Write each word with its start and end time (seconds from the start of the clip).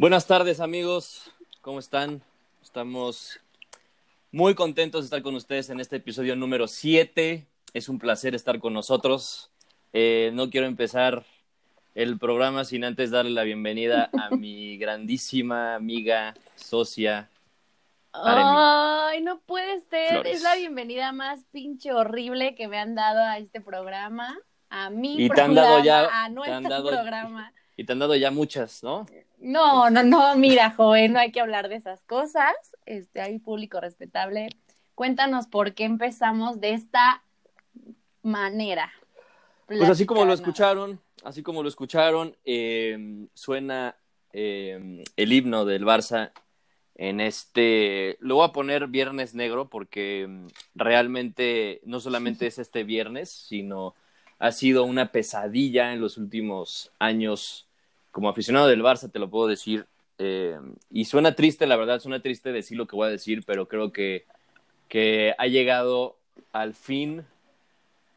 Buenas 0.00 0.28
tardes 0.28 0.60
amigos, 0.60 1.32
¿cómo 1.60 1.80
están? 1.80 2.22
Estamos 2.62 3.40
muy 4.30 4.54
contentos 4.54 5.00
de 5.00 5.04
estar 5.06 5.22
con 5.22 5.34
ustedes 5.34 5.70
en 5.70 5.80
este 5.80 5.96
episodio 5.96 6.36
número 6.36 6.68
7. 6.68 7.44
Es 7.74 7.88
un 7.88 7.98
placer 7.98 8.36
estar 8.36 8.60
con 8.60 8.74
nosotros. 8.74 9.50
Eh, 9.92 10.30
no 10.34 10.50
quiero 10.50 10.68
empezar 10.68 11.24
el 11.96 12.16
programa 12.16 12.64
sin 12.64 12.84
antes 12.84 13.10
darle 13.10 13.32
la 13.32 13.42
bienvenida 13.42 14.08
a 14.16 14.30
mi 14.36 14.78
grandísima 14.78 15.74
amiga, 15.74 16.32
socia. 16.54 17.28
Ay, 18.12 19.20
no 19.20 19.40
puede 19.40 19.80
ser. 19.80 20.24
Es 20.28 20.42
la 20.42 20.54
bienvenida 20.54 21.10
más 21.10 21.42
pinche 21.50 21.92
horrible 21.92 22.54
que 22.54 22.68
me 22.68 22.78
han 22.78 22.94
dado 22.94 23.24
a 23.24 23.38
este 23.38 23.60
programa. 23.60 24.38
A 24.70 24.90
mi 24.90 25.24
y 25.24 25.28
programa, 25.28 25.34
te 25.34 25.60
han 25.60 25.66
dado 25.66 25.84
ya, 25.84 26.24
a 26.24 26.28
nuestro 26.28 26.84
programa. 26.86 27.52
Y 27.76 27.82
te 27.82 27.92
han 27.92 27.98
dado 27.98 28.14
ya 28.14 28.30
muchas, 28.30 28.84
¿no? 28.84 29.04
No, 29.40 29.90
no, 29.90 30.02
no, 30.02 30.36
mira, 30.36 30.70
joven, 30.70 31.12
no 31.12 31.20
hay 31.20 31.32
que 31.32 31.40
hablar 31.40 31.68
de 31.68 31.76
esas 31.76 32.02
cosas. 32.02 32.54
Este, 32.86 33.20
hay 33.20 33.38
público 33.38 33.80
respetable. 33.80 34.48
Cuéntanos 34.94 35.46
por 35.46 35.74
qué 35.74 35.84
empezamos 35.84 36.60
de 36.60 36.74
esta 36.74 37.22
manera. 38.22 38.92
Pues 39.66 39.88
así 39.88 40.06
como 40.06 40.24
lo 40.24 40.32
escucharon, 40.32 41.00
así 41.24 41.42
como 41.42 41.62
lo 41.62 41.68
escucharon, 41.68 42.36
eh, 42.44 43.26
suena 43.34 43.96
eh, 44.32 45.04
el 45.16 45.32
himno 45.32 45.64
del 45.64 45.84
Barça 45.84 46.32
en 46.98 47.20
este, 47.20 48.18
lo 48.20 48.34
voy 48.34 48.44
a 48.46 48.52
poner 48.52 48.88
viernes 48.88 49.32
negro 49.32 49.70
porque 49.70 50.26
mm, 50.28 50.46
realmente 50.74 51.80
no 51.84 52.00
solamente 52.00 52.48
es 52.48 52.58
este 52.58 52.82
viernes, 52.82 53.30
sino 53.30 53.94
ha 54.40 54.50
sido 54.50 54.82
una 54.84 55.12
pesadilla 55.12 55.92
en 55.92 56.00
los 56.00 56.18
últimos 56.18 56.90
años 56.98 57.67
como 58.10 58.28
aficionado 58.28 58.68
del 58.68 58.82
Barça 58.82 59.10
te 59.10 59.18
lo 59.18 59.30
puedo 59.30 59.46
decir. 59.46 59.86
Eh, 60.18 60.58
y 60.90 61.04
suena 61.04 61.34
triste, 61.34 61.66
la 61.66 61.76
verdad, 61.76 62.00
suena 62.00 62.20
triste 62.20 62.52
decir 62.52 62.76
lo 62.76 62.86
que 62.86 62.96
voy 62.96 63.08
a 63.08 63.10
decir, 63.10 63.44
pero 63.46 63.68
creo 63.68 63.92
que, 63.92 64.24
que 64.88 65.34
ha 65.38 65.46
llegado 65.46 66.16
al 66.52 66.74
fin 66.74 67.24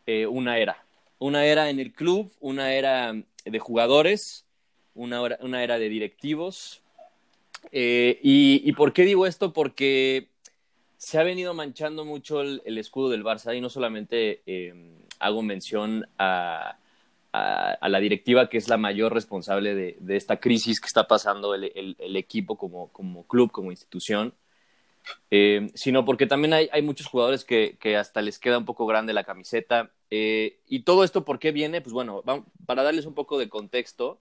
eh, 0.08 0.26
una 0.26 0.58
era. 0.58 0.84
Una 1.20 1.46
era 1.46 1.70
en 1.70 1.80
el 1.80 1.94
club, 1.94 2.32
una 2.40 2.74
era 2.74 3.14
de 3.46 3.60
jugadores, 3.60 4.46
una, 4.96 5.22
una 5.42 5.64
era 5.64 5.78
de 5.78 5.90
directivos. 5.90 6.82
Eh, 7.72 8.20
y, 8.24 8.68
y, 8.68 8.72
por 8.74 8.92
qué 8.92 9.04
digo 9.04 9.28
esto? 9.28 9.54
Porque 9.54 10.30
se 10.98 11.20
ha 11.20 11.24
venido 11.24 11.54
manchando 11.54 12.06
mucho 12.06 12.42
el, 12.42 12.64
el 12.66 12.80
escudo 12.80 13.10
del 13.10 13.24
Barça 13.24 13.56
y 13.56 13.62
no 13.62 13.70
solamente 13.70 14.42
hago 15.20 15.44
mención 15.44 16.08
a, 16.18 16.78
a, 17.34 17.88
la 17.88 18.00
directiva 18.00 18.50
que 18.50 18.58
es 18.58 18.68
la 18.68 18.78
mayor 18.78 19.14
responsable 19.14 19.74
de, 19.76 20.16
esta 20.16 20.40
crisis 20.40 20.80
que 20.80 20.88
está 20.88 21.08
pasando 21.08 21.56
el, 21.56 22.16
equipo 22.16 22.58
como, 22.58 22.92
club, 23.28 23.52
como 23.52 23.72
institución, 23.72 24.34
eh, 25.30 25.70
sino 25.74 26.06
porque 26.06 26.28
también 26.28 26.54
hay, 26.54 26.82
muchos 26.82 27.08
jugadores 27.08 27.46
que, 27.46 27.78
hasta 27.98 28.22
les 28.22 28.38
queda 28.40 28.58
un 28.58 28.66
poco 28.66 28.86
grande 28.86 29.14
la 29.14 29.24
camiseta. 29.24 29.92
Eh, 30.10 30.60
y 30.68 30.82
todo 30.82 31.04
esto, 31.04 31.24
¿por 31.24 31.40
qué 31.40 31.52
viene? 31.52 31.82
Pues 31.82 31.94
bueno, 31.94 32.22
para 32.66 32.84
darles 32.84 33.06
un 33.06 33.14
poco 33.14 33.40
de 33.40 33.50
contexto, 33.50 34.20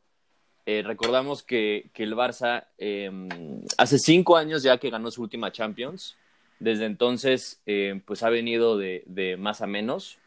eh, 0.66 0.82
recordamos 0.84 1.42
que, 1.42 1.90
el 1.94 2.14
Barça 2.14 2.66
em, 2.78 3.28
hace 3.76 3.98
cinco 3.98 4.36
años 4.36 4.62
ya 4.62 4.78
que 4.78 4.90
ganó 4.90 5.10
su 5.10 5.22
última 5.22 5.50
Champions. 5.50 6.16
Desde 6.60 6.84
entonces, 6.84 7.62
pues 8.04 8.22
ha 8.22 8.28
venido 8.28 8.76
de, 8.76 9.36
más 9.38 9.62
a 9.62 9.66
menos. 9.66 10.18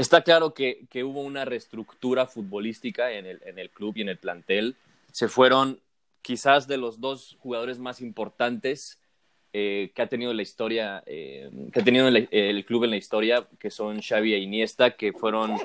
Está 0.00 0.22
claro 0.22 0.54
que, 0.54 0.86
que 0.88 1.04
hubo 1.04 1.20
una 1.20 1.44
reestructura 1.44 2.24
futbolística 2.24 3.12
en 3.12 3.26
el, 3.26 3.42
en 3.44 3.58
el 3.58 3.68
club 3.68 3.98
y 3.98 4.00
en 4.00 4.08
el 4.08 4.16
plantel. 4.16 4.76
Se 5.12 5.28
fueron 5.28 5.78
quizás 6.22 6.66
de 6.66 6.78
los 6.78 7.02
dos 7.02 7.36
jugadores 7.40 7.78
más 7.78 8.00
importantes 8.00 8.98
eh, 9.52 9.92
que 9.94 10.00
ha 10.00 10.06
tenido 10.06 10.32
la 10.32 10.40
historia, 10.40 11.02
eh, 11.04 11.50
que 11.70 11.80
ha 11.80 11.84
tenido 11.84 12.08
el, 12.08 12.28
el, 12.30 12.64
club 12.64 12.84
en 12.84 12.90
la 12.90 12.96
historia, 12.96 13.46
que 13.58 13.70
son 13.70 14.00
Xavi 14.00 14.32
e 14.32 14.38
Iniesta, 14.38 14.92
que 14.92 15.12
fueron 15.12 15.58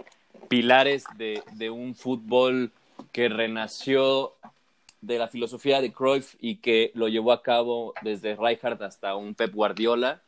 pilares 0.50 1.06
de, 1.16 1.42
de, 1.54 1.70
un 1.70 1.96
fútbol 1.96 2.74
que 3.14 3.30
renació 3.30 4.34
de 5.00 5.18
la 5.18 5.30
filosofía 5.30 5.80
de 5.80 5.94
Cruyff 5.94 6.36
y 6.42 6.58
que 6.58 6.92
lo 6.94 7.08
llevó 7.08 7.32
a 7.32 7.42
cabo 7.42 7.94
desde 8.02 8.36
Rijkaard 8.36 8.84
hasta 8.84 9.16
un 9.16 9.34
Pep 9.34 9.54
Guardiola 9.54 10.25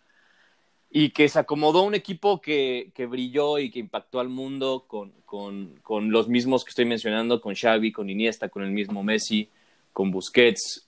y 0.90 1.10
que 1.10 1.28
se 1.28 1.40
acomodó 1.40 1.84
un 1.84 1.96
equipo 1.96 2.40
que, 2.42 2.92
que 2.96 3.06
brilló 3.06 3.60
y 3.60 3.70
que 3.70 3.80
impactó 3.80 4.20
al 4.20 4.30
mundo 4.30 4.86
con, 4.88 5.12
con, 5.26 5.80
con, 5.84 6.12
los 6.12 6.30
mismos 6.30 6.64
que 6.64 6.70
estoy 6.70 6.86
mencionando, 6.86 7.42
con 7.42 7.56
Xavi, 7.56 7.92
con 7.92 8.10
Iniesta, 8.10 8.50
con 8.50 8.64
el 8.64 8.72
mismo 8.72 9.04
Messi, 9.04 9.50
con 9.92 10.12
Busquets, 10.12 10.88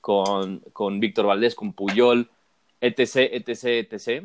con, 0.00 0.60
con 0.72 1.00
Víctor 1.00 1.26
Valdés, 1.26 1.54
con 1.54 1.72
Puyol, 1.72 2.30
etc., 2.80 3.28
etc., 3.32 3.92
etc. 3.92 4.24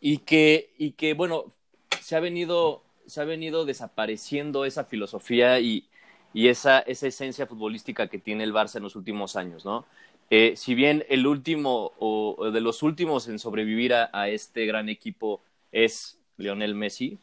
Y 0.00 0.18
que, 0.18 0.72
y 0.78 0.92
que 0.92 1.14
bueno, 1.14 1.46
se 2.00 2.16
ha 2.16 2.20
venido, 2.20 2.82
se 3.06 3.20
ha 3.20 3.24
venido 3.24 3.64
desapareciendo 3.64 4.64
esa 4.64 4.84
filosofía 4.84 5.58
y, 5.60 5.88
y 6.32 6.48
esa, 6.48 6.80
esa 6.80 7.08
esencia 7.08 7.46
futbolística 7.46 8.08
que 8.08 8.18
tiene 8.18 8.44
el 8.44 8.54
Barça 8.54 8.76
en 8.76 8.84
los 8.84 8.96
últimos 8.96 9.36
años, 9.36 9.64
¿no? 9.64 9.84
Eh, 10.34 10.54
si 10.56 10.74
bien 10.74 11.04
el 11.10 11.26
último 11.26 11.92
o 11.98 12.50
de 12.50 12.62
los 12.62 12.82
últimos 12.82 13.28
en 13.28 13.38
sobrevivir 13.38 13.92
a, 13.92 14.28
este 14.30 14.64
gran 14.64 14.88
equipo 14.88 15.42
es 15.72 16.18
Lionel 16.38 16.74
Messi, 16.74 17.18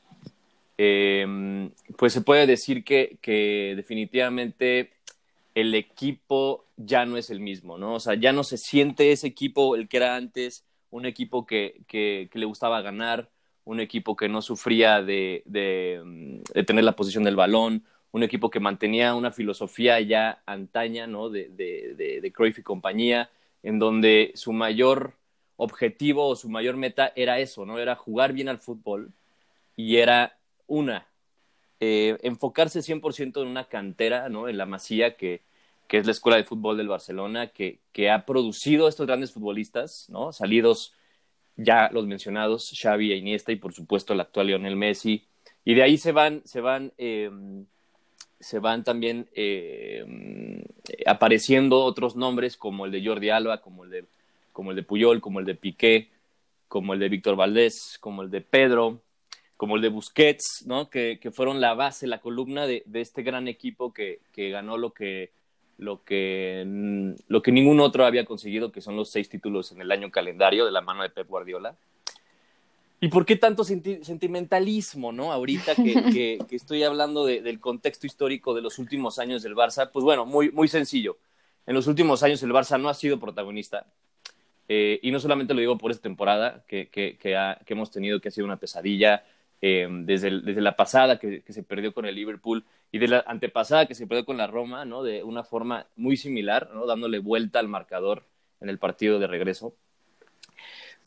eh, 0.78 1.72
pues 1.98 2.14
se 2.14 2.22
puede 2.22 2.46
decir 2.46 2.84
que, 2.84 3.74
definitivamente 3.76 4.92
el 5.56 5.74
equipo 5.74 6.66
ya 6.78 7.08
no 7.08 7.18
es 7.18 7.32
el 7.32 7.40
mismo, 7.40 7.80
¿no? 7.80 7.96
O 7.96 8.00
sea, 8.00 8.14
ya 8.14 8.32
no 8.32 8.44
se 8.44 8.60
siente 8.60 9.12
ese 9.12 9.26
equipo, 9.26 9.76
el 9.76 9.88
que 9.88 9.98
era 9.98 10.16
antes, 10.16 10.64
un 10.92 11.08
equipo 11.08 11.48
que, 11.48 11.82
le 12.32 12.46
gustaba 12.46 12.84
ganar, 12.84 13.32
un 13.66 13.80
equipo 13.80 14.16
que 14.16 14.30
no 14.30 14.44
sufría 14.44 15.02
de, 15.02 15.42
de 15.46 16.64
tener 16.64 16.84
la 16.84 16.96
posición 16.96 17.24
del 17.24 17.36
balón, 17.36 17.84
un 18.12 18.24
equipo 18.24 18.50
que 18.50 18.60
mantenía 18.60 19.16
una 19.16 19.32
filosofía 19.32 20.00
ya 20.02 20.42
antaña, 20.46 21.08
¿no? 21.08 21.30
De, 21.30 21.50
de, 21.50 21.94
de, 21.96 22.22
de 22.22 22.32
Cruyff 22.32 22.60
y 22.60 22.64
compañía, 22.64 23.30
en 23.64 23.80
donde 23.80 24.32
su 24.36 24.54
mayor 24.54 25.14
objetivo 25.58 26.28
o 26.28 26.36
su 26.36 26.50
mayor 26.50 26.78
meta 26.78 27.12
era 27.16 27.40
eso, 27.40 27.66
¿no? 27.66 27.80
Era 27.80 27.96
jugar 27.96 28.34
bien 28.34 28.50
al 28.50 28.60
fútbol 28.60 29.12
y 29.76 29.98
era 29.98 30.38
una, 30.68 31.08
eh, 31.80 32.18
enfocarse 32.24 32.82
100% 32.82 33.42
en 33.42 33.48
una 33.48 33.66
cantera, 33.66 34.30
¿no? 34.30 34.50
En 34.50 34.58
la 34.58 34.66
Masía, 34.66 35.16
que, 35.16 35.42
que 35.88 35.98
es 35.98 36.06
la 36.06 36.12
escuela 36.12 36.38
de 36.38 36.44
fútbol 36.44 36.78
del 36.78 36.88
Barcelona, 36.88 37.48
que, 37.48 37.80
que 37.92 38.10
ha 38.10 38.26
producido 38.26 38.88
estos 38.88 39.08
grandes 39.08 39.32
futbolistas, 39.32 40.08
¿no? 40.10 40.34
Salidos 40.34 40.94
ya 41.56 41.90
los 41.92 42.08
mencionados, 42.08 42.74
Xavi 42.78 43.12
e 43.12 43.18
Iniesta 43.18 43.52
y 43.52 43.58
por 43.58 43.74
supuesto 43.74 44.14
el 44.14 44.22
actual 44.22 44.48
Lionel 44.48 44.76
Messi. 44.76 45.26
Y 45.66 45.74
de 45.74 45.84
ahí 45.84 45.98
se 45.98 46.12
van, 46.12 46.42
se 46.46 46.62
van 46.62 46.94
eh, 46.98 47.30
se 48.40 48.60
van 48.60 48.84
también 48.84 49.28
eh, 49.34 50.64
apareciendo 51.06 51.84
otros 51.84 52.16
nombres 52.16 52.58
como 52.58 52.86
el 52.86 52.92
de 52.92 53.06
Jordi 53.06 53.30
Alba, 53.30 53.62
como 53.62 53.84
el 53.84 53.90
de, 53.90 54.06
como 54.54 54.72
el 54.72 54.76
de 54.78 54.84
Puyol, 54.84 55.22
como 55.22 55.40
el 55.40 55.46
de 55.46 55.56
Piqué, 55.56 56.10
como 56.68 56.94
el 56.94 57.00
de 57.00 57.10
Víctor 57.10 57.36
Valdés, 57.36 57.98
como 58.00 58.22
el 58.22 58.32
de 58.32 58.42
Pedro, 58.42 59.02
como 59.58 59.76
el 59.76 59.82
de 59.82 59.90
Busquets, 59.90 60.64
¿no? 60.68 60.90
que, 60.90 61.20
que 61.22 61.32
fueron 61.32 61.60
la 61.60 61.74
base, 61.74 62.08
la 62.08 62.22
columna 62.22 62.66
de, 62.66 62.84
de 62.86 63.02
este 63.02 63.24
gran 63.24 63.48
equipo 63.48 63.94
que, 63.94 64.20
que 64.32 64.52
ganó 64.52 64.78
lo 64.78 64.92
que, 64.92 65.32
lo, 65.78 66.04
que, 66.04 67.16
lo 67.28 67.42
que 67.42 67.52
ningún 67.52 67.80
otro 67.82 68.06
había 68.06 68.24
conseguido, 68.26 68.72
que 68.72 68.82
son 68.82 68.96
los 68.96 69.10
seis 69.10 69.28
títulos 69.28 69.72
en 69.72 69.82
el 69.82 69.92
año 69.92 70.12
calendario 70.12 70.66
de 70.66 70.72
la 70.72 70.82
mano 70.82 71.04
de 71.04 71.10
Pep 71.10 71.28
Guardiola. 71.28 71.76
¿Y 73.02 73.08
por 73.08 73.26
qué 73.26 73.38
tanto 73.38 73.64
senti 73.64 74.04
sentimentalismo, 74.04 75.12
no? 75.12 75.32
Ahorita 75.32 75.76
que, 75.76 75.94
que, 76.14 76.40
que 76.48 76.56
estoy 76.56 76.84
hablando 76.84 77.26
de, 77.26 77.42
del 77.42 77.60
contexto 77.60 78.06
histórico 78.06 78.54
de 78.54 78.62
los 78.62 78.78
últimos 78.80 79.20
años 79.20 79.42
del 79.42 79.56
Barça, 79.56 79.90
pues 79.92 80.04
bueno, 80.04 80.26
muy, 80.26 80.52
muy 80.52 80.68
sencillo. 80.68 81.18
En 81.66 81.76
los 81.76 81.88
últimos 81.88 82.24
años 82.24 82.44
el 82.44 82.52
Barça 82.52 82.80
no 82.80 82.90
ha 82.90 82.94
sido 82.94 83.20
protagonista. 83.20 83.86
Eh, 84.68 85.00
y 85.02 85.12
no 85.12 85.20
solamente 85.20 85.54
lo 85.54 85.62
digo 85.62 85.78
por 85.78 85.92
esta 85.92 86.04
temporada 86.04 86.64
que, 86.68 86.90
que, 86.90 87.36
ha, 87.36 87.60
hemos 87.66 87.90
tenido, 87.90 88.20
que 88.20 88.28
ha 88.28 88.32
sido 88.32 88.46
una 88.46 88.58
pesadilla, 88.58 89.24
eh, 89.62 89.88
desde, 89.90 90.28
el, 90.30 90.46
desde, 90.46 90.62
la 90.62 90.76
pasada 90.76 91.20
que, 91.20 91.42
que, 91.42 91.54
se 91.54 91.64
perdió 91.64 91.94
con 91.94 92.06
el 92.06 92.16
Liverpool 92.16 92.64
y 92.92 93.00
de 93.00 93.10
la 93.10 93.24
antepasada 93.28 93.88
que 93.88 93.96
se 93.96 94.08
perdió 94.08 94.26
con 94.26 94.38
la 94.38 94.48
Roma, 94.48 94.86
¿no? 94.86 95.04
De 95.04 95.24
una 95.24 95.44
forma 95.44 95.88
muy 95.96 96.18
similar, 96.18 96.70
¿no? 96.74 96.86
Dándole 96.86 97.20
vuelta 97.20 97.60
al 97.60 97.68
marcador 97.68 98.24
en 98.62 98.70
el 98.70 98.78
partido 98.80 99.20
de 99.20 99.28
regreso 99.28 99.76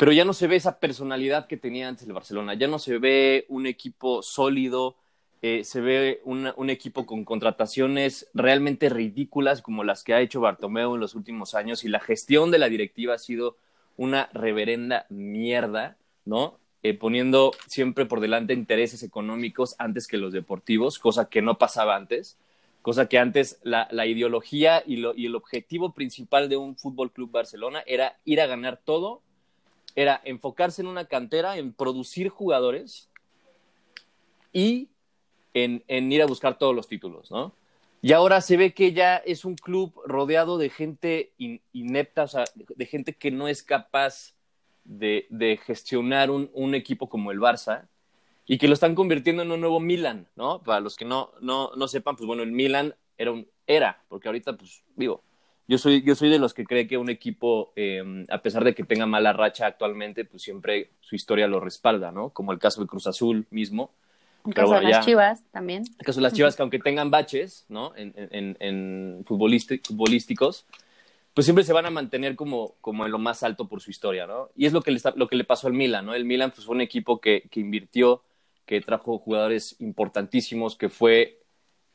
pero 0.02 0.10
ya 0.10 0.24
no 0.24 0.32
se 0.32 0.48
ve 0.48 0.56
esa 0.56 0.80
personalidad 0.80 1.46
que 1.46 1.56
tenía 1.56 1.86
antes 1.86 2.08
el 2.08 2.12
Barcelona, 2.12 2.54
ya 2.54 2.66
no 2.66 2.80
se 2.80 2.98
ve 2.98 3.46
un 3.48 3.68
equipo 3.68 4.20
sólido, 4.20 4.96
eh, 5.42 5.62
se 5.62 5.80
ve 5.80 6.20
un 6.24 6.70
equipo 6.70 7.06
con 7.06 7.24
contrataciones 7.24 8.28
realmente 8.34 8.88
ridículas 8.88 9.62
como 9.62 9.84
las 9.84 10.02
que 10.02 10.12
ha 10.12 10.20
hecho 10.20 10.40
Bartomeu 10.40 10.96
en 10.96 11.00
los 11.00 11.14
últimos 11.14 11.54
años 11.54 11.84
y 11.84 11.88
la 11.88 12.00
gestión 12.00 12.50
de 12.50 12.58
la 12.58 12.68
directiva 12.68 13.14
ha 13.14 13.18
sido 13.18 13.56
una 13.96 14.28
reverenda 14.32 15.06
mierda, 15.08 15.96
¿no? 16.24 16.58
Eh, 16.82 16.94
poniendo 16.94 17.52
siempre 17.68 18.04
por 18.04 18.18
delante 18.18 18.54
intereses 18.54 19.04
económicos 19.04 19.76
antes 19.78 20.08
que 20.08 20.16
los 20.16 20.32
deportivos, 20.32 20.98
cosa 20.98 21.28
que 21.28 21.42
no 21.42 21.58
pasaba 21.58 21.94
antes. 21.94 22.36
cosa 22.82 23.08
que 23.08 23.20
antes 23.20 23.60
la, 23.62 23.86
ideología 24.04 24.82
y, 24.84 24.96
y, 25.14 25.26
el 25.26 25.36
objetivo 25.36 25.94
principal 25.94 26.48
de 26.48 26.56
un 26.56 26.74
Fútbol 26.74 27.12
Club 27.12 27.30
Barcelona 27.30 27.84
era 27.86 28.16
ir 28.24 28.40
a 28.40 28.48
ganar 28.48 28.80
todo, 28.84 29.22
era 29.94 30.20
enfocarse 30.24 30.82
en 30.82 30.88
una 30.88 31.06
cantera, 31.06 31.56
en 31.56 31.72
producir 31.72 32.28
jugadores 32.28 33.10
y 34.52 34.88
en, 35.54 35.82
ir 36.12 36.22
a 36.22 36.26
buscar 36.26 36.58
todos 36.58 36.74
los 36.74 36.88
títulos, 36.88 37.30
¿no? 37.30 37.54
Y 38.00 38.12
ahora 38.12 38.40
se 38.40 38.56
ve 38.56 38.74
que 38.74 38.92
ya 38.92 39.16
es 39.16 39.44
un 39.44 39.54
club 39.54 39.92
rodeado 40.04 40.58
de 40.58 40.70
gente 40.70 41.32
inepta, 41.72 42.24
o 42.24 42.28
sea, 42.28 42.44
de 42.54 42.86
gente 42.86 43.14
que 43.14 43.30
no 43.30 43.46
es 43.46 43.62
capaz 43.62 44.34
de, 44.84 45.60
gestionar 45.64 46.30
un, 46.30 46.74
equipo 46.74 47.08
como 47.08 47.30
el 47.30 47.38
Barça 47.38 47.86
y 48.44 48.58
que 48.58 48.66
lo 48.66 48.74
están 48.74 48.96
convirtiendo 48.96 49.42
en 49.42 49.52
un 49.52 49.60
nuevo 49.60 49.78
Milan, 49.78 50.26
¿no? 50.34 50.62
Para 50.62 50.80
los 50.80 50.96
que 50.96 51.04
no, 51.04 51.32
no, 51.40 51.70
no 51.76 51.86
sepan, 51.86 52.16
pues 52.16 52.26
bueno, 52.26 52.42
el 52.42 52.50
Milan 52.50 52.94
era 53.16 53.30
un 53.30 53.46
era, 53.68 54.02
porque 54.08 54.28
ahorita, 54.28 54.56
pues 54.56 54.82
digo, 54.96 55.22
yo 55.68 55.78
soy, 55.78 56.02
yo 56.02 56.14
soy 56.14 56.28
de 56.28 56.38
los 56.38 56.54
que 56.54 56.64
cree 56.64 56.86
que 56.86 56.98
un 56.98 57.10
equipo, 57.10 57.72
em, 57.76 58.24
a 58.30 58.38
pesar 58.38 58.64
de 58.64 58.74
que 58.74 58.84
tenga 58.84 59.06
mala 59.06 59.32
racha 59.32 59.66
actualmente, 59.66 60.24
pues 60.24 60.42
siempre 60.42 60.90
su 61.00 61.14
historia 61.14 61.46
lo 61.46 61.60
respalda, 61.60 62.10
¿no? 62.10 62.30
Como 62.30 62.52
el 62.52 62.58
caso 62.58 62.80
de 62.80 62.86
Cruz 62.86 63.06
Azul 63.06 63.46
mismo, 63.50 63.90
el 64.46 64.54
caso 64.54 64.74
de 64.74 64.82
las 64.82 65.04
Chivas 65.04 65.42
también. 65.52 65.84
El 65.98 66.04
caso 66.04 66.18
de 66.18 66.24
las 66.24 66.32
Chivas, 66.32 66.56
que 66.56 66.62
aunque 66.62 66.78
tengan 66.78 67.10
baches, 67.10 67.64
¿no? 67.68 67.94
En, 67.96 68.12
en, 68.16 68.56
en 68.58 69.24
futbolísticos, 69.24 70.66
pues 71.34 71.44
siempre 71.46 71.64
se 71.64 71.72
van 71.72 71.86
a 71.86 71.90
mantener 71.90 72.36
como, 72.36 72.74
como 72.80 73.06
en 73.06 73.12
lo 73.12 73.18
más 73.18 73.42
alto 73.42 73.68
por 73.68 73.80
su 73.80 73.90
historia, 73.90 74.26
¿no? 74.26 74.50
Y 74.56 74.66
es 74.66 74.72
lo 74.72 74.82
que 74.82 74.90
le, 74.90 75.00
lo 75.14 75.28
que 75.28 75.36
le 75.36 75.44
pasó 75.44 75.66
al 75.68 75.72
Milan, 75.72 76.06
¿no? 76.06 76.14
El 76.14 76.24
Milan 76.24 76.50
pues, 76.50 76.66
fue 76.66 76.74
un 76.74 76.80
equipo 76.80 77.20
que, 77.20 77.48
que 77.50 77.60
invirtió, 77.60 78.22
que 78.66 78.80
trajo 78.80 79.18
jugadores 79.18 79.76
importantísimos, 79.80 80.76
que 80.76 80.88
fue 80.88 81.41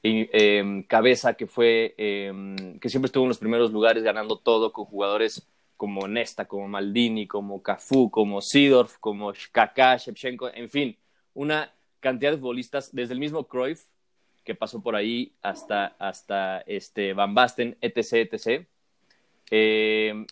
eh, 0.04 0.86
cabeza, 0.88 1.34
que 1.34 1.48
fue, 1.48 1.96
eh, 1.98 2.32
que 2.80 2.90
siempre 2.90 3.08
estuvo 3.08 3.24
en 3.24 3.30
los 3.30 3.40
primeros 3.40 3.72
lugares 3.72 4.04
ganando 4.04 4.38
todo 4.38 4.72
con 4.72 4.86
jugadores 4.86 5.48
como 5.76 6.08
Nesta, 6.08 6.46
como 6.46 6.68
Maldini, 6.68 7.28
como 7.28 7.62
Cafú, 7.62 8.10
como 8.10 8.42
Sidorf, 8.42 8.98
como 9.00 9.32
Kaká, 9.52 9.98
Shevchenko, 9.98 10.50
en 10.54 10.70
fin, 10.70 10.98
una 11.34 11.72
cantidad 12.00 12.32
de 12.32 12.38
futbolistas, 12.38 12.94
desde 12.94 13.14
el 13.14 13.20
mismo 13.20 13.48
Cruyff, 13.48 13.84
que 14.44 14.56
pasó 14.56 14.82
por 14.82 14.96
ahí, 14.96 15.34
hasta, 15.42 15.88
hasta 16.00 16.62
este 16.62 17.14
Van 17.14 17.36
Basten, 17.36 17.78
etc., 17.82 18.32
etc., 18.32 18.66
eh, 19.52 20.26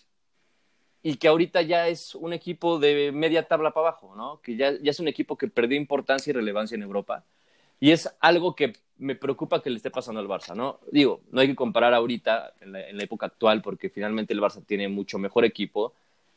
y 1.04 1.18
que 1.18 1.28
ahorita 1.28 1.62
ya 1.62 1.88
es 1.88 2.16
un 2.16 2.34
equipo 2.34 2.80
de 2.80 3.12
media 3.12 3.48
tabla 3.48 3.72
para 3.72 3.90
abajo, 3.90 4.16
¿no? 4.16 4.42
Que 4.42 4.56
ya, 4.56 4.72
ya 4.72 4.90
es 4.90 5.00
un 5.00 5.08
equipo 5.08 5.38
que 5.38 5.48
perdió 5.48 5.78
importancia 5.78 6.32
y 6.32 6.34
relevancia 6.34 6.74
en 6.74 6.82
Europa. 6.82 7.24
Y 7.80 7.92
es 7.92 8.13
algo 8.19 8.56
que 8.56 8.74
me 8.98 9.16
preocupa 9.16 9.62
que 9.62 9.69
le 9.69 9.77
esté 9.77 9.92
pasando 9.92 10.19
al 10.22 10.27
Barça, 10.27 10.56
¿no? 10.56 10.80
Digo, 10.92 11.22
no 11.31 11.42
hay 11.42 11.48
que 11.48 11.56
comparar 11.56 11.94
ahorita, 11.94 12.54
en 12.62 12.72
la, 12.72 13.04
época 13.04 13.25
actual, 13.25 13.62
porque 13.62 13.89
finalmente 13.89 14.33
el 14.33 14.42
Barça 14.42 14.66
tiene 14.66 14.88
mucho 14.88 15.19
mejor 15.19 15.45
equipo. 15.45 15.94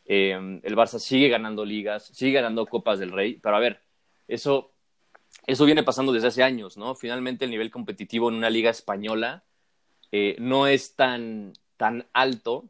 Eh, 0.06 0.60
el 0.62 0.76
Barça 0.76 0.98
sigue 0.98 1.28
ganando 1.28 1.64
ligas, 1.64 2.06
sigue 2.06 2.32
ganando 2.32 2.66
Copas 2.66 2.98
del 2.98 3.12
Rey, 3.12 3.38
pero 3.40 3.56
a 3.56 3.60
ver, 3.60 3.80
eso 4.26 4.72
eso 5.46 5.64
viene 5.64 5.82
pasando 5.82 6.12
desde 6.12 6.28
hace 6.28 6.42
años, 6.42 6.76
¿no? 6.76 6.94
Finalmente 6.94 7.44
el 7.44 7.50
nivel 7.50 7.70
competitivo 7.70 8.28
en 8.28 8.34
una 8.34 8.50
liga 8.50 8.70
española 8.70 9.44
eh, 10.12 10.36
no 10.38 10.66
es 10.66 10.94
tan, 10.94 11.52
tan 11.76 12.06
alto 12.12 12.64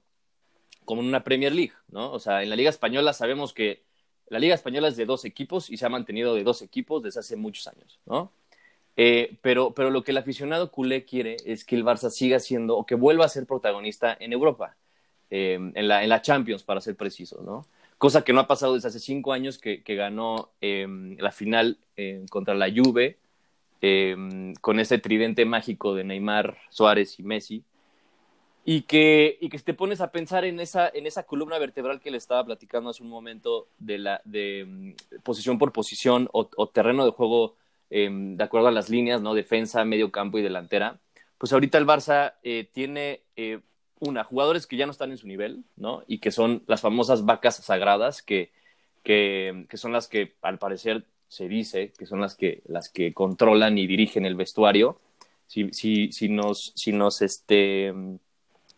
como 0.85 1.03
en 1.03 1.09
una 1.09 1.25
Premier 1.25 1.55
League, 1.55 1.73
¿no? 1.89 2.13
O 2.13 2.19
sea, 2.19 2.43
en 2.43 2.51
la 2.51 2.57
liga 2.57 2.71
española 2.71 3.13
sabemos 3.13 3.53
que 3.53 3.83
la 4.29 4.39
liga 4.39 4.55
española 4.55 4.89
es 4.89 4.97
de 4.97 5.07
dos 5.07 5.25
equipos 5.25 5.71
y 5.71 5.77
se 5.77 5.87
ha 5.87 5.89
mantenido 5.89 6.35
de 6.35 6.45
dos 6.45 6.63
equipos 6.63 7.03
desde 7.03 7.21
hace 7.21 7.37
muchos 7.37 7.67
años, 7.67 7.99
¿no? 8.07 8.31
Eh, 9.01 9.39
pero, 9.41 9.73
pero 9.73 9.91
lo 9.91 10.03
que 10.03 10.11
el 10.11 10.19
aficionado 10.19 10.71
culé 10.71 11.05
quiere 11.05 11.37
es 11.47 11.65
que 11.65 11.77
el 11.77 11.85
Barça 11.85 12.11
siga 12.11 12.41
siendo 12.41 12.77
o 12.77 12.85
que 12.85 12.97
vuelva 12.97 13.25
a 13.25 13.29
ser 13.29 13.47
protagonista 13.47 14.15
en 14.19 14.33
Europa, 14.33 14.77
eh, 15.31 15.55
en, 15.75 15.89
la, 15.89 16.03
en 16.03 16.09
la 16.09 16.21
Champions, 16.21 16.65
para 16.65 16.81
ser 16.81 16.97
precisos, 16.97 17.43
¿no? 17.43 17.65
cosa 17.99 18.23
que 18.23 18.33
no 18.33 18.41
ha 18.41 18.47
pasado 18.47 18.75
desde 18.75 18.89
hace 18.89 19.01
cinco 19.01 19.33
años 19.33 19.59
que, 19.59 19.83
ganó 19.85 20.51
em, 20.61 21.17
la 21.19 21.33
final 21.33 21.79
em, 21.97 22.27
contra 22.29 22.55
la 22.55 22.71
Juve 22.71 23.19
em, 23.81 24.55
con 24.61 24.81
ese 24.81 24.99
tridente 24.99 25.45
mágico 25.45 25.95
de 25.95 26.05
Neymar, 26.05 26.57
Suárez 26.71 27.19
y 27.19 27.23
Messi. 27.25 27.65
Y 28.65 28.83
que, 28.83 29.39
y 29.41 29.49
que 29.49 29.59
te 29.61 29.73
pones 29.73 30.03
a 30.03 30.13
pensar 30.13 30.45
en 30.45 30.61
esa, 30.61 30.91
en 30.91 31.07
esa 31.07 31.23
columna 31.23 31.59
vertebral 31.59 32.01
que 32.01 32.11
le 32.11 32.19
estaba 32.19 32.45
platicando 32.45 32.91
hace 32.91 33.03
un 33.03 33.09
momento 33.09 33.69
de, 33.79 33.99
la, 33.99 34.21
de 34.25 34.95
posición 35.23 35.59
por 35.59 35.73
posición 35.73 36.29
o, 36.33 36.69
terreno 36.69 37.07
de 37.07 37.13
juego 37.13 37.57
de 37.91 38.45
acuerdo 38.45 38.69
a 38.69 38.73
las 38.73 38.91
líneas, 38.91 39.23
¿no? 39.23 39.35
Defensa, 39.35 39.85
medio 39.85 40.11
campo 40.11 40.39
y 40.39 40.43
delantera. 40.43 40.99
Pues 41.39 41.53
ahorita 41.53 41.79
el 41.79 41.87
Barça 41.87 42.35
eh, 42.43 42.69
tiene 42.73 43.23
eh, 43.37 43.61
una, 44.01 44.25
jugadores 44.25 44.67
que 44.67 44.77
ya 44.77 44.87
no 44.87 44.93
están 44.93 45.11
en 45.11 45.19
su 45.19 45.27
nivel, 45.27 45.65
¿no? 45.77 46.03
Y 46.07 46.19
que 46.19 46.31
son 46.31 46.63
las 46.67 46.81
famosas 46.81 47.25
vacas 47.25 47.57
sagradas, 47.57 48.23
que, 48.23 48.51
que, 49.03 49.67
son 49.75 49.93
las 49.93 50.09
que 50.09 50.35
al 50.43 50.59
parecer 50.59 51.05
se 51.29 51.47
dice 51.47 51.93
que 51.97 52.07
son 52.07 52.21
las 52.21 52.35
que, 52.35 52.63
las 52.67 52.89
que 52.89 53.13
controlan 53.13 53.79
y 53.79 53.87
dirigen 53.87 54.27
el 54.27 54.35
vestuario. 54.35 54.99
Si, 55.47 55.73
si, 55.73 56.13
si 56.13 56.29
nos, 56.29 56.73
si 56.75 56.93
nos 56.93 57.23
este, 57.23 57.95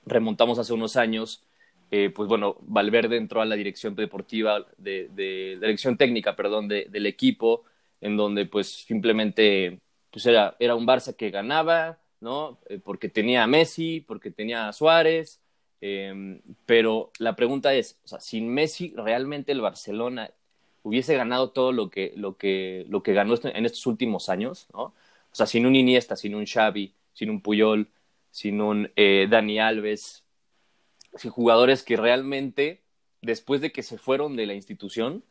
remontamos 0.05 0.59
hace 0.59 0.73
unos 0.73 0.97
años, 0.97 1.43
eh, 1.91 2.11
pues 2.11 2.29
bueno, 2.29 2.57
Valverde 2.61 3.17
entró 3.17 3.41
a 3.41 3.47
la 3.47 3.57
dirección 3.57 3.97
deportiva, 3.97 4.67
de, 4.79 5.09
de 5.09 5.59
dirección 5.61 5.97
técnica, 5.97 6.37
perdón, 6.37 6.69
del 6.69 7.07
equipo, 7.07 7.65
en 8.01 8.17
donde 8.17 8.47
pues 8.47 8.69
simplemente 8.69 9.81
pues 10.11 10.27
era, 10.27 10.57
era 10.59 10.75
un 10.75 10.87
Barça 10.87 11.15
que 11.15 11.31
ganaba, 11.31 11.99
¿no? 12.21 12.59
Eh, 12.69 12.79
porque 12.83 13.09
tenía 13.09 13.43
a 13.45 13.47
Messi, 13.47 14.01
porque 14.01 14.31
tenía 14.31 14.69
a 14.69 14.73
Suárez, 14.73 15.41
em, 15.81 16.41
pero 16.67 17.13
la 17.19 17.37
pregunta 17.37 17.75
es, 17.75 17.99
o 18.05 18.09
sea, 18.09 18.21
sin 18.21 18.49
Messi 18.49 18.93
realmente 18.97 19.53
el 19.53 19.61
Barcelona 19.61 20.31
hubiese 20.83 21.15
ganado 21.17 21.51
todo 21.51 21.73
lo 21.73 21.91
que, 21.91 22.13
lo 22.17 22.37
que, 22.37 22.87
lo 22.89 23.03
que 23.03 23.13
ganó 23.13 23.35
en 23.43 23.67
estos 23.67 23.87
últimos 23.87 24.29
años, 24.29 24.67
¿no? 24.73 24.83
O 24.83 25.35
sea, 25.35 25.47
sin 25.47 25.67
un 25.67 25.77
Iniesta, 25.77 26.17
sin 26.17 26.35
un 26.35 26.47
Xavi, 26.47 26.93
sin 27.13 27.31
un 27.31 27.41
Puyol, 27.41 27.89
sin 28.31 28.61
un 28.61 28.91
eh, 28.97 29.27
Dani 29.31 29.59
Alves, 29.59 30.25
sin 31.15 31.31
jugadores 31.31 31.83
que 31.83 31.97
realmente, 31.97 32.81
después 33.23 33.61
de 33.61 33.73
que 33.73 33.83
se 33.83 33.99
fueron 33.99 34.37
de 34.37 34.47
la 34.47 34.55
institución, 34.55 35.23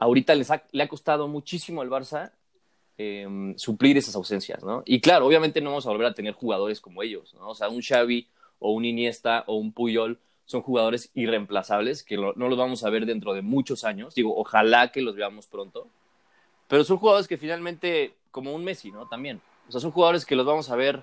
ahorita 0.00 0.34
les 0.34 0.50
le 0.72 0.82
ha 0.82 0.88
costado 0.88 1.28
muchísimo 1.28 1.82
al 1.82 1.90
Barça 1.90 2.32
Em, 3.02 3.56
suplir 3.56 3.96
esas 3.96 4.14
ausencias, 4.14 4.62
¿no? 4.62 4.82
Y 4.84 5.00
claro, 5.00 5.24
obviamente 5.24 5.62
no 5.62 5.70
vamos 5.70 5.86
a 5.86 5.88
volver 5.88 6.06
a 6.08 6.12
tener 6.12 6.34
jugadores 6.34 6.82
como 6.82 7.02
ellos, 7.02 7.32
¿no? 7.32 7.48
O 7.48 7.54
sea, 7.54 7.70
un 7.70 7.80
Xavi 7.80 8.28
o 8.58 8.72
un 8.72 8.84
Iniesta 8.84 9.42
o 9.46 9.54
un 9.54 9.72
Puyol 9.72 10.18
son 10.44 10.60
jugadores 10.60 11.10
irreemplazables 11.14 12.02
que 12.02 12.18
no 12.18 12.34
los 12.34 12.58
vamos 12.58 12.84
a 12.84 12.90
ver 12.90 13.06
dentro 13.06 13.32
de 13.32 13.40
muchos 13.40 13.84
años. 13.84 14.14
Digo, 14.14 14.36
ojalá 14.36 14.92
que 14.92 15.00
los 15.00 15.16
veamos 15.16 15.46
pronto. 15.46 15.88
Pero 16.68 16.84
son 16.84 16.98
jugadores 16.98 17.26
que 17.26 17.38
finalmente, 17.38 18.16
como 18.30 18.54
un 18.54 18.64
Messi, 18.64 18.90
¿no? 18.92 19.08
También. 19.08 19.40
O 19.66 19.72
sea, 19.72 19.80
son 19.80 19.92
jugadores 19.92 20.26
que 20.26 20.36
los 20.36 20.44
vamos 20.44 20.68
a 20.68 20.76
ver 20.76 21.02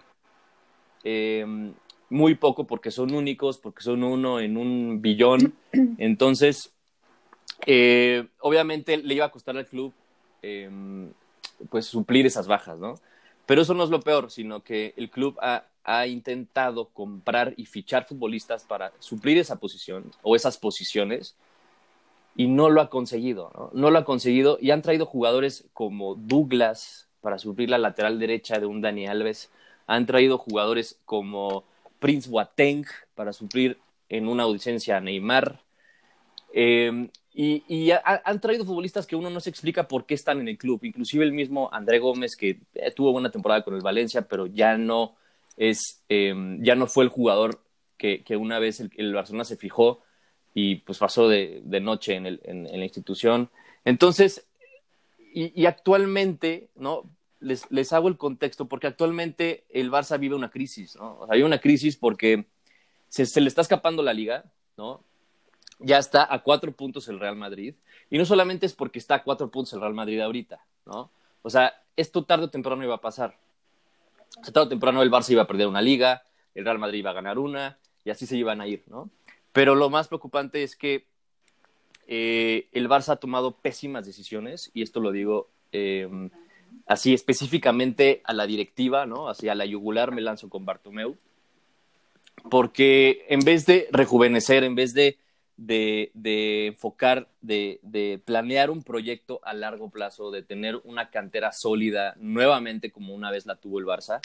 em, 1.04 1.74
muy 2.12 2.36
poco 2.36 2.68
porque 2.68 2.92
son 2.92 3.12
únicos, 3.12 3.58
porque 3.58 3.82
son 3.82 4.04
uno 4.04 4.40
en 4.40 4.56
un 4.56 5.02
billón. 5.02 5.56
Entonces, 5.98 6.77
eh, 7.66 8.28
obviamente 8.40 8.98
le 8.98 9.14
iba 9.14 9.26
a 9.26 9.32
costar 9.32 9.58
al 9.58 9.66
club 9.66 9.94
em, 10.42 11.12
pues 11.70 11.86
suplir 11.86 12.26
esas 12.26 12.48
bajas, 12.48 12.78
¿no? 12.80 12.96
Pero 13.46 13.62
eso 13.62 13.74
no 13.74 13.84
es 13.84 13.90
lo 13.90 14.02
peor, 14.02 14.30
sino 14.30 14.62
que 14.62 14.94
el 14.98 15.10
club 15.10 15.38
ha, 15.42 15.64
intentado 16.08 16.90
comprar 16.90 17.54
y 17.56 17.66
fichar 17.66 18.06
futbolistas 18.06 18.66
para 18.66 18.92
suplir 19.00 19.38
esa 19.38 19.56
posición 19.56 20.12
o 20.22 20.36
esas 20.36 20.58
posiciones 20.58 21.38
y 22.36 22.48
no 22.48 22.70
lo 22.70 22.82
ha 22.82 22.90
conseguido, 22.90 23.52
¿no? 23.56 23.70
No 23.72 23.90
lo 23.90 24.00
ha 24.00 24.04
conseguido 24.04 24.58
y 24.60 24.72
han 24.72 24.82
traído 24.82 25.06
jugadores 25.06 25.66
como 25.74 26.16
Douglas 26.16 27.08
para 27.22 27.40
suplir 27.40 27.70
la 27.70 27.78
lateral 27.78 28.20
derecha 28.20 28.60
de 28.60 28.66
un 28.66 28.82
Dani 28.82 29.08
Alves, 29.08 29.50
han 29.88 30.06
traído 30.06 30.38
jugadores 30.38 31.00
como 31.06 31.64
Prince 32.00 32.30
Boateng 32.30 32.86
para 33.16 33.34
suplir 33.34 33.80
en 34.10 34.28
una 34.28 34.44
ausencia 34.44 34.98
a 34.98 35.02
Neymar. 35.02 35.62
Eh, 36.60 37.12
y, 37.36 37.92
han 37.92 38.42
traído 38.42 38.66
futbolistas 38.66 39.06
que 39.06 39.16
uno 39.16 39.30
no 39.30 39.40
se 39.40 39.52
explica 39.52 39.88
por 39.88 40.08
qué 40.08 40.16
están 40.16 40.40
en 40.40 40.48
el 40.48 40.58
club. 40.58 40.84
Inclusive 40.84 41.24
el 41.24 41.32
mismo 41.32 41.70
André 41.72 42.00
Gómez, 42.00 42.36
que 42.36 42.62
eh, 42.74 42.90
tuvo 42.90 43.12
buena 43.12 43.30
temporada 43.30 43.64
con 43.64 43.76
el 43.76 43.82
Valencia, 43.82 44.28
pero 44.28 44.48
ya 44.48 44.76
no, 44.76 45.16
es, 45.56 46.02
em, 46.10 46.60
ya 46.64 46.74
no 46.74 46.88
fue 46.88 47.04
el 47.04 47.12
jugador 47.12 47.62
que, 47.96 48.24
una 48.38 48.58
vez 48.58 48.80
el, 48.80 49.14
Barcelona 49.14 49.44
se 49.44 49.56
fijó 49.56 50.02
y 50.56 50.78
pues 50.78 50.98
pasó 50.98 51.30
de, 51.30 51.62
noche 51.80 52.16
en, 52.16 52.24
la 52.24 52.84
institución. 52.84 53.52
Entonces, 53.86 54.48
y, 55.32 55.68
actualmente, 55.68 56.70
¿no? 56.76 57.04
Les, 57.40 57.70
les, 57.70 57.94
hago 57.94 58.08
el 58.08 58.18
contexto 58.18 58.68
porque 58.68 58.88
actualmente 58.88 59.64
el 59.70 59.92
Barça 59.92 60.20
vive 60.20 60.34
una 60.34 60.50
crisis, 60.50 60.96
¿no? 60.96 61.28
hay 61.30 61.44
una 61.44 61.60
crisis 61.60 61.96
porque 61.98 62.46
se 63.10 63.42
le 63.42 63.48
está 63.48 63.62
escapando 63.62 64.02
la 64.02 64.14
liga, 64.14 64.44
¿no? 64.76 65.04
Ya 65.80 65.98
está 65.98 66.32
a 66.32 66.40
cuatro 66.40 66.72
puntos 66.72 67.08
el 67.08 67.20
Real 67.20 67.36
Madrid. 67.36 67.76
Y 68.10 68.18
no 68.18 68.26
solamente 68.26 68.66
es 68.66 68.74
porque 68.74 69.00
está 69.00 69.16
a 69.16 69.24
cuatro 69.24 69.50
puntos 69.50 69.74
el 69.74 69.82
Real 69.82 69.94
Madrid 69.94 70.20
ahorita, 70.20 70.60
¿no? 70.86 71.10
O 71.42 71.50
sea, 71.50 71.82
esto 71.96 72.24
tarde 72.24 72.46
o 72.46 72.50
temprano 72.50 72.84
iba 72.84 72.96
a 72.96 73.02
pasar. 73.02 73.38
tarde 74.44 74.62
o 74.62 74.70
temprano 74.70 75.02
el 75.02 75.12
Barça 75.12 75.32
iba 75.32 75.44
a 75.44 75.48
perder 75.48 75.68
una 75.68 75.82
liga, 75.82 76.24
el 76.56 76.66
Real 76.66 76.80
Madrid 76.80 77.00
iba 77.00 77.12
a 77.12 77.14
ganar 77.14 77.38
una, 77.40 77.78
y 78.04 78.10
así 78.10 78.26
se 78.26 78.38
iban 78.38 78.62
a 78.62 78.68
ir, 78.68 78.84
¿no? 78.88 79.10
Pero 79.52 79.76
lo 79.76 79.90
más 79.90 80.08
preocupante 80.08 80.64
es 80.64 80.76
que 80.76 81.06
eh, 82.08 82.68
el 82.72 82.88
Barça 82.88 83.14
ha 83.14 83.16
tomado 83.18 83.52
pésimas 83.52 84.06
decisiones, 84.06 84.72
y 84.74 84.82
esto 84.82 85.00
lo 85.00 85.12
digo 85.12 85.50
eh, 85.72 86.30
así 86.86 87.14
específicamente 87.14 88.22
a 88.24 88.34
la 88.34 88.48
directiva, 88.48 89.06
¿no? 89.06 89.30
Hacia 89.30 89.56
la 89.56 89.66
yugular 89.66 90.12
me 90.12 90.22
lanzo 90.22 90.50
con 90.50 90.66
Bartomeu, 90.66 91.18
porque 92.50 93.26
en 93.30 93.40
vez 93.42 93.66
de 93.66 93.88
rejuvenecer, 93.92 94.64
en 94.64 94.76
vez 94.76 94.94
de, 94.94 95.18
de, 95.58 96.12
de 96.14 96.68
enfocar, 96.68 97.28
de, 97.42 97.80
de, 97.82 98.22
planear 98.24 98.70
un 98.70 98.84
proyecto 98.84 99.40
a 99.44 99.54
largo 99.54 99.90
plazo, 99.90 100.32
de 100.32 100.44
tener 100.44 100.80
una 100.84 101.10
cantera 101.10 101.52
sólida 101.52 102.16
nuevamente 102.20 102.92
como 102.92 103.14
una 103.14 103.32
vez 103.32 103.48
la 103.48 103.56
tuvo 103.56 103.80
el 103.80 103.86
Barça, 103.86 104.22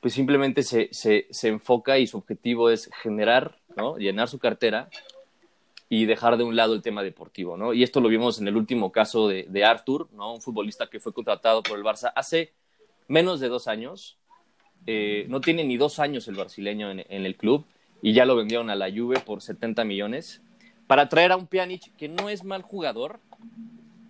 pues 0.00 0.14
simplemente 0.14 0.62
se, 0.62 0.88
se, 0.92 1.26
se 1.30 1.48
enfoca 1.48 1.98
y 1.98 2.06
su 2.06 2.16
objetivo 2.16 2.70
es 2.70 2.90
generar, 3.02 3.58
¿no? 3.76 3.98
llenar 3.98 4.28
su 4.28 4.38
cartera 4.38 4.88
y 5.90 6.06
dejar 6.06 6.38
de 6.38 6.44
un 6.44 6.56
lado 6.56 6.72
el 6.72 6.82
tema 6.82 7.02
deportivo, 7.02 7.56
¿no? 7.56 7.74
Y 7.74 7.82
esto 7.82 8.00
lo 8.00 8.08
vimos 8.08 8.40
en 8.40 8.46
el 8.46 8.56
último 8.56 8.92
caso 8.92 9.26
de, 9.26 9.46
de 9.48 9.64
Arthur, 9.64 10.08
¿no? 10.12 10.32
Un 10.32 10.40
futbolista 10.40 10.88
que 10.88 11.00
fue 11.00 11.12
contratado 11.12 11.64
por 11.64 11.76
el 11.76 11.84
Barça 11.84 12.12
hace 12.14 12.52
menos 13.08 13.40
de 13.40 13.48
dos 13.48 13.66
años. 13.66 14.16
Eh, 14.86 15.26
no 15.28 15.40
tiene 15.40 15.64
ni 15.64 15.76
dos 15.76 15.98
años 15.98 16.28
el 16.28 16.36
brasileño 16.36 16.92
en, 16.92 17.04
en, 17.08 17.26
el 17.26 17.36
club 17.36 17.66
y 18.02 18.12
ya 18.12 18.24
lo 18.24 18.36
vendieron 18.36 18.70
a 18.70 18.76
la 18.76 18.90
Juve 18.90 19.20
por 19.20 19.42
70 19.42 19.84
millones 19.84 20.42
para 20.86 21.08
traer 21.08 21.32
a 21.32 21.36
un 21.36 21.46
Pjanic 21.46 21.94
que 21.96 22.08
no 22.08 22.28
es 22.28 22.44
mal 22.44 22.62
jugador, 22.62 23.20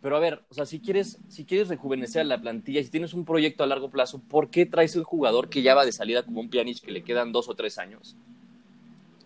pero 0.00 0.16
a 0.16 0.20
ver, 0.20 0.42
o 0.48 0.54
sea, 0.54 0.64
si 0.64 0.80
quieres, 0.80 1.18
si 1.28 1.44
quieres 1.44 1.68
rejuvenecer 1.68 2.22
a 2.22 2.24
la 2.24 2.40
plantilla, 2.40 2.82
si 2.82 2.90
tienes 2.90 3.12
un 3.12 3.24
proyecto 3.24 3.64
a 3.64 3.66
largo 3.66 3.90
plazo, 3.90 4.20
¿por 4.28 4.50
qué 4.50 4.64
traes 4.64 4.96
un 4.96 5.04
jugador 5.04 5.48
que 5.50 5.62
ya 5.62 5.74
va 5.74 5.84
de 5.84 5.92
salida 5.92 6.22
como 6.22 6.40
un 6.40 6.48
Pjanic 6.48 6.80
que 6.80 6.90
le 6.90 7.02
quedan 7.02 7.32
dos 7.32 7.48
o 7.48 7.54
tres 7.54 7.78
años? 7.78 8.16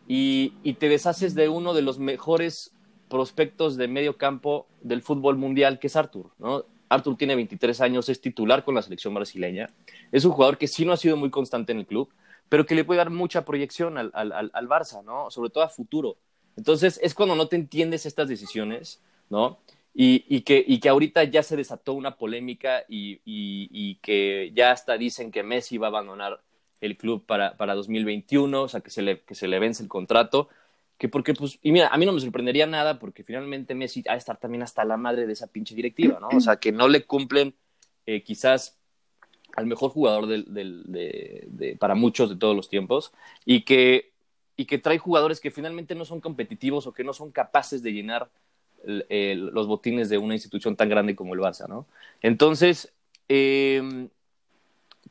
y, 0.06 0.52
y, 0.62 0.74
te 0.74 0.88
deshaces 0.88 1.34
de 1.34 1.48
uno 1.48 1.72
de 1.72 1.82
los 1.82 1.98
mejores 1.98 2.72
prospectos 3.08 3.76
de 3.76 3.88
medio 3.88 4.16
campo 4.16 4.66
del 4.82 5.02
fútbol 5.02 5.36
mundial, 5.36 5.78
que 5.78 5.86
es 5.86 5.96
Arthur, 5.96 6.30
¿no? 6.38 6.64
Arthur 6.88 7.16
tiene 7.16 7.34
23 7.34 7.80
años, 7.80 8.08
es 8.08 8.20
titular 8.20 8.64
con 8.64 8.74
la 8.74 8.82
selección 8.82 9.14
brasileña. 9.14 9.70
Es 10.12 10.24
un 10.24 10.32
jugador 10.32 10.58
que 10.58 10.68
sí 10.68 10.84
no 10.84 10.92
ha 10.92 10.96
sido 10.96 11.16
muy 11.16 11.30
constante 11.30 11.72
en 11.72 11.78
el 11.78 11.86
club, 11.86 12.08
pero 12.48 12.66
que 12.66 12.74
le 12.74 12.84
puede 12.84 12.98
dar 12.98 13.10
mucha 13.10 13.44
proyección 13.44 13.98
al, 13.98 14.10
al, 14.14 14.50
al 14.52 14.68
Barça, 14.68 15.02
¿no? 15.04 15.30
Sobre 15.30 15.50
todo 15.50 15.64
a 15.64 15.68
futuro. 15.68 16.16
Entonces, 16.56 17.00
es 17.02 17.14
cuando 17.14 17.34
no 17.34 17.48
te 17.48 17.56
entiendes 17.56 18.06
estas 18.06 18.28
decisiones, 18.28 19.02
¿no? 19.30 19.58
Y, 19.92 20.24
y, 20.28 20.40
que, 20.42 20.64
y 20.66 20.80
que 20.80 20.88
ahorita 20.88 21.24
ya 21.24 21.42
se 21.42 21.56
desató 21.56 21.92
una 21.94 22.16
polémica 22.16 22.84
y, 22.88 23.20
y, 23.24 23.68
y 23.70 23.96
que 23.96 24.52
ya 24.54 24.72
hasta 24.72 24.98
dicen 24.98 25.30
que 25.30 25.42
Messi 25.42 25.78
va 25.78 25.86
a 25.86 25.90
abandonar 25.90 26.40
el 26.80 26.96
club 26.96 27.24
para, 27.24 27.56
para 27.56 27.74
2021, 27.74 28.62
o 28.62 28.68
sea, 28.68 28.80
que 28.80 28.90
se, 28.90 29.02
le, 29.02 29.20
que 29.22 29.34
se 29.34 29.48
le 29.48 29.58
vence 29.58 29.82
el 29.82 29.88
contrato. 29.88 30.48
Que 30.98 31.08
porque, 31.08 31.34
pues, 31.34 31.58
y 31.62 31.72
mira, 31.72 31.88
a 31.88 31.96
mí 31.96 32.06
no 32.06 32.12
me 32.12 32.20
sorprendería 32.20 32.66
nada 32.66 32.98
porque 32.98 33.24
finalmente 33.24 33.74
Messi 33.74 34.04
ha 34.08 34.12
de 34.12 34.18
estar 34.18 34.36
también 34.36 34.62
hasta 34.62 34.84
la 34.84 34.96
madre 34.96 35.26
de 35.26 35.32
esa 35.32 35.48
pinche 35.48 35.74
directiva, 35.74 36.18
¿no? 36.20 36.28
O 36.28 36.40
sea, 36.40 36.56
que 36.56 36.70
no 36.70 36.86
le 36.88 37.04
cumplen 37.04 37.54
eh, 38.06 38.22
quizás 38.22 38.78
al 39.56 39.66
mejor 39.66 39.90
jugador 39.90 40.26
del, 40.26 40.44
de, 40.46 41.76
para 41.78 41.94
muchos 41.94 42.30
de 42.30 42.36
todos 42.36 42.56
los 42.56 42.68
tiempos 42.68 43.12
y 43.44 43.62
que, 43.62 44.12
y 44.56 44.66
que 44.66 44.78
trae 44.78 44.98
jugadores 44.98 45.40
que 45.40 45.50
finalmente 45.50 45.94
no 45.94 46.04
son 46.04 46.20
competitivos 46.20 46.86
o 46.86 46.92
que 46.92 47.04
no 47.04 47.12
son 47.12 47.30
capaces 47.30 47.82
de 47.82 47.92
llenar 47.92 48.30
los 48.84 49.66
botines 49.66 50.08
de 50.10 50.18
una 50.18 50.34
institución 50.34 50.76
tan 50.76 50.90
grande 50.90 51.16
como 51.16 51.34
el 51.34 51.40
Barça, 51.40 51.66
¿no? 51.66 51.86
Entonces, 52.20 52.92
eh, 53.28 54.08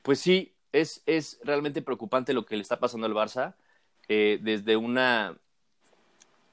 pues 0.04 0.20
sí, 0.20 0.54
es, 0.72 1.02
es 1.08 1.40
realmente 1.44 1.82
preocupante 1.82 2.34
lo 2.34 2.46
que 2.46 2.56
le 2.56 2.62
está 2.62 2.80
pasando 2.80 3.08
al 3.08 3.14
Barça 3.14 3.56
eh, 4.10 4.38
desde 4.42 4.76
una 4.76 5.38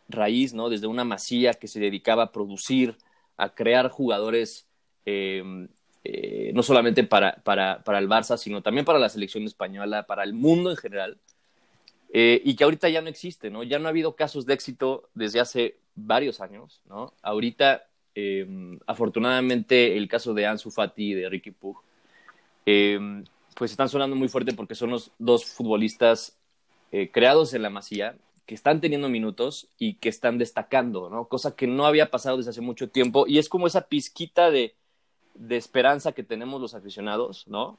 raíz, 0.09 0.55
¿no? 0.55 0.71
Desde 0.71 0.87
una 0.87 1.05
masía 1.05 1.55
que 1.55 1.69
se 1.69 1.81
dedicaba 1.81 2.25
a 2.25 2.33
producir, 2.33 2.97
a 3.37 3.55
crear 3.55 3.91
jugadores 3.91 4.67
eh, 5.05 5.69
eh, 6.05 6.53
no 6.55 6.63
solamente 6.63 7.05
para, 7.05 7.37
para, 7.45 7.83
para, 7.83 7.99
el 7.99 8.09
Barça, 8.09 8.37
sino 8.37 8.63
también 8.63 8.85
para 8.85 8.99
la 8.99 9.09
selección 9.09 9.45
española, 9.45 10.07
para 10.07 10.25
el 10.25 10.33
mundo 10.33 10.71
en 10.71 10.77
general, 10.77 11.19
eh, 12.13 12.41
y 12.45 12.57
que 12.57 12.65
ahorita 12.65 12.89
ya 12.89 13.03
no 13.03 13.09
existe, 13.09 13.51
¿no? 13.51 13.63
Ya 13.63 13.79
no 13.79 13.87
ha 13.87 13.91
habido 13.91 14.17
casos 14.17 14.47
de 14.47 14.55
éxito 14.55 15.09
desde 15.15 15.41
hace 15.41 15.77
varios 15.95 16.41
años, 16.41 16.81
¿no? 16.89 17.13
Ahorita, 17.23 17.87
afortunadamente, 18.87 19.97
el 19.97 20.09
caso 20.09 20.35
de 20.35 20.47
Ansu 20.47 20.71
Fati 20.71 21.13
y 21.13 21.15
de 21.15 21.29
Ricky 21.29 21.53
Pug, 21.53 21.79
pues 23.61 23.71
están 23.71 23.89
sonando 23.89 24.17
muy 24.17 24.29
fuerte 24.29 24.55
porque 24.55 24.75
son 24.75 24.91
los 24.91 25.13
dos 25.19 25.45
futbolistas 25.45 26.39
eh, 26.93 27.11
creados 27.13 27.55
en 27.55 27.63
la 27.63 27.71
Masía 27.71 28.17
que 28.47 28.55
están 28.55 28.81
teniendo 28.81 29.09
minutos 29.09 29.69
y 29.79 29.95
que 29.95 30.09
están 30.09 30.39
destacando, 30.39 31.09
¿no? 31.09 31.29
Cosa 31.29 31.55
que 31.55 31.67
no 31.67 31.87
había 31.87 32.11
pasado 32.11 32.39
desde 32.39 32.51
hace 32.51 32.63
mucho 32.63 32.89
tiempo 32.89 33.27
y 33.29 33.39
es 33.39 33.49
como 33.49 33.67
esa 33.67 33.87
pizquita 33.87 34.51
de, 34.51 34.75
de 35.41 35.57
esperanza 35.57 36.13
que 36.13 36.23
tenemos 36.23 36.61
los 36.61 36.75
aficionados, 36.75 37.47
¿no? 37.49 37.79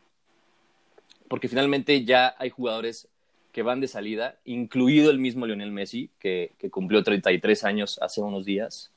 Porque 1.28 1.48
finalmente 1.48 2.04
ya 2.04 2.36
hay 2.38 2.50
jugadores 2.50 3.08
que 3.54 3.64
van 3.64 3.80
de 3.80 3.88
salida, 3.88 4.36
incluido 4.46 5.12
el 5.12 5.20
mismo 5.20 5.46
Lionel 5.46 5.72
Messi, 5.72 6.10
que, 6.20 6.52
que 6.58 6.70
cumplió 6.70 7.04
33 7.04 7.64
años 7.64 8.00
hace 8.02 8.22
unos 8.22 8.46
días, 8.46 8.92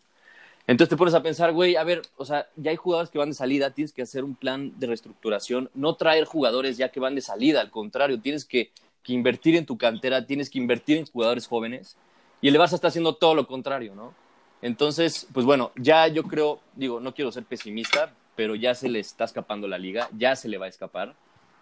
entonces 0.67 0.89
te 0.89 0.97
pones 0.97 1.15
a 1.15 1.23
pensar, 1.23 1.53
güey, 1.53 1.77
a 1.77 1.85
ver, 1.85 2.01
o 2.17 2.25
sea, 2.25 2.49
ya 2.57 2.71
hay 2.71 2.77
jugadores 2.77 3.11
que 3.11 3.19
van 3.19 3.29
de 3.29 3.35
salida, 3.35 3.71
tienes 3.71 3.93
que 3.93 4.01
hacer 4.01 4.25
un 4.25 4.35
plan 4.35 4.73
de 4.79 4.87
reestructuración, 4.87 5.71
no 5.75 5.97
traer 5.97 6.25
jugadores 6.25 6.79
ya 6.79 6.89
que 6.89 7.01
van 7.01 7.15
de 7.15 7.21
salida, 7.21 7.61
al 7.61 7.71
contrario, 7.71 8.19
tienes 8.19 8.47
que, 8.47 8.71
que 9.03 9.13
invertir 9.13 9.57
en 9.57 9.67
tu 9.67 9.77
cantera, 9.77 10.27
tienes 10.27 10.49
que 10.49 10.59
invertir 10.59 10.97
en 10.97 11.07
jugadores 11.07 11.47
jóvenes, 11.47 11.99
y 12.41 12.49
el 12.49 12.57
Barça 12.57 12.75
está 12.75 12.89
haciendo 12.89 13.15
todo 13.15 13.35
lo 13.35 13.47
contrario, 13.47 13.95
¿no? 13.95 14.15
Entonces, 14.63 15.27
pues 15.35 15.45
bueno, 15.45 15.71
ya 15.77 16.09
yo 16.09 16.23
creo, 16.23 16.61
digo, 16.75 16.99
no 16.99 17.15
quiero 17.15 17.31
ser 17.31 17.45
pesimista, 17.45 18.15
pero 18.37 18.55
ya 18.55 18.75
se 18.75 18.89
le 18.89 19.01
está 19.01 19.25
escapando 19.25 19.69
la 19.69 19.79
liga, 19.79 20.09
ya 20.17 20.37
se 20.37 20.49
le 20.49 20.59
va 20.59 20.67
a 20.67 20.69
escapar. 20.69 21.15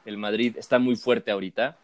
El 0.04 0.16
Madrid 0.18 0.56
está 0.58 0.78
muy 0.78 0.96
fuerte 0.96 1.30
ahorita. 1.30 1.76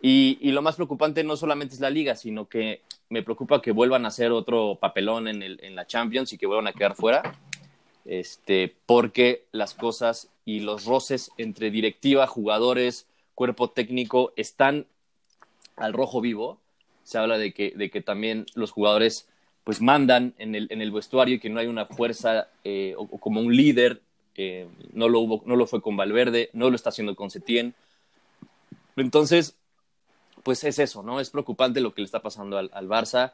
Y, 0.00 0.38
y, 0.40 0.50
lo 0.50 0.62
más 0.62 0.74
preocupante 0.74 1.22
no 1.22 1.36
solamente 1.36 1.74
es 1.74 1.80
la 1.80 1.90
liga, 1.90 2.16
sino 2.16 2.48
que 2.48 2.80
me 3.08 3.22
preocupa 3.22 3.62
que 3.62 3.72
vuelvan 3.72 4.04
a 4.04 4.08
hacer 4.08 4.32
otro 4.32 4.78
papelón 4.80 5.28
en, 5.28 5.42
el, 5.42 5.60
en 5.62 5.76
la 5.76 5.86
Champions 5.86 6.32
y 6.32 6.38
que 6.38 6.46
vuelvan 6.46 6.66
a 6.66 6.72
quedar 6.72 6.96
fuera, 6.96 7.22
este, 8.04 8.74
porque 8.86 9.44
las 9.52 9.74
cosas 9.74 10.30
y 10.44 10.60
los 10.60 10.86
roces 10.86 11.30
entre 11.36 11.70
directiva, 11.70 12.26
jugadores, 12.26 13.06
cuerpo 13.34 13.70
técnico 13.70 14.32
están 14.36 14.86
al 15.76 15.92
rojo 15.92 16.20
vivo. 16.20 16.58
Se 17.04 17.18
habla 17.18 17.38
de 17.38 17.52
que, 17.52 17.72
de 17.76 17.90
que 17.90 18.00
también 18.00 18.46
los 18.54 18.70
jugadores 18.70 19.28
pues 19.64 19.80
mandan 19.80 20.34
en 20.38 20.54
el, 20.54 20.66
en 20.70 20.80
el 20.80 20.90
vestuario 20.90 21.36
y 21.36 21.38
que 21.38 21.50
no 21.50 21.60
hay 21.60 21.66
una 21.66 21.86
fuerza 21.86 22.48
eh, 22.64 22.94
o, 22.96 23.02
o, 23.02 23.18
como 23.18 23.40
un 23.40 23.54
líder. 23.54 24.00
Eh, 24.36 24.68
no, 24.92 25.08
lo 25.08 25.20
hubo, 25.20 25.42
no 25.46 25.56
lo 25.56 25.66
fue 25.66 25.82
con 25.82 25.96
Valverde, 25.96 26.50
no 26.52 26.70
lo 26.70 26.76
está 26.76 26.90
haciendo 26.90 27.14
con 27.14 27.30
Setién. 27.30 27.74
Entonces, 28.96 29.56
pues 30.42 30.64
es 30.64 30.78
eso, 30.78 31.02
¿no? 31.02 31.20
Es 31.20 31.30
preocupante 31.30 31.80
lo 31.80 31.94
que 31.94 32.02
le 32.02 32.06
está 32.06 32.20
pasando 32.20 32.58
al, 32.58 32.70
al 32.72 32.88
Barça. 32.88 33.32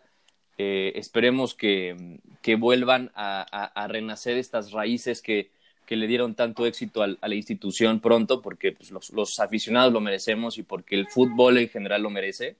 Eh, 0.58 0.92
esperemos 0.96 1.54
que, 1.54 2.18
que 2.42 2.56
vuelvan 2.56 3.12
a, 3.14 3.86
renacer 3.88 4.36
estas 4.36 4.72
raíces 4.72 5.22
que, 5.22 5.50
que 5.86 5.96
le 5.96 6.08
dieron 6.08 6.34
tanto 6.34 6.66
éxito 6.66 7.02
a, 7.02 7.06
la 7.06 7.34
institución 7.34 8.00
pronto, 8.00 8.42
porque 8.42 8.72
pues, 8.72 8.90
los, 8.90 9.10
los, 9.10 9.38
aficionados 9.38 9.92
lo 9.92 10.00
merecemos 10.00 10.58
y 10.58 10.64
porque 10.64 10.96
el 10.96 11.06
fútbol 11.06 11.58
en 11.58 11.68
general 11.68 12.02
lo 12.02 12.10
merece. 12.10 12.56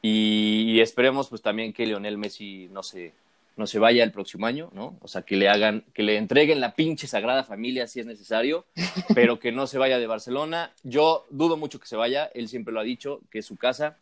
Y, 0.00 0.66
y 0.68 0.80
esperemos 0.80 1.28
pues 1.28 1.42
también 1.42 1.72
que 1.72 1.84
Lionel 1.84 2.16
Messi 2.16 2.68
no 2.70 2.84
se, 2.84 3.12
no 3.58 3.66
se 3.66 3.78
vaya 3.78 4.04
el 4.04 4.12
próximo 4.12 4.46
año, 4.46 4.70
¿no? 4.72 4.96
O 5.02 5.08
sea, 5.08 5.22
que 5.22 5.36
le 5.36 5.48
hagan, 5.48 5.84
que 5.92 6.04
le 6.04 6.16
entreguen 6.16 6.60
la 6.60 6.74
pinche 6.74 7.08
Sagrada 7.08 7.42
Familia 7.42 7.88
si 7.88 8.00
es 8.00 8.06
necesario, 8.06 8.64
pero 9.14 9.40
que 9.40 9.50
no 9.52 9.66
se 9.66 9.78
vaya 9.78 9.98
de 9.98 10.06
Barcelona. 10.06 10.72
Yo 10.84 11.26
dudo 11.28 11.56
mucho 11.56 11.80
que 11.80 11.86
se 11.86 11.96
vaya, 11.96 12.30
él 12.34 12.48
siempre 12.48 12.72
lo 12.72 12.80
ha 12.80 12.84
dicho, 12.84 13.20
que 13.30 13.40
es 13.40 13.46
su 13.46 13.56
casa, 13.56 13.98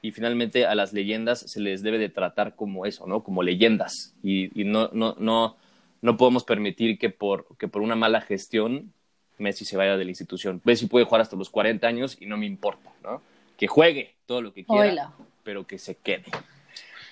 y 0.00 0.12
finalmente 0.12 0.66
a 0.66 0.74
las 0.76 0.92
leyendas 0.92 1.40
se 1.40 1.60
les 1.60 1.82
debe 1.82 1.98
de 1.98 2.08
tratar 2.08 2.54
como 2.54 2.86
eso, 2.86 3.06
¿no? 3.06 3.24
Como 3.24 3.42
leyendas, 3.42 4.14
y, 4.22 4.58
y 4.58 4.64
no, 4.64 4.88
no, 4.92 5.16
no, 5.18 5.56
no 6.00 6.16
podemos 6.16 6.44
permitir 6.44 6.96
que 6.96 7.10
por, 7.10 7.46
que 7.58 7.66
por 7.66 7.82
una 7.82 7.96
mala 7.96 8.20
gestión 8.20 8.92
Messi 9.38 9.64
se 9.64 9.76
vaya 9.76 9.96
de 9.96 10.04
la 10.04 10.10
institución. 10.12 10.60
Messi 10.64 10.86
puede 10.86 11.04
jugar 11.04 11.22
hasta 11.22 11.36
los 11.36 11.50
40 11.50 11.86
años 11.86 12.16
y 12.20 12.26
no 12.26 12.36
me 12.36 12.46
importa, 12.46 12.92
¿no? 13.02 13.20
Que 13.56 13.66
juegue 13.66 14.14
todo 14.26 14.40
lo 14.40 14.52
que 14.52 14.64
quiera, 14.64 15.12
pero 15.42 15.66
que 15.66 15.78
se 15.78 15.96
quede. 15.96 16.26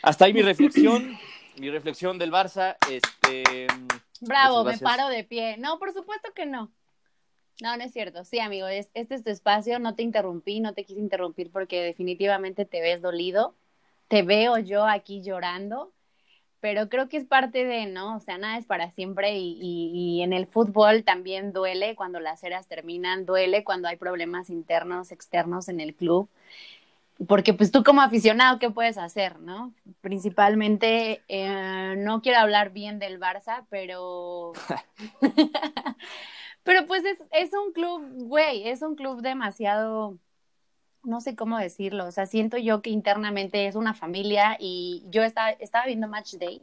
Hasta 0.02 0.26
ahí 0.26 0.32
mi 0.32 0.42
reflexión 0.52 1.18
mi 1.60 1.70
reflexión 1.70 2.18
del 2.18 2.32
Barça, 2.32 2.76
este... 2.90 3.66
Bravo, 4.22 4.64
me 4.64 4.78
paro 4.78 5.08
de 5.08 5.24
pie. 5.24 5.58
No, 5.58 5.78
por 5.78 5.92
supuesto 5.92 6.32
que 6.34 6.46
no. 6.46 6.72
No, 7.62 7.76
no 7.76 7.84
es 7.84 7.92
cierto. 7.92 8.24
Sí, 8.24 8.40
amigo, 8.40 8.66
es, 8.66 8.90
este 8.94 9.14
es 9.14 9.22
tu 9.22 9.30
espacio, 9.30 9.78
no 9.78 9.94
te 9.94 10.02
interrumpí, 10.02 10.60
no 10.60 10.72
te 10.72 10.84
quise 10.84 11.00
interrumpir 11.00 11.50
porque 11.50 11.82
definitivamente 11.82 12.64
te 12.64 12.80
ves 12.80 13.02
dolido. 13.02 13.54
Te 14.08 14.22
veo 14.22 14.58
yo 14.58 14.86
aquí 14.86 15.22
llorando. 15.22 15.92
pero 16.60 16.88
creo 16.88 17.08
que 17.08 17.16
es 17.18 17.24
parte 17.24 17.64
de, 17.64 17.86
¿no? 17.86 18.16
O 18.16 18.20
sea, 18.20 18.38
nada 18.38 18.58
es 18.58 18.66
para 18.66 18.90
siempre 18.90 19.38
y, 19.38 19.58
y, 19.60 20.22
en 20.22 20.32
el 20.32 20.46
fútbol 20.46 21.04
también 21.04 21.52
duele 21.52 21.94
cuando 21.96 22.20
las 22.20 22.44
eras 22.44 22.66
terminan, 22.68 23.26
duele 23.26 23.64
cuando 23.64 23.88
hay 23.88 23.96
problemas 23.96 24.50
internos, 24.50 25.12
externos 25.12 25.68
en 25.68 25.80
el 25.80 25.94
club, 25.94 26.28
porque 27.28 27.54
pues 27.54 27.70
tú 27.70 27.82
como 27.84 28.00
aficionado, 28.00 28.58
¿qué 28.58 28.70
puedes 28.70 28.98
hacer, 28.98 29.40
no? 29.40 29.74
Principalmente, 30.00 31.22
eh, 31.28 31.94
no 31.98 32.22
quiero 32.22 32.38
hablar 32.38 32.70
bien 32.70 32.98
del 32.98 33.20
Barça, 33.20 33.66
pero... 33.70 34.52
pero 36.62 36.86
pues 36.86 37.04
es, 37.04 37.18
es 37.32 37.52
un 37.52 37.72
club, 37.72 38.02
güey, 38.26 38.68
es 38.68 38.82
un 38.82 38.94
club 38.94 39.22
demasiado 39.22 40.18
no 41.02 41.20
sé 41.20 41.34
cómo 41.34 41.58
decirlo, 41.58 42.06
o 42.06 42.10
sea, 42.10 42.26
siento 42.26 42.58
yo 42.58 42.82
que 42.82 42.90
internamente 42.90 43.66
es 43.66 43.74
una 43.74 43.94
familia 43.94 44.56
y 44.60 45.04
yo 45.08 45.22
estaba, 45.22 45.50
estaba 45.52 45.86
viendo 45.86 46.08
Match 46.08 46.34
Day 46.34 46.62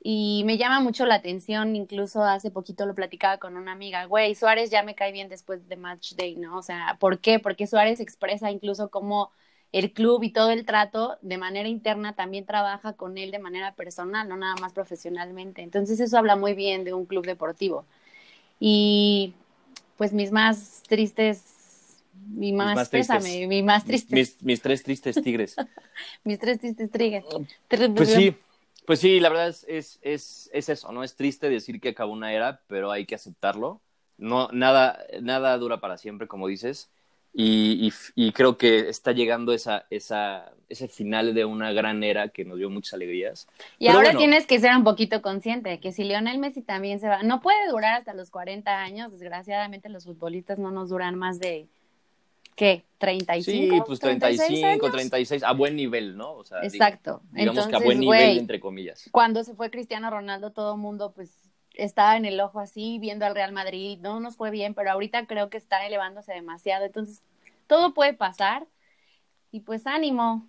y 0.00 0.42
me 0.44 0.58
llama 0.58 0.80
mucho 0.80 1.06
la 1.06 1.16
atención, 1.16 1.74
incluso 1.74 2.22
hace 2.22 2.50
poquito 2.50 2.86
lo 2.86 2.94
platicaba 2.94 3.38
con 3.38 3.56
una 3.56 3.72
amiga, 3.72 4.04
güey, 4.06 4.34
Suárez 4.34 4.70
ya 4.70 4.82
me 4.82 4.94
cae 4.94 5.12
bien 5.12 5.28
después 5.28 5.68
de 5.68 5.76
Match 5.76 6.14
Day, 6.14 6.36
¿no? 6.36 6.58
O 6.58 6.62
sea, 6.62 6.96
¿por 7.00 7.20
qué? 7.20 7.38
Porque 7.38 7.66
Suárez 7.66 8.00
expresa 8.00 8.50
incluso 8.50 8.90
cómo 8.90 9.32
el 9.72 9.92
club 9.92 10.22
y 10.22 10.30
todo 10.30 10.50
el 10.50 10.64
trato 10.64 11.18
de 11.22 11.38
manera 11.38 11.68
interna 11.68 12.14
también 12.14 12.46
trabaja 12.46 12.94
con 12.94 13.18
él 13.18 13.30
de 13.30 13.38
manera 13.38 13.74
personal, 13.74 14.28
no 14.28 14.36
nada 14.36 14.54
más 14.60 14.72
profesionalmente. 14.72 15.62
Entonces 15.62 16.00
eso 16.00 16.18
habla 16.18 16.36
muy 16.36 16.54
bien 16.54 16.84
de 16.84 16.94
un 16.94 17.06
club 17.06 17.26
deportivo. 17.26 17.84
Y 18.58 19.34
pues 19.96 20.12
mis 20.12 20.32
más 20.32 20.82
tristes 20.88 21.56
mi 22.28 22.52
más, 22.52 22.74
mi 22.74 23.62
más 23.62 23.84
triste. 23.84 24.14
Mis, 24.14 24.60
tres 24.60 24.82
tristes 24.82 25.22
tigres. 25.22 25.56
mis 26.24 26.38
tres 26.38 26.58
tristes 26.58 26.90
tigres. 26.90 27.24
Pues 27.94 28.12
sí, 28.12 28.36
pues 28.86 29.00
sí, 29.00 29.20
la 29.20 29.28
verdad 29.28 29.48
es, 29.48 29.64
es, 29.68 29.98
es, 30.02 30.50
es, 30.52 30.68
eso, 30.68 30.92
¿no? 30.92 31.04
Es 31.04 31.16
triste 31.16 31.48
decir 31.48 31.80
que 31.80 31.90
acabó 31.90 32.12
una 32.12 32.32
era, 32.32 32.62
pero 32.68 32.90
hay 32.90 33.06
que 33.06 33.14
aceptarlo. 33.14 33.80
No, 34.18 34.48
nada, 34.52 35.04
nada 35.20 35.56
dura 35.58 35.80
para 35.80 35.98
siempre, 35.98 36.28
como 36.28 36.46
dices. 36.46 36.90
Y, 37.38 37.92
y, 38.14 38.32
creo 38.32 38.56
que 38.56 38.88
está 38.88 39.12
llegando 39.12 39.52
esa, 39.52 39.84
esa, 39.90 40.52
ese 40.70 40.88
final 40.88 41.34
de 41.34 41.44
una 41.44 41.70
gran 41.70 42.02
era 42.02 42.30
que 42.30 42.46
nos 42.46 42.56
dio 42.56 42.70
muchas 42.70 42.94
alegrías. 42.94 43.46
Y 43.78 43.88
ahora 43.88 44.16
tienes 44.16 44.46
que 44.46 44.58
ser 44.58 44.74
un 44.74 44.84
poquito 44.84 45.20
consciente 45.20 45.68
de 45.68 45.78
que 45.78 45.92
si 45.92 46.04
Lionel 46.04 46.38
Messi 46.38 46.62
también 46.62 46.98
se 46.98 47.08
va, 47.08 47.22
no 47.22 47.42
puede 47.42 47.68
durar 47.68 47.98
hasta 47.98 48.14
los 48.14 48.30
40 48.30 48.70
años, 48.78 49.12
desgraciadamente 49.12 49.90
los 49.90 50.06
futbolistas 50.06 50.58
no 50.58 50.70
nos 50.70 50.88
duran 50.88 51.14
más 51.16 51.38
de 51.38 51.68
¿qué? 52.54 52.84
35. 52.98 53.74
Sí, 53.74 53.82
pues 53.86 54.00
35, 54.00 54.90
36, 54.90 55.42
a 55.42 55.52
buen 55.52 55.76
nivel, 55.76 56.16
¿no? 56.16 56.32
O 56.32 56.44
sea, 56.44 56.62
Exacto. 56.62 57.20
Digamos 57.32 57.66
que 57.66 57.76
a 57.76 57.80
buen 57.80 58.00
nivel, 58.00 58.38
entre 58.38 58.58
comillas. 58.58 59.08
Cuando 59.12 59.44
se 59.44 59.54
fue 59.54 59.70
Cristiano 59.70 60.10
Ronaldo, 60.10 60.52
todo 60.52 60.74
el 60.74 60.80
mundo, 60.80 61.12
pues, 61.14 61.38
estaba 61.76 62.16
en 62.16 62.24
el 62.24 62.40
ojo 62.40 62.60
así, 62.60 62.98
viendo 62.98 63.26
al 63.26 63.34
Real 63.34 63.52
Madrid, 63.52 63.98
no 64.00 64.20
nos 64.20 64.36
fue 64.36 64.50
bien, 64.50 64.74
pero 64.74 64.90
ahorita 64.90 65.26
creo 65.26 65.50
que 65.50 65.58
está 65.58 65.86
elevándose 65.86 66.32
demasiado. 66.32 66.84
Entonces, 66.84 67.22
todo 67.66 67.94
puede 67.94 68.14
pasar. 68.14 68.66
Y 69.50 69.60
pues, 69.60 69.86
ánimo. 69.86 70.46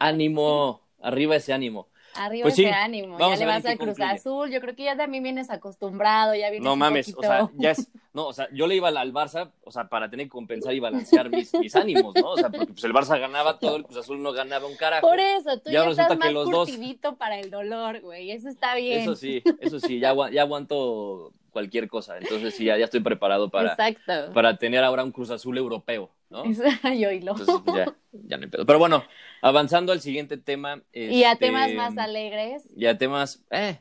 Ánimo, 0.00 0.80
arriba 1.00 1.36
ese 1.36 1.52
ánimo. 1.52 1.88
Arriba 2.14 2.44
pues 2.44 2.58
ese 2.58 2.70
ánimo, 2.70 3.18
ya 3.18 3.36
le 3.36 3.46
vas 3.46 3.64
al 3.64 3.78
Cruz 3.78 4.00
Azul, 4.00 4.50
yo 4.50 4.60
creo 4.60 4.74
que 4.74 4.84
ya 4.84 4.96
también 4.96 5.22
vienes 5.22 5.50
acostumbrado, 5.50 6.34
ya 6.34 6.50
vienes 6.50 6.64
No 6.64 6.76
mames, 6.76 7.14
o 7.16 7.22
sea, 7.22 7.50
ya 7.56 7.70
es, 7.72 7.88
no, 8.12 8.28
o 8.28 8.32
sea, 8.32 8.48
yo 8.52 8.66
le 8.66 8.76
iba 8.76 8.88
al, 8.88 9.12
Barça, 9.12 9.52
o 9.64 9.70
sea, 9.70 9.88
para 9.88 10.10
tener 10.10 10.26
que 10.26 10.30
compensar 10.30 10.74
y 10.74 10.80
balancear 10.80 11.30
mis, 11.30 11.52
mis 11.54 11.74
ánimos, 11.76 12.14
¿no? 12.14 12.30
O 12.30 12.36
sea, 12.36 12.50
porque 12.50 12.72
pues 12.72 12.84
el 12.84 12.92
Barça 12.92 13.18
ganaba 13.20 13.58
todo, 13.58 13.76
el 13.76 13.84
Cruz 13.84 13.98
Azul 13.98 14.22
no 14.22 14.32
ganaba 14.32 14.66
un 14.66 14.76
carajo. 14.76 15.06
Por 15.06 15.20
eso, 15.20 15.58
tú 15.60 15.70
ya, 15.70 15.84
estás 15.88 16.18
más 16.18 16.32
curtidito 16.32 17.16
para 17.16 17.38
el 17.38 17.50
dolor, 17.50 18.00
güey, 18.00 18.30
eso 18.30 18.48
está 18.48 18.74
bien. 18.74 19.02
Eso 19.02 19.14
sí, 19.14 19.42
eso 19.60 19.78
sí, 19.80 20.00
ya, 20.00 20.14
ya 20.30 20.42
aguanto 20.42 21.32
cualquier 21.50 21.88
cosa, 21.88 22.18
entonces 22.18 22.54
sí, 22.54 22.64
ya, 22.64 22.78
ya 22.78 22.84
estoy 22.84 23.00
preparado 23.00 23.50
para, 23.50 23.76
para 24.32 24.56
tener 24.58 24.84
ahora 24.84 25.04
un 25.04 25.12
Cruz 25.12 25.30
Azul 25.30 25.56
europeo, 25.58 26.10
¿no? 26.30 26.44
yo 26.44 27.10
y 27.10 27.20
lo. 27.20 27.36
Entonces, 27.38 27.74
ya, 27.74 27.96
ya 28.12 28.36
no 28.36 28.44
hay 28.44 28.50
pedo. 28.50 28.66
Pero 28.66 28.78
bueno, 28.78 29.04
avanzando 29.42 29.92
al 29.92 30.00
siguiente 30.00 30.36
tema. 30.36 30.82
y 30.92 31.24
a 31.24 31.36
temas 31.36 31.68
este, 31.68 31.76
más 31.76 31.98
alegres. 31.98 32.68
Y 32.76 32.86
a 32.86 32.98
temas, 32.98 33.44
eh, 33.50 33.80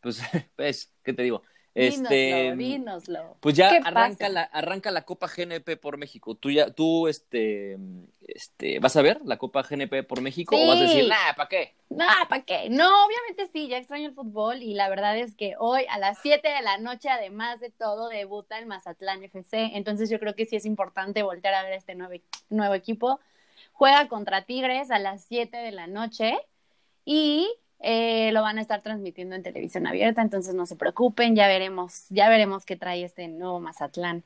pues, 0.00 0.20
pues, 0.56 0.94
¿qué 1.02 1.12
te 1.12 1.22
digo? 1.22 1.42
Este, 1.76 2.56
dínoslo, 2.56 3.36
Pues 3.40 3.54
ya 3.54 3.68
arranca 3.84 4.30
la, 4.30 4.42
arranca 4.44 4.90
la 4.90 5.02
Copa 5.02 5.28
GNP 5.28 5.76
por 5.76 5.98
México. 5.98 6.34
Tú 6.34 6.50
ya, 6.50 6.70
tú, 6.70 7.06
este, 7.06 7.76
este, 8.26 8.78
¿vas 8.78 8.96
a 8.96 9.02
ver 9.02 9.20
la 9.26 9.36
Copa 9.36 9.62
GNP 9.62 10.02
por 10.02 10.22
México? 10.22 10.56
¿O 10.56 10.66
vas 10.66 10.78
a 10.78 10.84
decir, 10.84 11.06
nah, 11.06 11.34
¿para 11.36 11.48
qué? 11.50 11.74
Nah, 11.90 12.24
¿para 12.30 12.42
qué? 12.44 12.70
No, 12.70 12.88
obviamente 13.04 13.50
sí, 13.52 13.68
ya 13.68 13.76
extraño 13.76 14.08
el 14.08 14.14
fútbol 14.14 14.62
y 14.62 14.72
la 14.72 14.88
verdad 14.88 15.18
es 15.18 15.34
que 15.34 15.54
hoy 15.58 15.82
a 15.90 15.98
las 15.98 16.18
7 16.22 16.48
de 16.48 16.62
la 16.62 16.78
noche, 16.78 17.10
además 17.10 17.60
de 17.60 17.70
todo, 17.70 18.08
debuta 18.08 18.58
el 18.58 18.64
Mazatlán 18.64 19.22
FC. 19.22 19.72
Entonces 19.74 20.08
yo 20.08 20.18
creo 20.18 20.34
que 20.34 20.46
sí 20.46 20.56
es 20.56 20.64
importante 20.64 21.22
voltear 21.22 21.52
a 21.52 21.62
ver 21.62 21.74
este 21.74 21.94
nuevo, 21.94 22.14
nuevo 22.48 22.74
equipo. 22.74 23.20
Juega 23.72 24.08
contra 24.08 24.46
Tigres 24.46 24.90
a 24.90 24.98
las 24.98 25.24
7 25.24 25.58
de 25.58 25.72
la 25.72 25.86
noche 25.86 26.38
y 27.04 27.46
eh, 27.80 28.30
lo 28.32 28.42
van 28.42 28.58
a 28.58 28.62
estar 28.62 28.82
transmitiendo 28.82 29.36
en 29.36 29.42
televisión 29.42 29.86
abierta, 29.86 30.22
entonces 30.22 30.54
no 30.54 30.66
se 30.66 30.76
preocupen, 30.76 31.36
ya 31.36 31.46
veremos, 31.46 32.06
ya 32.08 32.28
veremos 32.28 32.64
qué 32.64 32.76
trae 32.76 33.04
este 33.04 33.28
nuevo 33.28 33.60
Mazatlán. 33.60 34.24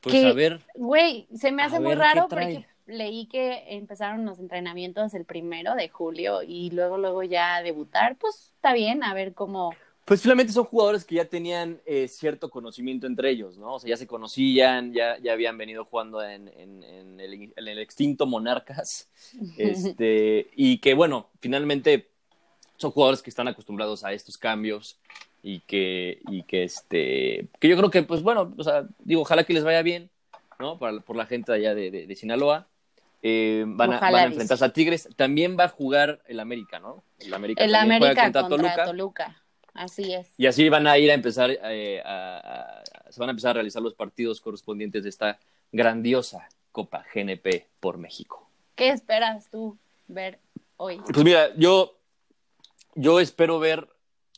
Pues 0.00 0.24
a 0.24 0.32
ver. 0.32 0.60
Güey, 0.74 1.28
se 1.34 1.52
me 1.52 1.62
hace 1.62 1.78
muy 1.78 1.94
raro 1.94 2.26
porque 2.28 2.66
leí 2.86 3.26
que 3.26 3.64
empezaron 3.68 4.24
los 4.24 4.38
entrenamientos 4.38 5.14
el 5.14 5.24
primero 5.24 5.74
de 5.74 5.88
julio 5.88 6.42
y 6.42 6.70
luego, 6.70 6.98
luego 6.98 7.22
ya 7.22 7.62
debutar, 7.62 8.16
pues 8.16 8.52
está 8.56 8.72
bien, 8.74 9.04
a 9.04 9.14
ver 9.14 9.32
cómo. 9.32 9.74
Pues 10.04 10.20
finalmente 10.20 10.52
son 10.52 10.64
jugadores 10.64 11.04
que 11.04 11.14
ya 11.14 11.24
tenían 11.26 11.80
eh, 11.86 12.08
cierto 12.08 12.50
conocimiento 12.50 13.06
entre 13.06 13.30
ellos, 13.30 13.56
¿no? 13.56 13.74
O 13.74 13.78
sea, 13.78 13.90
ya 13.90 13.96
se 13.96 14.08
conocían, 14.08 14.92
ya, 14.92 15.16
ya 15.18 15.32
habían 15.32 15.56
venido 15.56 15.84
jugando 15.84 16.22
en, 16.22 16.48
en, 16.48 16.82
en, 16.82 17.20
el, 17.20 17.52
en 17.56 17.68
el, 17.68 17.78
extinto 17.78 18.26
Monarcas, 18.26 19.08
este, 19.56 20.50
y 20.56 20.78
que 20.78 20.94
bueno, 20.94 21.30
finalmente 21.40 22.11
son 22.82 22.90
jugadores 22.90 23.22
que 23.22 23.30
están 23.30 23.48
acostumbrados 23.48 24.04
a 24.04 24.12
estos 24.12 24.36
cambios 24.36 24.98
y 25.42 25.60
que, 25.60 26.20
y 26.28 26.42
que 26.42 26.64
este, 26.64 27.46
que 27.58 27.68
yo 27.68 27.76
creo 27.76 27.90
que, 27.90 28.02
pues 28.02 28.22
bueno, 28.22 28.52
o 28.56 28.64
sea, 28.64 28.86
digo, 28.98 29.22
ojalá 29.22 29.44
que 29.44 29.54
les 29.54 29.64
vaya 29.64 29.82
bien, 29.82 30.10
¿no? 30.58 30.78
por 30.78 31.16
la 31.16 31.26
gente 31.26 31.52
allá 31.52 31.74
de, 31.74 31.90
de, 31.90 32.16
Sinaloa. 32.16 32.66
Eh, 33.22 33.64
van, 33.66 33.92
a, 33.92 34.00
van, 34.00 34.14
a, 34.14 34.24
enfrentarse 34.24 34.64
a 34.64 34.72
Tigres. 34.72 35.08
También 35.16 35.56
va 35.58 35.64
a 35.64 35.68
jugar 35.68 36.20
el 36.26 36.40
América, 36.40 36.80
¿no? 36.80 37.04
El 37.20 37.32
América, 37.34 37.64
el 37.64 37.74
América 37.74 38.32
contra, 38.32 38.84
Toluca. 38.84 39.42
Así 39.74 40.12
es. 40.12 40.28
Y 40.36 40.46
así 40.46 40.68
van 40.68 40.88
a 40.88 40.98
ir 40.98 41.10
a 41.10 41.14
empezar, 41.14 41.50
eh, 41.50 42.02
a, 42.04 42.82
se 43.10 43.20
van 43.20 43.28
a 43.28 43.32
empezar 43.32 43.50
a 43.50 43.54
realizar 43.54 43.80
los 43.80 43.94
partidos 43.94 44.40
correspondientes 44.40 45.04
de 45.04 45.08
esta 45.08 45.38
grandiosa 45.70 46.48
Copa 46.72 47.04
GNP 47.14 47.68
por 47.78 47.96
México. 47.96 48.48
¿Qué 48.74 48.88
esperas 48.88 49.48
tú 49.50 49.78
ver 50.08 50.40
hoy? 50.76 51.00
Pues 51.12 51.24
mira, 51.24 51.54
yo 51.56 52.01
yo 52.94 53.20
espero 53.20 53.58
ver 53.58 53.88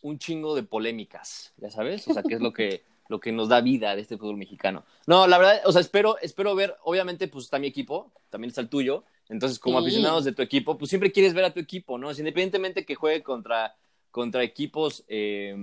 un 0.02 0.18
chingo 0.18 0.54
de 0.54 0.62
polémicas, 0.62 1.52
ya 1.56 1.70
sabes, 1.70 2.06
o 2.08 2.12
sea, 2.12 2.22
que 2.22 2.34
es 2.34 2.40
lo 2.40 2.52
que, 2.52 2.82
lo 3.08 3.20
que 3.20 3.32
nos 3.32 3.48
da 3.48 3.60
vida 3.60 3.94
de 3.96 4.02
este 4.02 4.18
fútbol 4.18 4.36
mexicano. 4.36 4.84
No, 5.06 5.26
la 5.26 5.38
verdad, 5.38 5.62
o 5.64 5.72
sea, 5.72 5.80
espero, 5.80 6.18
espero 6.20 6.54
ver, 6.54 6.76
obviamente, 6.84 7.28
pues 7.28 7.44
está 7.44 7.58
mi 7.58 7.66
equipo, 7.66 8.12
también 8.30 8.50
está 8.50 8.60
el 8.60 8.68
tuyo, 8.68 9.04
entonces 9.28 9.58
como 9.58 9.78
aficionados 9.78 10.24
de 10.24 10.32
tu 10.32 10.42
equipo, 10.42 10.76
pues 10.76 10.90
siempre 10.90 11.10
quieres 11.12 11.34
ver 11.34 11.44
a 11.44 11.54
tu 11.54 11.60
equipo, 11.60 11.98
¿no? 11.98 12.10
independientemente 12.10 12.84
que 12.84 12.94
juegue 12.94 13.22
contra 13.22 13.74
contra 14.14 14.44
equipos, 14.44 15.02
eh, 15.08 15.56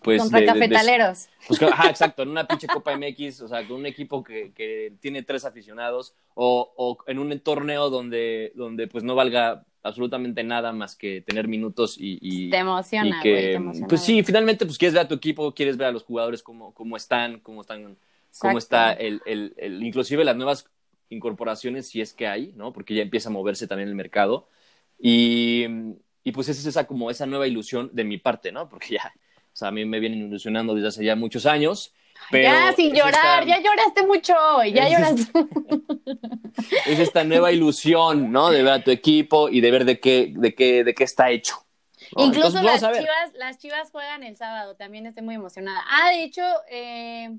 pues... 0.00 0.22
Contra 0.22 0.44
cafetaleros. 0.44 1.28
pues, 1.48 1.60
ajá, 1.60 1.90
exacto, 1.90 2.22
en 2.22 2.28
una 2.28 2.46
pinche 2.46 2.68
Copa 2.68 2.96
MX, 2.96 3.40
o 3.40 3.48
sea, 3.48 3.66
con 3.66 3.78
un 3.78 3.86
equipo 3.86 4.22
que, 4.22 4.52
que 4.52 4.92
tiene 5.00 5.24
tres 5.24 5.44
aficionados, 5.44 6.14
o, 6.34 6.72
o, 6.76 6.98
en 7.08 7.18
un 7.18 7.36
torneo 7.40 7.90
donde, 7.90 8.52
donde 8.54 8.86
pues 8.86 9.02
no 9.02 9.16
valga 9.16 9.66
absolutamente 9.82 10.44
nada 10.44 10.72
más 10.72 10.94
que 10.94 11.22
tener 11.22 11.48
minutos 11.48 11.96
y, 11.98 12.18
y 12.20 12.50
te 12.50 12.58
emociona, 12.58 13.20
que, 13.22 13.60
pues 13.88 14.02
sí, 14.02 14.22
finalmente 14.22 14.66
pues 14.66 14.78
quieres 14.78 14.94
ver 14.94 15.04
a 15.04 15.08
tu 15.08 15.14
equipo, 15.14 15.54
quieres 15.54 15.76
ver 15.76 15.88
a 15.88 15.92
los 15.92 16.04
jugadores 16.04 16.42
cómo, 16.42 16.74
cómo 16.74 16.96
están, 16.96 17.40
cómo 17.40 17.62
están, 17.62 17.96
cómo 18.38 18.58
está 18.58 18.92
el, 18.92 19.22
el, 19.24 19.54
el, 19.56 19.82
inclusive 19.82 20.24
las 20.24 20.36
nuevas 20.36 20.68
incorporaciones 21.08 21.88
si 21.88 22.00
es 22.00 22.12
que 22.12 22.26
hay, 22.26 22.52
¿no? 22.56 22.72
Porque 22.72 22.94
ya 22.94 23.02
empieza 23.02 23.30
a 23.30 23.32
moverse 23.32 23.66
también 23.66 23.88
el 23.88 23.94
mercado 23.94 24.48
y, 24.98 25.66
y 26.24 26.32
pues 26.32 26.48
esa 26.48 26.60
es 26.60 26.66
esa 26.66 26.86
como 26.86 27.10
esa 27.10 27.26
nueva 27.26 27.46
ilusión 27.46 27.90
de 27.92 28.04
mi 28.04 28.18
parte, 28.18 28.52
¿no? 28.52 28.68
Porque 28.68 28.94
ya, 28.94 29.12
o 29.52 29.56
sea, 29.56 29.68
a 29.68 29.72
mí 29.72 29.84
me 29.84 29.98
vienen 29.98 30.26
ilusionando 30.26 30.74
desde 30.74 30.88
hace 30.88 31.04
ya 31.04 31.16
muchos 31.16 31.46
años 31.46 31.94
ya, 32.32 32.72
sin 32.74 32.94
llorar, 32.94 33.44
ya 33.46 33.60
lloraste 33.60 34.06
mucho 34.06 34.34
hoy, 34.54 34.72
ya 34.72 34.88
lloraste. 34.88 35.30
es 36.86 36.98
esta 36.98 37.24
nueva 37.24 37.52
ilusión, 37.52 38.30
¿no? 38.30 38.50
De 38.50 38.62
ver 38.62 38.72
a 38.72 38.84
tu 38.84 38.90
equipo 38.90 39.48
y 39.48 39.60
de 39.60 39.70
ver 39.70 39.84
de 39.84 40.00
qué, 40.00 40.32
de 40.36 40.54
qué, 40.54 40.84
de 40.84 40.94
qué 40.94 41.04
está 41.04 41.30
hecho. 41.30 41.64
Incluso 42.16 42.62
las 42.62 42.80
chivas, 42.80 43.32
las 43.34 43.58
chivas 43.58 43.90
juegan 43.90 44.22
el 44.24 44.36
sábado, 44.36 44.74
también 44.74 45.06
estoy 45.06 45.22
muy 45.22 45.36
emocionada. 45.36 45.84
Ah, 45.88 46.10
de 46.10 46.24
hecho, 46.24 46.42
eh, 46.70 47.36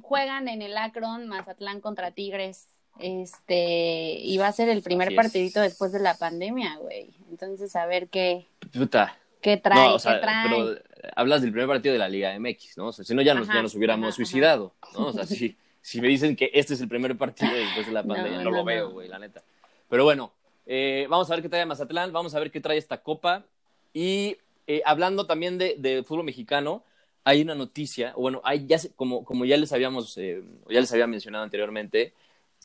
juegan 0.00 0.48
en 0.48 0.62
el 0.62 0.76
Akron, 0.76 1.28
Mazatlán 1.28 1.80
contra 1.80 2.10
Tigres. 2.10 2.68
Este, 2.98 4.18
y 4.18 4.36
va 4.36 4.48
a 4.48 4.52
ser 4.52 4.68
el 4.68 4.82
primer 4.82 5.14
partidito 5.14 5.60
después 5.60 5.92
de 5.92 6.00
la 6.00 6.14
pandemia, 6.14 6.76
güey. 6.76 7.14
Entonces, 7.30 7.74
a 7.76 7.86
ver 7.86 8.08
qué. 8.08 8.46
Puta, 8.72 9.16
¿Qué 9.40 9.56
trae? 9.56 9.88
No, 9.88 9.94
o 9.94 9.98
sea, 9.98 10.14
¿Qué 10.14 10.20
trae? 10.20 10.48
pero 10.48 10.76
hablas 11.16 11.42
del 11.42 11.52
primer 11.52 11.68
partido 11.68 11.92
de 11.92 11.98
la 11.98 12.08
Liga 12.08 12.38
MX, 12.38 12.78
¿no? 12.78 12.88
O 12.88 12.92
sea, 12.92 13.04
si 13.04 13.14
no, 13.14 13.22
ya 13.22 13.34
nos, 13.34 13.48
Ajá, 13.48 13.58
ya 13.58 13.62
nos 13.62 13.74
hubiéramos 13.74 14.08
ajá, 14.08 14.16
suicidado, 14.16 14.74
¿no? 14.94 15.06
O 15.08 15.12
sea, 15.12 15.26
si, 15.26 15.56
si 15.80 16.00
me 16.00 16.08
dicen 16.08 16.36
que 16.36 16.50
este 16.54 16.74
es 16.74 16.80
el 16.80 16.88
primer 16.88 17.16
partido 17.16 17.52
después 17.52 17.86
de 17.86 17.92
la 17.92 18.02
pandemia, 18.02 18.38
no, 18.38 18.44
no, 18.44 18.50
lo 18.50 18.56
no. 18.58 18.64
veo, 18.64 18.90
güey, 18.90 19.08
la 19.08 19.18
neta. 19.18 19.42
Pero 19.88 20.04
bueno, 20.04 20.32
eh, 20.66 21.06
vamos 21.08 21.30
a 21.30 21.34
ver 21.34 21.42
qué 21.42 21.48
trae 21.48 21.66
Mazatlán, 21.66 22.12
vamos 22.12 22.34
a 22.34 22.38
ver 22.38 22.50
qué 22.50 22.60
trae 22.60 22.78
esta 22.78 23.02
copa. 23.02 23.44
Y 23.92 24.36
eh, 24.66 24.82
hablando 24.84 25.26
también 25.26 25.58
de, 25.58 25.76
de 25.78 26.02
fútbol 26.04 26.24
mexicano, 26.24 26.84
hay 27.24 27.42
una 27.42 27.54
noticia, 27.54 28.14
bueno, 28.16 28.40
hay 28.44 28.66
ya 28.66 28.78
como, 28.96 29.24
como 29.24 29.44
ya 29.44 29.56
les 29.56 29.72
habíamos, 29.72 30.16
eh, 30.16 30.42
ya 30.68 30.80
les 30.80 30.92
había 30.92 31.06
mencionado 31.06 31.44
anteriormente, 31.44 32.14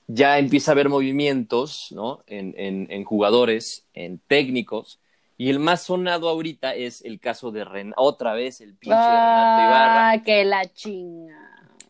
ya 0.07 0.37
empieza 0.37 0.71
a 0.71 0.73
haber 0.73 0.87
movimientos, 0.87 1.87
¿no? 1.91 2.21
En, 2.27 2.53
en, 2.57 2.87
en 2.89 3.03
jugadores, 3.03 3.85
en 3.93 4.19
técnicos, 4.19 4.99
y 5.37 5.49
el 5.49 5.59
más 5.59 5.83
sonado 5.83 6.29
ahorita 6.29 6.75
es 6.75 7.03
el 7.03 7.19
caso 7.19 7.51
de 7.51 7.65
Ren 7.65 7.93
otra 7.97 8.33
vez 8.33 8.61
el 8.61 8.75
pinche 8.75 8.95
Renato 8.95 9.61
Ibarra, 9.61 10.09
Ah, 10.11 10.21
que 10.23 10.45
la 10.45 10.65
chinga. 10.71 11.37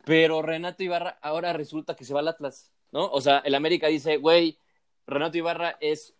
pero 0.04 0.42
Renato 0.42 0.84
Ibarra 0.84 1.18
ahora 1.22 1.54
resulta 1.54 1.96
que 1.96 2.06
se 2.06 2.14
va 2.14 2.22
al 2.22 2.28
Atlas, 2.28 2.72
¿no? 2.92 3.06
O 3.12 3.22
sea, 3.22 3.40
el 3.40 3.56
América 3.56 3.88
dice, 3.88 4.18
güey, 4.18 4.58
Renato 5.08 5.38
Ibarra 5.38 5.78
es 5.80 6.16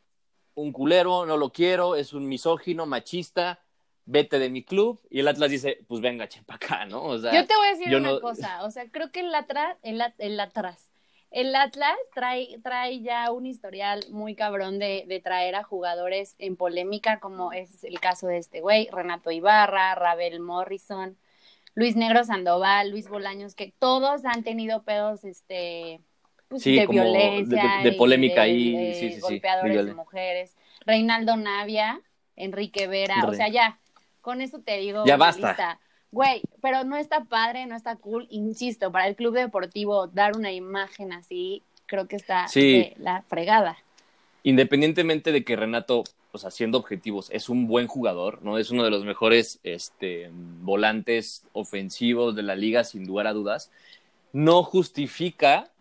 un 0.54 0.72
culero, 0.72 1.26
no 1.26 1.38
lo 1.38 1.52
quiero, 1.52 1.96
es 1.96 2.14
un 2.14 2.28
misógino, 2.28 2.86
machista, 2.86 3.60
vete 4.06 4.38
de 4.40 4.50
mi 4.50 4.64
club, 4.64 5.02
y 5.10 5.20
el 5.20 5.28
Atlas 5.28 5.50
dice, 5.50 5.84
pues 5.88 6.00
venga, 6.00 6.28
che, 6.30 6.44
pa' 6.44 6.56
acá, 6.56 6.86
¿no? 6.86 7.04
O 7.04 7.18
sea, 7.18 7.34
Yo 7.34 7.46
te 7.48 7.56
voy 7.56 7.68
a 7.68 7.72
decir 7.72 7.96
una 7.96 8.12
no- 8.12 8.22
cosa, 8.22 8.64
o 8.64 8.70
sea, 8.72 8.90
creo 8.92 9.12
que 9.12 9.22
el 9.22 9.34
Atlas, 9.34 9.76
el, 9.82 10.00
el 10.20 10.40
Atlas, 10.40 10.92
el 11.36 11.56
Atlas 11.56 11.98
trae, 12.14 12.60
trae 12.64 13.02
ya 13.02 13.32
un 13.32 13.46
historial 13.46 14.06
muy 14.12 14.36
cabrón 14.36 14.80
de, 14.80 15.06
de 15.08 15.20
traer 15.20 15.56
a 15.56 15.64
jugadores 15.64 16.36
en 16.40 16.56
polémica, 16.56 17.20
como 17.20 17.54
es 17.54 17.84
el 17.84 18.00
caso 18.00 18.28
de 18.28 18.38
este 18.40 18.62
güey, 18.62 18.90
Renato 18.92 19.32
Ibarra, 19.32 19.96
Rabel 19.96 20.40
Morrison, 20.40 21.18
Luis 21.76 21.96
Negro 21.96 22.24
Sandoval, 22.24 22.92
Luis 22.92 23.10
Bolaños, 23.10 23.56
que 23.56 23.74
todos 23.80 24.26
han 24.26 24.44
tenido 24.44 24.84
pedos, 24.84 25.24
este, 25.26 26.02
pues, 26.48 26.64
Sí, 26.64 26.76
de 26.76 26.86
como 26.86 27.02
violencia, 27.04 27.62
de- 27.62 27.84
de 27.84 27.92
y 27.92 27.98
polémica 27.98 28.44
de 28.44 28.50
sí, 28.94 29.12
sí, 29.12 29.22
sí, 29.22 29.22
golpeadores 29.22 29.86
de 29.86 29.94
mujeres, 29.94 30.56
Reinaldo 30.86 31.36
Navia, 31.38 32.02
Enrique 32.36 32.88
Vera, 32.88 33.28
o 33.28 33.34
sea, 33.34 33.50
ya, 33.50 33.80
con 34.22 34.42
eso 34.42 34.60
te 34.62 34.78
digo, 34.78 35.04
Ya 35.06 35.18
basta. 35.18 35.52
lista. 35.52 35.80
Güey, 36.16 36.42
pero 36.62 36.86
no 36.86 36.96
está 36.96 37.26
padre, 37.26 37.66
no 37.66 37.76
está 37.76 37.98
cool. 37.98 38.26
Insisto, 38.30 38.90
para 38.90 39.06
el 39.10 39.18
club 39.18 39.34
deportivo 39.36 40.08
dar 40.08 40.38
una 40.38 40.54
imagen 40.54 41.12
así, 41.12 41.62
creo 41.88 42.08
que 42.08 42.16
está 42.16 42.48
Sí. 42.48 42.72
de 42.72 42.94
la 43.00 43.22
fregada. 43.24 43.78
independientemente 44.44 45.32
de 45.34 45.44
que 45.44 45.56
Renato, 45.56 46.04
o 46.32 46.38
sea, 46.38 46.52
siendo 46.52 46.78
objetivos, 46.78 47.30
es 47.32 47.50
un 47.50 47.68
buen 47.68 47.88
jugador, 47.88 48.44
¿no? 48.44 48.60
Es 48.60 48.70
uno 48.72 48.84
de 48.84 48.92
los 48.92 49.04
mejores 49.04 49.60
este, 49.64 50.30
volantes 50.62 51.44
ofensivos 51.52 52.36
de 52.36 52.44
la 52.44 52.56
liga, 52.56 52.84
sin 52.84 53.08
lugar 53.08 53.26
a 53.26 53.34
dudas, 53.34 53.72
no 54.32 54.62
justifica 54.64 55.72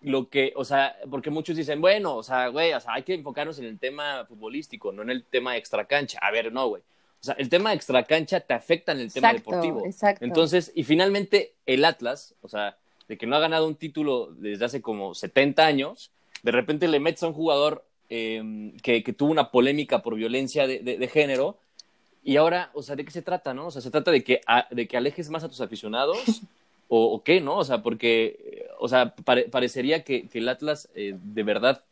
lo 0.00 0.30
que, 0.30 0.52
o 0.56 0.64
sea, 0.64 0.96
porque 1.10 1.28
muchos 1.30 1.56
dicen, 1.56 1.80
bueno, 1.82 2.16
o 2.16 2.22
sea, 2.22 2.48
güey, 2.48 2.72
o 2.72 2.80
sea, 2.80 2.94
hay 2.94 3.02
que 3.02 3.12
enfocarnos 3.14 3.58
en 3.58 3.66
el 3.66 3.78
tema 3.78 4.24
futbolístico, 4.26 4.90
no 4.90 5.02
en 5.02 5.10
el 5.10 5.22
tema 5.22 5.56
extracancha. 5.58 6.18
A 6.22 6.30
ver, 6.30 6.50
no, 6.52 6.66
güey. 6.68 6.82
O 7.24 7.26
sea, 7.26 7.36
el 7.38 7.48
tema 7.48 7.72
extracancha 7.72 8.40
te 8.40 8.52
afecta 8.52 8.92
en 8.92 9.00
el 9.00 9.10
tema 9.10 9.30
Exacto, 9.30 9.50
deportivo. 9.52 9.86
exacto. 9.86 10.22
Entonces, 10.26 10.70
y 10.74 10.84
finalmente 10.84 11.54
el 11.64 11.86
Atlas, 11.86 12.34
o 12.42 12.48
sea, 12.48 12.76
de 13.08 13.16
que 13.16 13.26
no 13.26 13.34
ha 13.34 13.38
ganado 13.40 13.66
un 13.66 13.76
título 13.76 14.26
desde 14.36 14.66
hace 14.66 14.82
como 14.82 15.14
70 15.14 15.64
años, 15.64 16.10
de 16.42 16.52
repente 16.52 16.86
le 16.86 17.00
metes 17.00 17.22
a 17.22 17.28
un 17.28 17.32
jugador 17.32 17.82
eh, 18.10 18.72
que, 18.82 19.02
que 19.02 19.14
tuvo 19.14 19.30
una 19.30 19.50
polémica 19.50 20.02
por 20.02 20.16
violencia 20.16 20.66
de, 20.66 20.80
de- 20.80 20.98
de 20.98 21.08
género, 21.08 21.56
y 22.22 22.36
ahora, 22.36 22.70
o 22.74 22.82
sea, 22.82 22.94
¿de 22.94 23.06
qué 23.06 23.10
se 23.10 23.22
trata, 23.22 23.54
no? 23.54 23.68
O 23.68 23.70
sea, 23.70 23.80
se 23.80 23.90
trata 23.90 24.10
de 24.10 24.22
que, 24.22 24.42
a- 24.46 24.68
de 24.70 24.86
que 24.86 24.98
alejes 24.98 25.30
más 25.30 25.44
a 25.44 25.48
tus 25.48 25.62
aficionados, 25.62 26.18
o, 26.88 27.06
o 27.06 27.22
qué, 27.22 27.40
¿no? 27.40 27.56
O 27.56 27.64
sea, 27.64 27.82
porque, 27.82 28.66
o 28.78 28.86
sea, 28.86 29.14
pare- 29.16 29.44
parecería 29.44 30.04
que, 30.04 30.28
que 30.28 30.40
el 30.40 30.48
Atlas 30.50 30.90
eh, 30.94 31.16
de 31.22 31.42
verdad, 31.42 31.82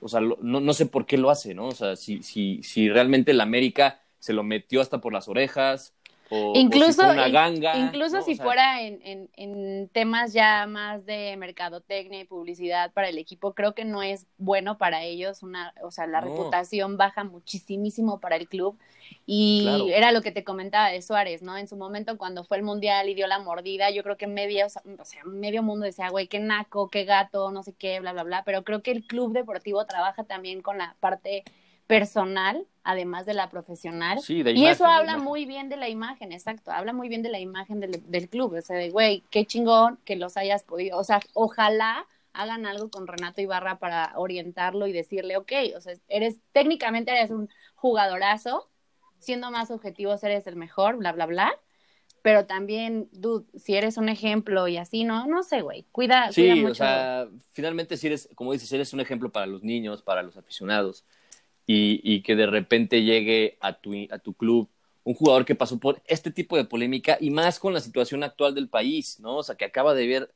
o 0.00 0.08
sea, 0.08 0.20
lo- 0.22 0.38
no, 0.40 0.60
no 0.60 0.72
sé 0.72 0.86
por 0.86 1.04
qué 1.04 1.18
lo 1.18 1.28
hace, 1.28 1.52
¿no? 1.52 1.66
O 1.66 1.72
sea, 1.74 1.94
si, 1.94 2.22
si, 2.22 2.62
si 2.62 2.88
realmente 2.88 3.32
el 3.32 3.40
América 3.42 4.00
se 4.18 4.32
lo 4.32 4.42
metió 4.42 4.80
hasta 4.80 5.00
por 5.00 5.12
las 5.12 5.28
orejas, 5.28 5.94
o, 6.30 6.52
o 6.52 6.54
si 6.54 6.60
Incluso, 6.60 7.02
fue 7.02 7.12
una 7.12 7.28
ganga. 7.28 7.78
incluso 7.78 8.16
¿no? 8.18 8.22
si 8.22 8.32
O 8.32 8.36
sea, 8.36 8.44
fuera 8.44 8.82
en, 8.82 9.00
en, 9.02 9.30
en 9.36 9.88
temas 9.88 10.32
ya 10.34 10.66
más 10.66 11.06
de 11.06 11.34
mercadotecnia 11.38 12.20
y 12.20 12.24
publicidad 12.24 12.92
para 12.92 13.08
el 13.08 13.16
equipo, 13.18 13.54
creo 13.54 13.74
que 13.74 13.84
no 13.86 14.02
es 14.02 14.26
bueno 14.36 14.76
para 14.76 15.04
ellos. 15.04 15.42
Una, 15.42 15.72
o 15.82 15.90
sea, 15.90 16.06
la 16.06 16.20
No. 16.20 16.26
reputación 16.26 16.96
baja 16.98 17.24
muchísimo 17.24 18.20
para 18.20 18.36
el 18.36 18.46
club. 18.48 18.78
Y 19.26 19.62
Claro. 19.62 19.88
era 19.88 20.12
lo 20.12 20.20
que 20.20 20.32
te 20.32 20.44
comentaba 20.44 20.90
de 20.90 21.00
Suárez, 21.00 21.40
¿no? 21.42 21.56
En 21.56 21.66
su 21.66 21.76
momento, 21.76 22.18
cuando 22.18 22.44
fue 22.44 22.58
el 22.58 22.62
mundial 22.62 23.08
y 23.08 23.14
dio 23.14 23.26
la 23.26 23.38
mordida, 23.38 23.90
yo 23.90 24.02
creo 24.02 24.16
que 24.18 24.26
medio, 24.26 24.66
o 24.66 25.04
sea, 25.04 25.24
medio 25.24 25.62
mundo 25.62 25.86
decía, 25.86 26.10
güey, 26.10 26.28
qué 26.28 26.40
naco, 26.40 26.90
qué 26.90 27.04
gato, 27.04 27.50
no 27.52 27.62
sé 27.62 27.72
qué, 27.72 28.00
bla, 28.00 28.12
bla, 28.12 28.24
bla. 28.24 28.42
Pero 28.44 28.64
creo 28.64 28.82
que 28.82 28.90
el 28.90 29.06
club 29.06 29.32
deportivo 29.32 29.86
trabaja 29.86 30.24
también 30.24 30.60
con 30.60 30.76
la 30.76 30.94
parte 31.00 31.42
personal, 31.86 32.66
además 32.88 33.26
de 33.26 33.34
la 33.34 33.50
profesional. 33.50 34.18
Sí, 34.18 34.42
de 34.42 34.52
Y 34.52 34.52
imagen, 34.52 34.72
eso 34.72 34.84
de 34.84 34.90
habla 34.90 35.18
muy 35.18 35.44
bien 35.46 35.68
de 35.68 35.76
la 35.76 35.88
imagen, 35.88 36.32
exacto. 36.32 36.72
Habla 36.72 36.92
muy 36.92 37.08
bien 37.08 37.22
de 37.22 37.28
la 37.30 37.38
imagen 37.38 37.80
del, 37.80 38.02
del 38.10 38.28
club. 38.28 38.54
O 38.54 38.62
sea, 38.62 38.76
de, 38.76 38.90
güey, 38.90 39.22
qué 39.30 39.44
chingón 39.46 39.98
que 40.04 40.16
los 40.16 40.36
hayas 40.36 40.64
podido. 40.64 40.98
O 40.98 41.04
sea, 41.04 41.20
ojalá 41.34 42.06
hagan 42.32 42.66
algo 42.66 42.90
con 42.90 43.06
Renato 43.06 43.40
Ibarra 43.40 43.78
para 43.78 44.12
orientarlo 44.16 44.86
y 44.86 44.92
decirle, 44.92 45.36
ok, 45.36 45.52
o 45.76 45.80
sea, 45.80 45.94
eres, 46.08 46.40
técnicamente 46.52 47.10
eres 47.12 47.30
un 47.30 47.48
jugadorazo, 47.74 48.70
siendo 49.18 49.50
más 49.50 49.70
objetivos 49.70 50.22
eres 50.24 50.46
el 50.46 50.56
mejor, 50.56 50.96
bla, 50.96 51.12
bla, 51.12 51.26
bla. 51.26 51.52
Pero 52.22 52.46
también, 52.46 53.08
dude, 53.12 53.46
si 53.58 53.76
eres 53.76 53.96
un 53.96 54.08
ejemplo 54.08 54.66
y 54.68 54.76
así, 54.76 55.04
no, 55.04 55.26
no 55.26 55.42
sé, 55.42 55.62
güey. 55.62 55.84
Cuida, 55.92 56.32
cuida 56.34 56.54
Sí, 56.54 56.54
mucho. 56.56 56.72
o 56.72 56.74
sea, 56.74 57.28
finalmente 57.52 57.96
si 57.96 58.08
eres, 58.08 58.28
como 58.34 58.52
dices, 58.52 58.70
eres 58.72 58.92
un 58.92 59.00
ejemplo 59.00 59.30
para 59.32 59.46
los 59.46 59.62
niños, 59.62 60.02
para 60.02 60.22
los 60.22 60.36
aficionados, 60.36 61.04
y, 61.68 62.00
y 62.02 62.22
que 62.22 62.34
de 62.34 62.46
repente 62.46 63.02
llegue 63.04 63.58
a 63.60 63.74
tu, 63.74 63.92
a 64.10 64.18
tu 64.18 64.32
club 64.32 64.68
un 65.04 65.14
jugador 65.14 65.44
que 65.44 65.54
pasó 65.54 65.78
por 65.78 66.02
este 66.06 66.30
tipo 66.30 66.56
de 66.56 66.64
polémica 66.64 67.16
y 67.20 67.30
más 67.30 67.58
con 67.60 67.72
la 67.72 67.80
situación 67.80 68.24
actual 68.24 68.54
del 68.54 68.68
país, 68.68 69.20
¿no? 69.20 69.36
O 69.36 69.42
sea, 69.42 69.54
que 69.54 69.64
acaba 69.64 69.94
de 69.94 70.06
ver, 70.06 70.32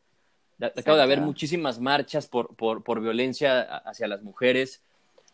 de- 0.58 0.66
acaba 0.66 0.96
de 0.98 1.02
haber 1.02 1.18
Exacto. 1.18 1.26
muchísimas 1.26 1.80
marchas 1.80 2.26
por, 2.26 2.54
por, 2.54 2.84
por 2.84 3.00
violencia 3.00 3.62
hacia 3.62 4.06
las 4.08 4.22
mujeres. 4.22 4.82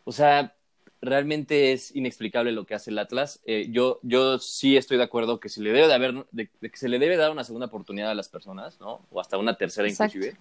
O 0.04 0.12
sea, 0.12 0.54
realmente 1.00 1.72
es 1.72 1.94
inexplicable 1.94 2.50
lo 2.50 2.64
que 2.64 2.74
hace 2.74 2.90
el 2.90 2.98
Atlas. 2.98 3.40
Eh, 3.44 3.68
yo, 3.70 4.00
yo 4.02 4.38
sí 4.38 4.76
estoy 4.76 4.96
de 4.98 5.04
acuerdo 5.04 5.38
que 5.38 5.48
se 5.48 5.62
le 5.62 5.70
debe 5.70 5.86
de 5.86 5.94
haber, 5.94 6.14
de, 6.32 6.48
de 6.60 6.70
que 6.70 6.76
se 6.76 6.88
le 6.88 6.98
debe 6.98 7.16
dar 7.16 7.30
una 7.30 7.44
segunda 7.44 7.66
oportunidad 7.66 8.10
a 8.10 8.14
las 8.14 8.28
personas, 8.28 8.80
¿no? 8.80 9.02
O 9.12 9.20
hasta 9.20 9.36
una 9.38 9.56
tercera 9.56 9.86
Exacto. 9.88 10.16
inclusive. 10.16 10.40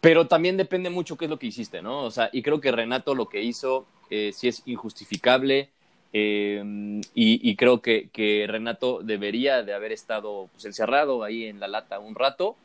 Pero 0.00 0.26
también 0.26 0.56
depende 0.56 0.88
mucho 0.88 1.18
qué 1.18 1.26
es 1.26 1.30
lo 1.30 1.38
que 1.38 1.48
hiciste, 1.48 1.82
¿no? 1.82 2.04
O 2.04 2.10
sea, 2.10 2.30
y 2.32 2.40
creo 2.40 2.60
que 2.60 2.72
Renato 2.72 3.14
lo 3.14 3.28
que 3.28 3.42
hizo 3.42 3.86
eh, 4.10 4.32
sí 4.34 4.48
es 4.48 4.62
injustificable. 4.66 5.70
eh, 6.12 7.00
y, 7.14 7.50
y 7.50 7.56
creo 7.56 7.80
que, 7.80 8.08
que 8.12 8.46
Renato 8.48 9.00
debería 9.02 9.62
de 9.62 9.74
haber 9.74 9.92
estado 9.92 10.48
pues, 10.52 10.64
encerrado 10.64 11.22
ahí 11.22 11.44
en 11.44 11.60
la 11.60 11.68
lata 11.68 11.98
un 12.00 12.14
rato. 12.14 12.56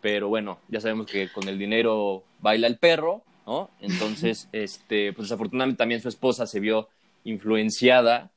Pero 0.00 0.28
bueno, 0.28 0.58
ya 0.68 0.80
sabemos 0.80 1.06
que 1.06 1.28
con 1.30 1.48
el 1.48 1.58
dinero 1.58 2.24
baila 2.40 2.66
el 2.66 2.76
perro, 2.78 3.22
¿no? 3.46 3.70
Entonces, 3.80 4.48
este, 4.52 5.12
pues 5.12 5.28
desafortunadamente 5.28 5.78
también 5.78 6.00
su 6.00 6.08
esposa 6.08 6.46
se 6.46 6.60
vio 6.60 6.88
influenciada 7.24 8.30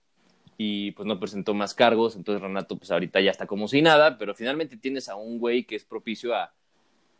y 0.57 0.91
pues 0.91 1.07
no 1.07 1.19
presentó 1.19 1.53
más 1.53 1.73
cargos. 1.73 2.15
Entonces 2.15 2.41
Renato, 2.41 2.77
pues 2.77 2.91
ahorita 2.91 3.19
ya 3.21 3.31
está 3.31 3.47
como 3.47 3.67
si 3.67 3.81
nada, 3.81 4.17
pero 4.17 4.35
finalmente 4.35 4.77
tienes 4.77 5.09
a 5.09 5.15
un 5.15 5.39
güey 5.39 5.63
que 5.63 5.75
es 5.75 5.83
propicio 5.85 6.35
a, 6.35 6.53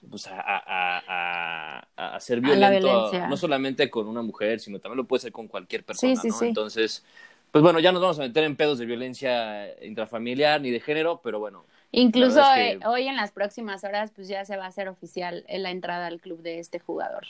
pues 0.10 0.28
a, 0.28 0.40
a, 0.40 1.00
a, 1.00 1.88
a, 1.98 2.16
a 2.16 2.20
ser 2.20 2.42
violento, 2.42 3.12
no 3.26 3.38
solamente 3.38 3.90
con 3.90 4.08
una 4.08 4.22
mujer, 4.22 4.60
sino 4.60 4.80
también 4.80 4.98
lo 4.98 5.06
puede 5.06 5.22
ser 5.22 5.32
con 5.32 5.48
cualquier 5.48 5.84
persona, 5.84 6.22
sí, 6.22 6.30
¿no? 6.30 6.40
sí. 6.40 6.48
Entonces, 6.48 7.04
pues 7.52 7.64
bueno, 7.64 7.80
ya 7.80 7.92
nos 7.92 8.02
vamos 8.02 8.20
a 8.20 8.24
meter 8.24 8.44
en 8.44 8.56
pedos 8.56 8.78
de 8.80 8.86
violencia 8.86 9.84
intrafamiliar 9.84 10.62
ni 10.62 10.72
de 10.72 10.80
género, 10.80 11.22
pero 11.24 11.40
bueno, 11.40 11.64
Incluso 11.92 12.42
es 12.42 12.80
que- 12.80 12.86
hoy 12.86 13.08
en 13.08 13.16
las 13.16 13.32
próximas 13.32 13.84
horas, 13.84 14.12
pues 14.16 14.28
ya 14.28 14.44
se 14.46 14.58
va 14.58 14.66
a 14.66 14.68
hacer 14.68 14.90
oficial 14.90 15.46
la 15.48 15.72
entrada 15.72 16.08
al 16.08 16.20
club 16.20 16.42
de 16.42 16.60
este 16.60 16.80
jugador. 16.80 17.26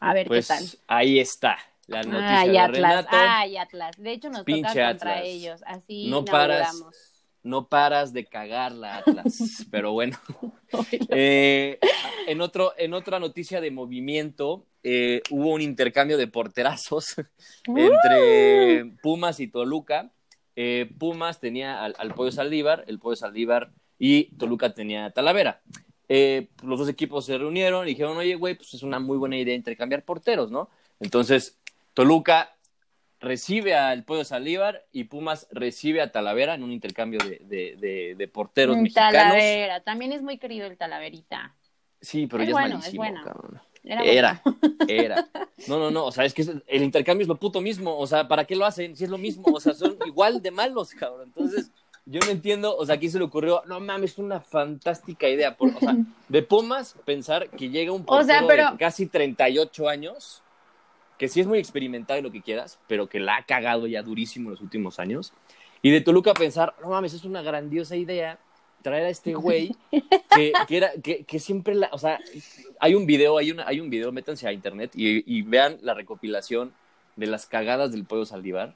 A 0.00 0.14
ver 0.14 0.28
pues 0.28 0.48
qué 0.48 0.54
tal. 0.54 0.64
ahí 0.88 1.18
está 1.18 1.58
la 1.86 2.02
noticia 2.04 2.50
Ay, 2.50 2.50
de 2.52 2.58
Atlas, 2.58 3.04
Renato. 3.04 3.16
ay, 3.16 3.56
Atlas. 3.56 3.96
De 3.98 4.12
hecho, 4.12 4.30
nos 4.30 4.44
Pinche 4.44 4.68
toca 4.80 4.88
contra 4.90 5.16
Atlas. 5.18 5.26
ellos. 5.26 5.62
Así 5.66 6.08
No 6.08 6.24
paras. 6.24 6.84
No 7.46 7.68
paras 7.68 8.12
de 8.12 8.24
cagarla, 8.24 8.96
Atlas, 8.96 9.64
pero 9.70 9.92
bueno. 9.92 10.18
Eh, 11.10 11.78
en, 12.26 12.40
otro, 12.40 12.72
en 12.76 12.92
otra 12.92 13.20
noticia 13.20 13.60
de 13.60 13.70
movimiento, 13.70 14.66
eh, 14.82 15.22
hubo 15.30 15.52
un 15.52 15.62
intercambio 15.62 16.18
de 16.18 16.26
porterazos 16.26 17.14
entre 17.64 18.92
Pumas 19.00 19.38
y 19.38 19.46
Toluca. 19.46 20.10
Eh, 20.56 20.90
Pumas 20.98 21.38
tenía 21.38 21.84
al, 21.84 21.94
al 21.98 22.14
Pollo 22.14 22.32
Saldívar, 22.32 22.84
el 22.88 22.98
Pollo 22.98 23.14
Saldívar 23.14 23.70
y 23.96 24.24
Toluca 24.36 24.74
tenía 24.74 25.04
a 25.04 25.10
Talavera. 25.12 25.62
Los 26.64 26.80
dos 26.80 26.88
equipos 26.88 27.26
se 27.26 27.38
reunieron 27.38 27.86
y 27.86 27.90
dijeron, 27.90 28.16
oye, 28.16 28.34
güey, 28.34 28.56
pues 28.56 28.74
es 28.74 28.82
una 28.82 28.98
muy 28.98 29.18
buena 29.18 29.38
idea 29.38 29.54
intercambiar 29.54 30.04
porteros, 30.04 30.50
¿no? 30.50 30.68
Entonces, 30.98 31.60
Toluca 31.94 32.55
recibe 33.20 33.74
al 33.74 34.04
Pollo 34.04 34.24
Salívar 34.24 34.84
y 34.92 35.04
Pumas 35.04 35.48
recibe 35.50 36.02
a 36.02 36.12
Talavera 36.12 36.54
en 36.54 36.62
un 36.62 36.72
intercambio 36.72 37.18
de, 37.20 38.14
de, 38.16 38.28
porteros 38.28 38.76
mexicanos. 38.76 39.12
Talavera, 39.12 39.80
también 39.80 40.12
es 40.12 40.22
muy 40.22 40.38
querido 40.38 40.66
el 40.66 40.76
Talaverita. 40.76 41.54
Sí, 42.00 42.26
pero 42.26 42.44
ya 42.44 42.50
es 42.50 42.54
malísimo, 42.54 43.04
cabrón. 43.24 43.60
Era, 43.86 44.42
era, 44.88 45.28
No, 45.68 45.78
no, 45.78 45.90
no, 45.92 46.06
o 46.06 46.12
sea, 46.12 46.24
es 46.24 46.34
que 46.34 46.44
el 46.66 46.82
intercambio 46.82 47.22
es 47.22 47.28
lo 47.28 47.36
puto 47.36 47.60
mismo, 47.60 47.96
o 47.96 48.06
sea, 48.06 48.26
¿para 48.26 48.44
qué 48.44 48.56
lo 48.56 48.66
hacen? 48.66 48.96
Si 48.96 49.04
es 49.04 49.10
lo 49.10 49.16
mismo, 49.18 49.44
o 49.46 49.60
sea, 49.60 49.74
son 49.74 49.96
igual 50.06 50.42
de 50.42 50.50
malos, 50.50 50.90
cabrón. 50.90 51.28
Entonces, 51.28 51.70
yo 52.04 52.20
no 52.20 52.30
entiendo, 52.30 52.76
o 52.76 52.84
sea, 52.84 52.96
aquí 52.96 53.08
se 53.08 53.18
le 53.18 53.24
ocurrió, 53.24 53.62
no 53.66 53.78
mames, 53.78 54.12
es 54.12 54.18
una 54.18 54.40
fantástica 54.40 55.28
idea, 55.28 55.56
por, 55.56 55.68
o 55.68 55.78
sea, 55.78 55.96
de 56.28 56.42
Pumas 56.42 56.96
pensar 57.04 57.48
que 57.50 57.70
llega 57.70 57.92
un 57.92 58.04
portero 58.04 58.48
de 58.48 58.76
casi 58.76 59.06
38 59.06 59.88
años, 59.88 60.42
que 61.18 61.28
sí 61.28 61.40
es 61.40 61.46
muy 61.46 61.58
experimentado 61.58 62.18
y 62.18 62.22
lo 62.22 62.30
que 62.30 62.42
quieras, 62.42 62.78
pero 62.86 63.08
que 63.08 63.20
la 63.20 63.36
ha 63.36 63.46
cagado 63.46 63.86
ya 63.86 64.02
durísimo 64.02 64.48
en 64.48 64.52
los 64.52 64.60
últimos 64.60 64.98
años, 64.98 65.32
y 65.82 65.90
de 65.90 66.00
Toluca 66.00 66.34
pensar, 66.34 66.74
no 66.82 66.90
mames, 66.90 67.14
es 67.14 67.24
una 67.24 67.42
grandiosa 67.42 67.96
idea 67.96 68.38
traer 68.82 69.06
a 69.06 69.08
este 69.08 69.34
güey 69.34 69.74
que, 69.90 70.52
que, 70.68 70.76
era, 70.76 70.92
que, 71.02 71.24
que, 71.24 71.38
siempre, 71.38 71.74
la, 71.74 71.88
o 71.92 71.98
sea, 71.98 72.20
hay 72.78 72.94
un 72.94 73.06
video, 73.06 73.38
hay, 73.38 73.50
una, 73.50 73.66
hay 73.66 73.80
un 73.80 73.90
video, 73.90 74.12
métanse 74.12 74.46
a 74.46 74.52
internet 74.52 74.92
y, 74.94 75.24
y, 75.26 75.42
vean 75.42 75.78
la 75.82 75.94
recopilación 75.94 76.72
de 77.16 77.26
las 77.26 77.46
cagadas 77.46 77.90
del 77.92 78.04
Pollo 78.04 78.24
Saldívar 78.26 78.74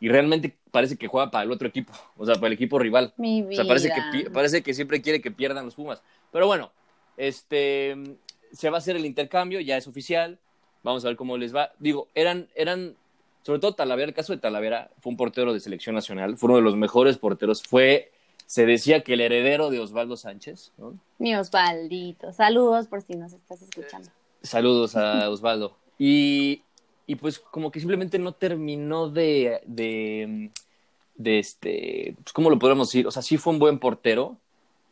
y 0.00 0.08
realmente 0.08 0.56
parece 0.72 0.96
que 0.96 1.06
juega 1.06 1.30
para 1.30 1.44
el 1.44 1.52
otro 1.52 1.68
equipo, 1.68 1.92
o 2.16 2.26
sea, 2.26 2.34
para 2.36 2.48
el 2.48 2.54
equipo 2.54 2.78
rival. 2.78 3.14
Mi 3.16 3.42
vida. 3.42 3.52
O 3.52 3.54
sea, 3.54 3.68
parece 3.68 3.92
que, 3.92 4.30
parece 4.30 4.62
que 4.62 4.74
siempre 4.74 5.00
quiere 5.00 5.20
que 5.20 5.30
pierdan 5.30 5.64
los 5.64 5.76
Pumas. 5.76 6.02
Pero 6.32 6.48
bueno, 6.48 6.72
este, 7.16 7.94
se 8.52 8.68
va 8.68 8.78
a 8.78 8.80
hacer 8.80 8.96
el 8.96 9.06
intercambio, 9.06 9.60
ya 9.60 9.76
es 9.76 9.86
oficial, 9.86 10.40
vamos 10.82 11.04
a 11.04 11.08
ver 11.08 11.16
cómo 11.16 11.36
les 11.36 11.54
va. 11.54 11.72
Digo, 11.78 12.08
eran, 12.14 12.48
eran 12.54 12.96
sobre 13.42 13.60
todo 13.60 13.74
Talavera, 13.74 14.08
el 14.08 14.14
caso 14.14 14.32
de 14.32 14.38
Talavera 14.38 14.90
fue 15.00 15.10
un 15.10 15.16
portero 15.16 15.52
de 15.52 15.60
selección 15.60 15.94
nacional, 15.94 16.36
fue 16.36 16.48
uno 16.48 16.56
de 16.56 16.62
los 16.62 16.76
mejores 16.76 17.18
porteros, 17.18 17.62
fue 17.62 18.10
se 18.46 18.66
decía 18.66 19.02
que 19.02 19.14
el 19.14 19.22
heredero 19.22 19.70
de 19.70 19.80
Osvaldo 19.80 20.16
Sánchez. 20.16 20.72
¿no? 20.76 20.92
Mi 21.18 21.34
Osvaldito. 21.34 22.32
Saludos 22.34 22.86
por 22.86 23.00
si 23.00 23.14
nos 23.14 23.32
estás 23.32 23.62
escuchando. 23.62 24.10
Saludos 24.42 24.94
a 24.94 25.30
Osvaldo. 25.30 25.76
Y, 25.98 26.62
y 27.06 27.14
pues 27.14 27.38
como 27.38 27.70
que 27.70 27.80
simplemente 27.80 28.18
no 28.18 28.32
terminó 28.32 29.08
de, 29.08 29.62
de, 29.64 30.50
de 31.14 31.38
este, 31.38 32.14
pues 32.22 32.32
cómo 32.34 32.50
lo 32.50 32.58
podemos 32.58 32.88
decir, 32.88 33.06
o 33.06 33.10
sea, 33.10 33.22
sí 33.22 33.38
fue 33.38 33.54
un 33.54 33.58
buen 33.58 33.78
portero, 33.78 34.36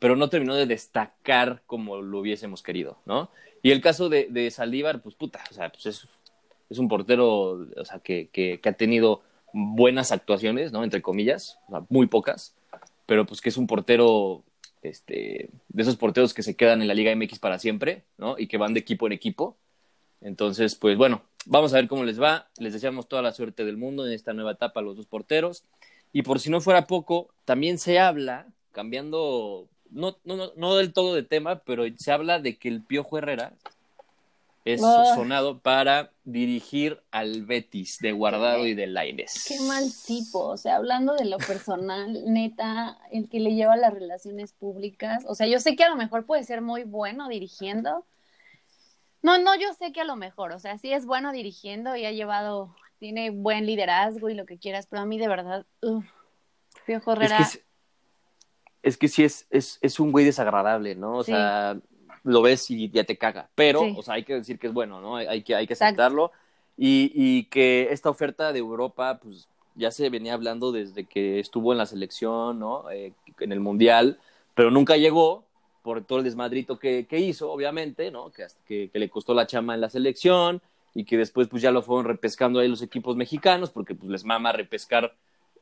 pero 0.00 0.16
no 0.16 0.28
terminó 0.28 0.56
de 0.56 0.66
destacar 0.66 1.62
como 1.66 2.02
lo 2.02 2.18
hubiésemos 2.18 2.62
querido, 2.62 2.98
¿no? 3.06 3.30
Y 3.62 3.70
el 3.70 3.80
caso 3.80 4.08
de, 4.08 4.26
de 4.30 4.50
Saldívar, 4.50 5.00
pues 5.02 5.14
puta, 5.14 5.44
o 5.50 5.54
sea, 5.54 5.70
pues 5.70 5.86
es, 5.86 6.08
es 6.68 6.78
un 6.78 6.88
portero, 6.88 7.66
o 7.76 7.84
sea, 7.84 8.00
que, 8.00 8.28
que, 8.32 8.58
que, 8.60 8.68
ha 8.68 8.72
tenido 8.72 9.22
buenas 9.52 10.10
actuaciones, 10.10 10.72
¿no? 10.72 10.82
Entre 10.82 11.02
comillas, 11.02 11.58
o 11.68 11.70
sea, 11.70 11.82
muy 11.88 12.06
pocas, 12.06 12.56
pero 13.06 13.26
pues 13.26 13.40
que 13.40 13.50
es 13.50 13.56
un 13.56 13.66
portero, 13.66 14.42
este, 14.82 15.50
de 15.68 15.82
esos 15.82 15.96
porteros 15.96 16.32
que 16.32 16.42
se 16.42 16.56
quedan 16.56 16.80
en 16.80 16.88
la 16.88 16.94
Liga 16.94 17.14
MX 17.14 17.38
para 17.38 17.58
siempre, 17.58 18.04
¿no? 18.18 18.38
Y 18.38 18.46
que 18.46 18.56
van 18.56 18.72
de 18.72 18.80
equipo 18.80 19.06
en 19.06 19.12
equipo. 19.12 19.56
Entonces, 20.22 20.74
pues 20.74 20.96
bueno, 20.96 21.22
vamos 21.44 21.72
a 21.72 21.76
ver 21.76 21.88
cómo 21.88 22.04
les 22.04 22.20
va. 22.20 22.48
Les 22.58 22.72
deseamos 22.72 23.08
toda 23.08 23.22
la 23.22 23.32
suerte 23.32 23.64
del 23.64 23.76
mundo 23.76 24.06
en 24.06 24.12
esta 24.12 24.32
nueva 24.32 24.52
etapa 24.52 24.80
a 24.80 24.82
los 24.82 24.96
dos 24.96 25.06
porteros. 25.06 25.64
Y 26.12 26.22
por 26.22 26.40
si 26.40 26.50
no 26.50 26.60
fuera 26.60 26.86
poco, 26.86 27.28
también 27.44 27.78
se 27.78 27.98
habla, 27.98 28.46
cambiando, 28.72 29.68
no, 29.90 30.16
no, 30.24 30.52
no 30.56 30.76
del 30.76 30.92
todo 30.92 31.14
de 31.14 31.22
tema, 31.22 31.60
pero 31.60 31.84
se 31.96 32.12
habla 32.12 32.38
de 32.38 32.56
que 32.56 32.68
el 32.68 32.82
Piojo 32.82 33.18
Herrera 33.18 33.52
es 34.64 34.82
ah. 34.84 35.14
sonado 35.14 35.58
para 35.58 36.10
dirigir 36.24 37.00
al 37.10 37.44
Betis 37.44 37.98
de 37.98 38.12
Guardado 38.12 38.66
y 38.66 38.74
de 38.74 38.86
Laines. 38.86 39.44
Qué 39.48 39.58
mal 39.60 39.84
tipo, 40.06 40.40
o 40.40 40.56
sea, 40.56 40.76
hablando 40.76 41.14
de 41.14 41.24
lo 41.24 41.38
personal, 41.38 42.24
neta, 42.26 42.98
el 43.10 43.28
que 43.28 43.40
le 43.40 43.54
lleva 43.54 43.76
las 43.76 43.94
relaciones 43.94 44.52
públicas, 44.52 45.24
o 45.26 45.34
sea, 45.34 45.46
yo 45.46 45.60
sé 45.60 45.76
que 45.76 45.84
a 45.84 45.88
lo 45.88 45.96
mejor 45.96 46.26
puede 46.26 46.44
ser 46.44 46.60
muy 46.60 46.84
bueno 46.84 47.28
dirigiendo. 47.28 48.04
No, 49.22 49.38
no, 49.38 49.54
yo 49.56 49.72
sé 49.74 49.92
que 49.92 50.00
a 50.00 50.04
lo 50.04 50.16
mejor, 50.16 50.52
o 50.52 50.58
sea, 50.58 50.78
sí 50.78 50.92
es 50.92 51.04
bueno 51.04 51.32
dirigiendo 51.32 51.96
y 51.96 52.06
ha 52.06 52.12
llevado, 52.12 52.74
tiene 52.98 53.30
buen 53.30 53.66
liderazgo 53.66 54.30
y 54.30 54.34
lo 54.34 54.46
que 54.46 54.58
quieras, 54.58 54.86
pero 54.88 55.02
a 55.02 55.06
mí 55.06 55.18
de 55.18 55.28
verdad, 55.28 55.66
uff, 55.82 56.04
Piojo 56.86 57.12
Herrera... 57.12 57.38
Es 57.38 57.56
que, 57.56 57.69
es, 58.82 58.96
que 58.96 59.08
sí 59.08 59.24
es, 59.24 59.46
es, 59.50 59.78
es 59.82 60.00
un 60.00 60.12
güey 60.12 60.24
desagradable, 60.24 60.94
¿no? 60.94 61.16
O 61.18 61.24
sea 61.24 61.76
lo 62.24 62.42
ves 62.42 62.70
y 62.70 62.90
ya 62.90 63.04
te 63.04 63.16
caga. 63.16 63.48
Pero, 63.54 63.82
o 63.96 64.02
sea, 64.02 64.14
hay 64.14 64.24
que 64.24 64.34
decir 64.34 64.58
que 64.58 64.66
es 64.66 64.72
bueno, 64.72 65.00
¿no? 65.00 65.16
Hay 65.16 65.42
que, 65.42 65.54
hay 65.54 65.66
que 65.66 65.72
aceptarlo. 65.74 66.32
Y, 66.76 67.12
y, 67.14 67.44
que 67.44 67.88
esta 67.90 68.08
oferta 68.08 68.52
de 68.52 68.58
Europa, 68.58 69.18
pues 69.22 69.48
ya 69.74 69.90
se 69.90 70.08
venía 70.08 70.34
hablando 70.34 70.72
desde 70.72 71.04
que 71.04 71.38
estuvo 71.38 71.72
en 71.72 71.78
la 71.78 71.86
selección, 71.86 72.58
¿no? 72.58 72.90
Eh, 72.90 73.12
en 73.38 73.52
el 73.52 73.60
Mundial, 73.60 74.18
pero 74.54 74.70
nunca 74.70 74.96
llegó 74.96 75.44
por 75.82 76.04
todo 76.04 76.18
el 76.18 76.24
desmadrito 76.24 76.78
que, 76.78 77.06
que 77.06 77.18
hizo, 77.18 77.50
obviamente, 77.50 78.10
¿no? 78.10 78.30
Que, 78.30 78.46
que, 78.66 78.90
que, 78.90 78.98
le 78.98 79.10
costó 79.10 79.34
la 79.34 79.46
chama 79.46 79.74
en 79.74 79.80
la 79.80 79.90
selección 79.90 80.62
y 80.94 81.04
que 81.04 81.16
después 81.16 81.48
pues 81.48 81.62
ya 81.62 81.70
lo 81.70 81.82
fueron 81.82 82.06
repescando 82.06 82.60
ahí 82.60 82.68
los 82.68 82.82
equipos 82.82 83.16
mexicanos 83.16 83.70
porque 83.70 83.94
pues 83.94 84.10
les 84.10 84.24
mama 84.24 84.52
repescar 84.52 85.14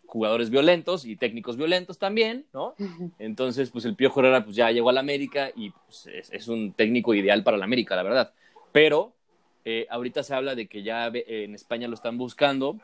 jugadores 0.09 0.49
violentos 0.49 1.05
y 1.05 1.16
técnicos 1.16 1.59
violentos 1.59 1.99
también, 1.99 2.47
¿no? 2.55 2.75
Entonces, 3.18 3.71
pues 3.71 3.85
el 3.85 3.94
Piojo 3.94 4.21
Herrera 4.21 4.42
pues 4.42 4.57
ya 4.57 4.71
llegó 4.71 4.88
a 4.88 4.94
la 4.94 5.01
América 5.01 5.51
y 5.55 5.71
pues, 5.71 6.09
es, 6.33 6.49
un 6.49 6.73
técnico 6.73 7.14
ideal 7.14 7.44
para 7.44 7.59
la 7.59 7.66
América, 7.66 7.94
la 7.94 8.03
verdad. 8.03 8.33
Pero 8.73 9.12
eh, 9.66 9.87
ahorita 9.90 10.23
se 10.23 10.35
habla 10.35 10.55
de 10.55 10.66
que 10.66 10.83
ya 10.83 11.12
en 11.12 11.55
España 11.55 11.88
lo 11.88 11.94
están 11.94 12.16
buscando. 12.16 12.79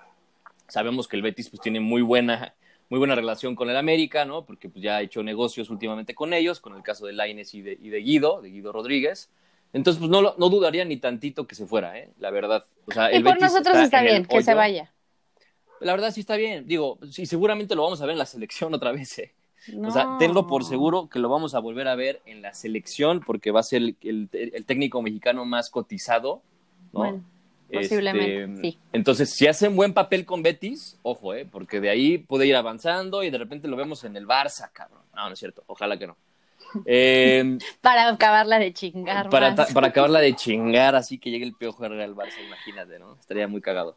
Sabemos 0.69 1.09
que 1.09 1.17
el 1.17 1.23
Betis 1.23 1.49
pues 1.49 1.63
tiene 1.63 1.81
muy 1.81 2.03
buena, 2.03 2.55
muy 2.91 2.99
buena 2.99 3.15
relación 3.15 3.57
con 3.57 3.71
el 3.71 3.77
América, 3.79 4.27
¿no? 4.27 4.45
Porque 4.45 4.69
pues 4.69 4.83
ya 4.83 4.97
ha 4.97 5.03
hecho 5.03 5.23
negocios 5.23 5.71
últimamente 5.71 6.15
con 6.15 6.35
ellos, 6.35 6.61
con 6.61 6.77
el 6.77 6.83
caso 6.83 7.07
de 7.07 7.15
Laines 7.15 7.55
y 7.55 7.63
de, 7.63 7.79
y 7.81 7.89
de 7.89 7.99
Guido, 8.01 8.43
de 8.43 8.51
Guido 8.51 8.71
Rodríguez. 8.71 9.31
Entonces, 9.73 9.99
pues 9.99 10.11
no, 10.11 10.35
no 10.37 10.49
dudaría 10.51 10.85
ni 10.85 10.99
tantito 10.99 11.47
que 11.47 11.55
se 11.55 11.67
fuera, 11.67 11.99
¿eh? 11.99 12.11
La 12.19 12.31
verdad. 12.31 12.67
O 12.87 12.93
sea, 12.93 13.13
y 13.15 13.23
por 13.23 13.41
nosotros 13.41 13.77
está, 13.79 14.03
bien, 14.03 14.27
que 14.27 14.43
se 14.43 14.53
vaya 14.53 14.94
la 15.81 15.93
verdad 15.93 16.11
sí 16.13 16.21
está 16.21 16.37
bien. 16.37 16.67
Digo, 16.67 16.99
sí, 17.11 17.27
seguramente 17.27 17.75
lo 17.75 17.83
vamos 17.83 18.01
a 18.01 18.07
ver 18.07 18.13
en 18.13 18.19
la 18.19 18.27
selección 18.27 18.75
otra 18.75 18.93
vez. 18.93 19.19
¿eh? 19.19 19.33
O 19.83 19.91
sea, 19.91 20.17
tengo 20.19 20.47
por 20.47 20.65
seguro 20.65 21.09
que 21.09 21.19
lo 21.19 21.29
vamos 21.29 21.55
a 21.55 21.59
volver 21.59 21.89
a 21.89 21.95
ver 21.95 22.21
en 22.27 22.43
la 22.43 22.53
selección 22.55 23.21
porque 23.21 23.51
va 23.51 23.61
a 23.61 23.65
ser 23.65 23.95
el, 24.03 24.29
técnico 24.67 25.01
mexicano 25.03 25.45
más 25.45 25.71
cotizado. 25.71 26.43
¿no? 26.93 27.01
Bueno, 27.01 27.25
posiblemente, 27.73 28.45
este, 28.45 28.61
sí. 28.61 28.79
Entonces, 28.93 29.31
si 29.31 29.47
hace 29.47 29.69
un 29.69 29.77
buen 29.77 29.95
papel 29.95 30.27
con 30.27 30.43
Betis, 30.43 30.99
ojo, 31.03 31.35
¿eh? 31.35 31.47
porque 31.51 31.81
de 31.81 31.91
ahí 31.91 32.19
puede 32.19 32.47
ir 32.47 32.57
avanzando 32.57 33.23
y 33.23 33.31
de 33.31 33.39
repente 33.39 33.69
lo 33.69 33.77
vemos 33.77 34.05
en 34.05 34.17
el 34.17 34.27
Barça, 34.27 34.71
cabrón. 34.73 35.03
No, 35.15 35.27
no 35.27 35.33
es 35.33 35.39
cierto. 35.39 35.65
Ojalá 35.67 35.99
que 35.99 36.07
no. 36.07 36.17
Eh, 36.85 37.59
para 37.81 38.09
acabarla 38.09 38.59
de 38.59 38.73
chingar. 38.73 39.31
Para, 39.31 39.55
para 39.55 39.89
acabarla 39.89 40.21
de 40.21 40.35
chingar, 40.35 40.95
así 40.95 41.19
que 41.19 41.31
llegue 41.31 41.45
el 41.45 41.55
piojo 41.55 41.85
al 41.85 42.15
Barça, 42.15 42.45
imagínate, 42.45 42.99
¿no? 42.99 43.15
Estaría 43.19 43.49
muy 43.49 43.61
cagado. 43.61 43.97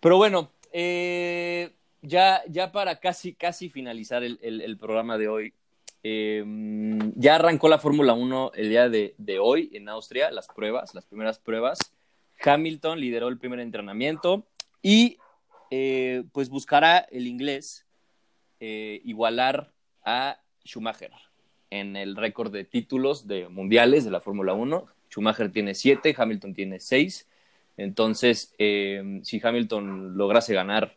Pero 0.00 0.16
bueno, 0.16 0.50
eh, 0.76 1.70
ya, 2.02 2.42
ya 2.48 2.72
para 2.72 2.98
casi, 2.98 3.32
casi 3.32 3.68
finalizar 3.68 4.24
el, 4.24 4.76
programa 4.76 5.16
de 5.16 5.28
hoy, 5.28 5.54
em, 6.02 7.12
ya 7.14 7.36
arrancó 7.36 7.68
la 7.68 7.78
Fórmula 7.78 8.12
1 8.12 8.50
el 8.56 8.68
día 8.68 8.88
de, 8.88 9.14
de, 9.16 9.38
hoy 9.38 9.70
en 9.72 9.88
Austria, 9.88 10.32
las 10.32 10.48
pruebas, 10.48 10.92
las 10.92 11.06
primeras 11.06 11.38
pruebas. 11.38 11.78
Hamilton 12.44 12.98
lideró 12.98 13.28
el 13.28 13.38
primer 13.38 13.60
entrenamiento 13.60 14.48
y 14.82 15.18
eh, 15.70 16.24
pues 16.32 16.48
buscará 16.48 16.98
el 16.98 17.28
inglés 17.28 17.86
eh, 18.58 19.00
igualar 19.04 19.72
a 20.04 20.40
Schumacher 20.64 21.12
en 21.70 21.94
el 21.94 22.16
récord 22.16 22.52
de 22.52 22.64
títulos 22.64 23.28
de 23.28 23.48
mundiales 23.48 24.04
de 24.04 24.10
la 24.10 24.20
Fórmula 24.20 24.54
1. 24.54 24.86
Schumacher 25.08 25.52
tiene 25.52 25.74
siete, 25.74 26.14
Hamilton 26.18 26.52
tiene 26.52 26.80
seis. 26.80 27.28
Entonces, 27.76 28.54
eh, 28.58 29.20
si 29.22 29.40
Hamilton 29.42 30.16
lograse 30.16 30.54
ganar 30.54 30.96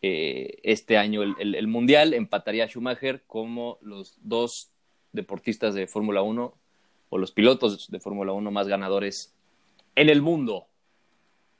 eh, 0.00 0.60
este 0.62 0.96
año 0.96 1.22
el, 1.22 1.66
Mundial, 1.66 2.14
empataría 2.14 2.64
a 2.64 2.68
Schumacher 2.68 3.24
como 3.26 3.78
los 3.80 4.16
dos 4.22 4.70
deportistas 5.12 5.74
de 5.74 5.86
Fórmula 5.86 6.22
1 6.22 6.54
o 7.10 7.18
los 7.18 7.32
pilotos 7.32 7.90
de 7.90 8.00
Fórmula 8.00 8.32
1 8.32 8.50
más 8.50 8.68
ganadores 8.68 9.34
en 9.96 10.08
el 10.08 10.22
mundo. 10.22 10.68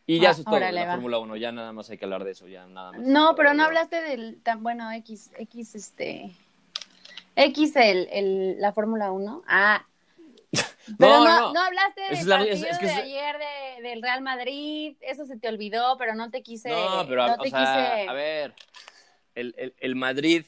Y 0.07 0.21
ya 0.21 0.29
ah, 0.29 0.33
eso 0.33 0.41
es 0.41 0.47
todo, 0.47 0.59
la 0.59 0.93
Fórmula 0.93 1.19
1, 1.19 1.37
ya 1.37 1.53
nada 1.53 1.73
más 1.73 1.91
hay 1.91 1.99
que 1.99 2.05
hablar 2.07 2.25
de 2.25 2.31
eso, 2.31 2.49
ya 2.49 2.67
nada 2.67 2.93
más. 2.93 3.03
No, 3.03 3.35
pero 3.35 3.53
no 3.53 3.65
hablaste 3.65 4.01
del, 4.01 4.41
tan 4.43 4.63
bueno, 4.63 4.91
X, 4.93 5.31
X, 5.37 5.75
este, 5.75 6.31
X, 7.37 7.77
el, 7.77 8.09
el 8.11 8.61
la 8.61 8.73
Fórmula 8.73 9.13
1. 9.13 9.43
Ah, 9.47 9.85
pero 10.99 11.25
no, 11.25 11.53
no, 11.53 11.61
hablaste 11.61 12.01
del 12.01 12.29
partido 12.29 12.79
de 12.81 12.93
ayer 12.93 13.37
del 13.83 14.03
Real 14.03 14.23
Madrid, 14.23 14.97
eso 15.01 15.25
se 15.27 15.39
te 15.39 15.49
olvidó, 15.49 15.97
pero 15.99 16.15
no 16.15 16.31
te 16.31 16.43
quise. 16.43 16.71
No, 16.71 17.05
pero 17.09 17.23
a, 17.23 17.35
a 17.35 18.13
ver, 18.13 18.55
el, 19.35 19.75
el, 19.79 19.95
Madrid 19.97 20.45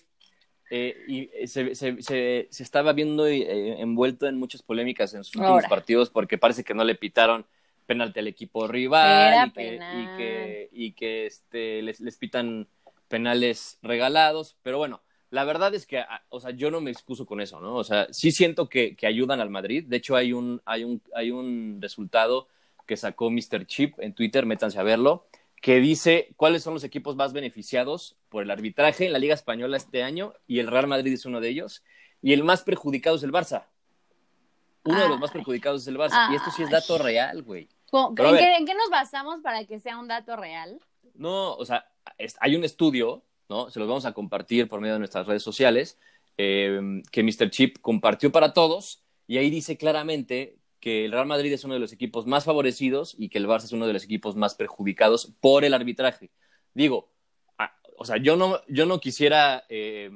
eh, 0.71 0.97
y 1.09 1.31
eh, 1.33 1.47
se, 1.49 1.75
se, 1.75 2.01
se, 2.03 2.63
estaba 2.63 2.93
viendo 2.93 3.27
eh, 3.27 3.81
envuelto 3.81 4.27
en 4.27 4.39
muchas 4.39 4.63
polémicas 4.63 5.15
en 5.15 5.25
sus 5.25 5.37
últimos 5.37 5.65
partidos 5.65 6.11
porque 6.11 6.39
parece 6.39 6.65
que 6.65 6.75
no 6.75 6.85
le 6.85 6.95
pitaron 6.95 7.45
penalti 7.87 8.21
al 8.21 8.29
equipo 8.29 8.69
rival 8.69 9.49
y 9.49 9.53
que, 9.53 9.75
y 9.75 10.17
que, 10.17 10.69
y 10.73 10.93
que 10.93 11.27
este, 11.27 11.83
les, 11.83 11.99
les 12.01 12.17
pitan 12.17 12.69
penales 13.09 13.79
regalados, 13.83 14.57
pero 14.63 14.79
bueno, 14.79 15.03
la 15.31 15.45
verdad 15.45 15.75
es 15.75 15.87
que, 15.87 15.99
ah, 15.99 16.23
o 16.29 16.41
sea, 16.41 16.51
yo 16.51 16.71
no 16.71 16.81
me 16.81 16.91
excuso 16.91 17.25
con 17.25 17.41
eso, 17.41 17.61
¿no? 17.61 17.77
O 17.77 17.85
sea, 17.85 18.09
sí 18.13 18.33
siento 18.33 18.69
que, 18.69 18.97
que 18.97 19.07
ayudan 19.07 19.41
al 19.41 19.51
Madrid. 19.51 19.85
De 19.87 19.97
hecho, 19.97 20.17
hay 20.17 20.33
un, 20.33 20.61
hay 20.65 20.85
un, 20.85 21.01
hay 21.15 21.31
un 21.31 21.79
resultado 21.81 22.49
que 22.87 22.97
sacó 22.97 23.31
Mr. 23.31 23.67
Chip 23.67 24.01
en 24.01 24.13
Twitter, 24.13 24.45
métanse 24.45 24.81
a 24.81 24.83
verlo, 24.83 25.27
que 25.61 25.79
dice 25.79 26.33
cuáles 26.37 26.65
son 26.65 26.75
los 26.75 26.83
equipos 26.83 27.15
más 27.15 27.33
beneficiados 27.33 28.17
por 28.29 28.43
el 28.43 28.51
arbitraje 28.51 29.07
en 29.07 29.13
la 29.13 29.21
Liga 29.21 29.35
Española 29.35 29.77
este 29.77 30.03
año, 30.03 30.35
y 30.49 30.59
el 30.59 30.67
Real 30.67 30.89
Madrid 30.89 31.13
es 31.13 31.25
uno 31.25 31.41
de 31.41 31.51
ellos, 31.51 31.85
y 32.21 32.33
el 32.33 32.43
más 32.43 32.63
perjudicado 32.63 33.17
es 33.17 33.23
el 33.23 33.33
Barça. 33.33 33.67
Uno 34.83 35.01
de 35.01 35.09
los 35.09 35.21
más 35.21 35.31
perjudicados 35.31 35.83
es 35.83 35.89
el 35.89 35.99
Barça, 35.99 36.33
y 36.33 36.35
esto 36.35 36.51
sí 36.51 36.65
es 36.65 36.71
dato 36.71 36.99
real, 36.99 37.43
güey. 37.43 37.69
¿En, 37.93 38.39
¿En 38.39 38.67
qué 38.67 38.75
nos 38.75 38.91
basamos 38.91 39.41
para 39.41 39.65
que 39.65 39.79
sea 39.79 39.99
un 39.99 40.09
dato 40.09 40.35
real? 40.37 40.81
No, 41.15 41.55
o 41.55 41.65
sea, 41.65 41.87
hay 42.41 42.57
un 42.57 42.65
estudio, 42.65 43.23
¿no? 43.51 43.69
Se 43.69 43.79
los 43.79 43.89
vamos 43.89 44.07
a 44.07 44.13
compartir 44.13 44.69
por 44.69 44.81
medio 44.81 44.95
de 44.95 45.01
nuestras 45.01 45.27
redes 45.27 45.43
sociales, 45.43 45.99
eh, 46.39 47.03
que 47.13 47.23
Mr. 47.23 47.51
Chip 47.51 47.79
compartió 47.81 48.33
para 48.33 48.55
todos, 48.55 49.03
y 49.27 49.37
ahí 49.37 49.51
dice 49.51 49.77
claramente 49.77 50.57
que 50.81 51.05
el 51.05 51.13
Real 51.13 51.27
Madrid 51.27 51.53
es 51.53 51.65
uno 51.65 51.75
de 51.75 51.81
los 51.81 51.93
equipos 51.93 52.27
más 52.27 52.45
favorecidos 52.45 53.15
y 53.19 53.29
que 53.29 53.37
el 53.37 53.47
Barça 53.47 53.65
es 53.65 53.73
uno 53.73 53.87
de 53.87 53.93
los 53.93 54.05
equipos 54.05 54.37
más 54.37 54.55
perjudicados 54.55 55.35
por 55.41 55.65
el 55.65 55.75
arbitraje. 55.75 56.31
Digo, 56.73 57.13
o 57.99 58.05
sea, 58.07 58.17
yo 58.17 58.37
no, 58.37 58.61
yo 58.67 58.87
no 58.87 58.99
quisiera 58.99 59.65
eh, 59.69 60.11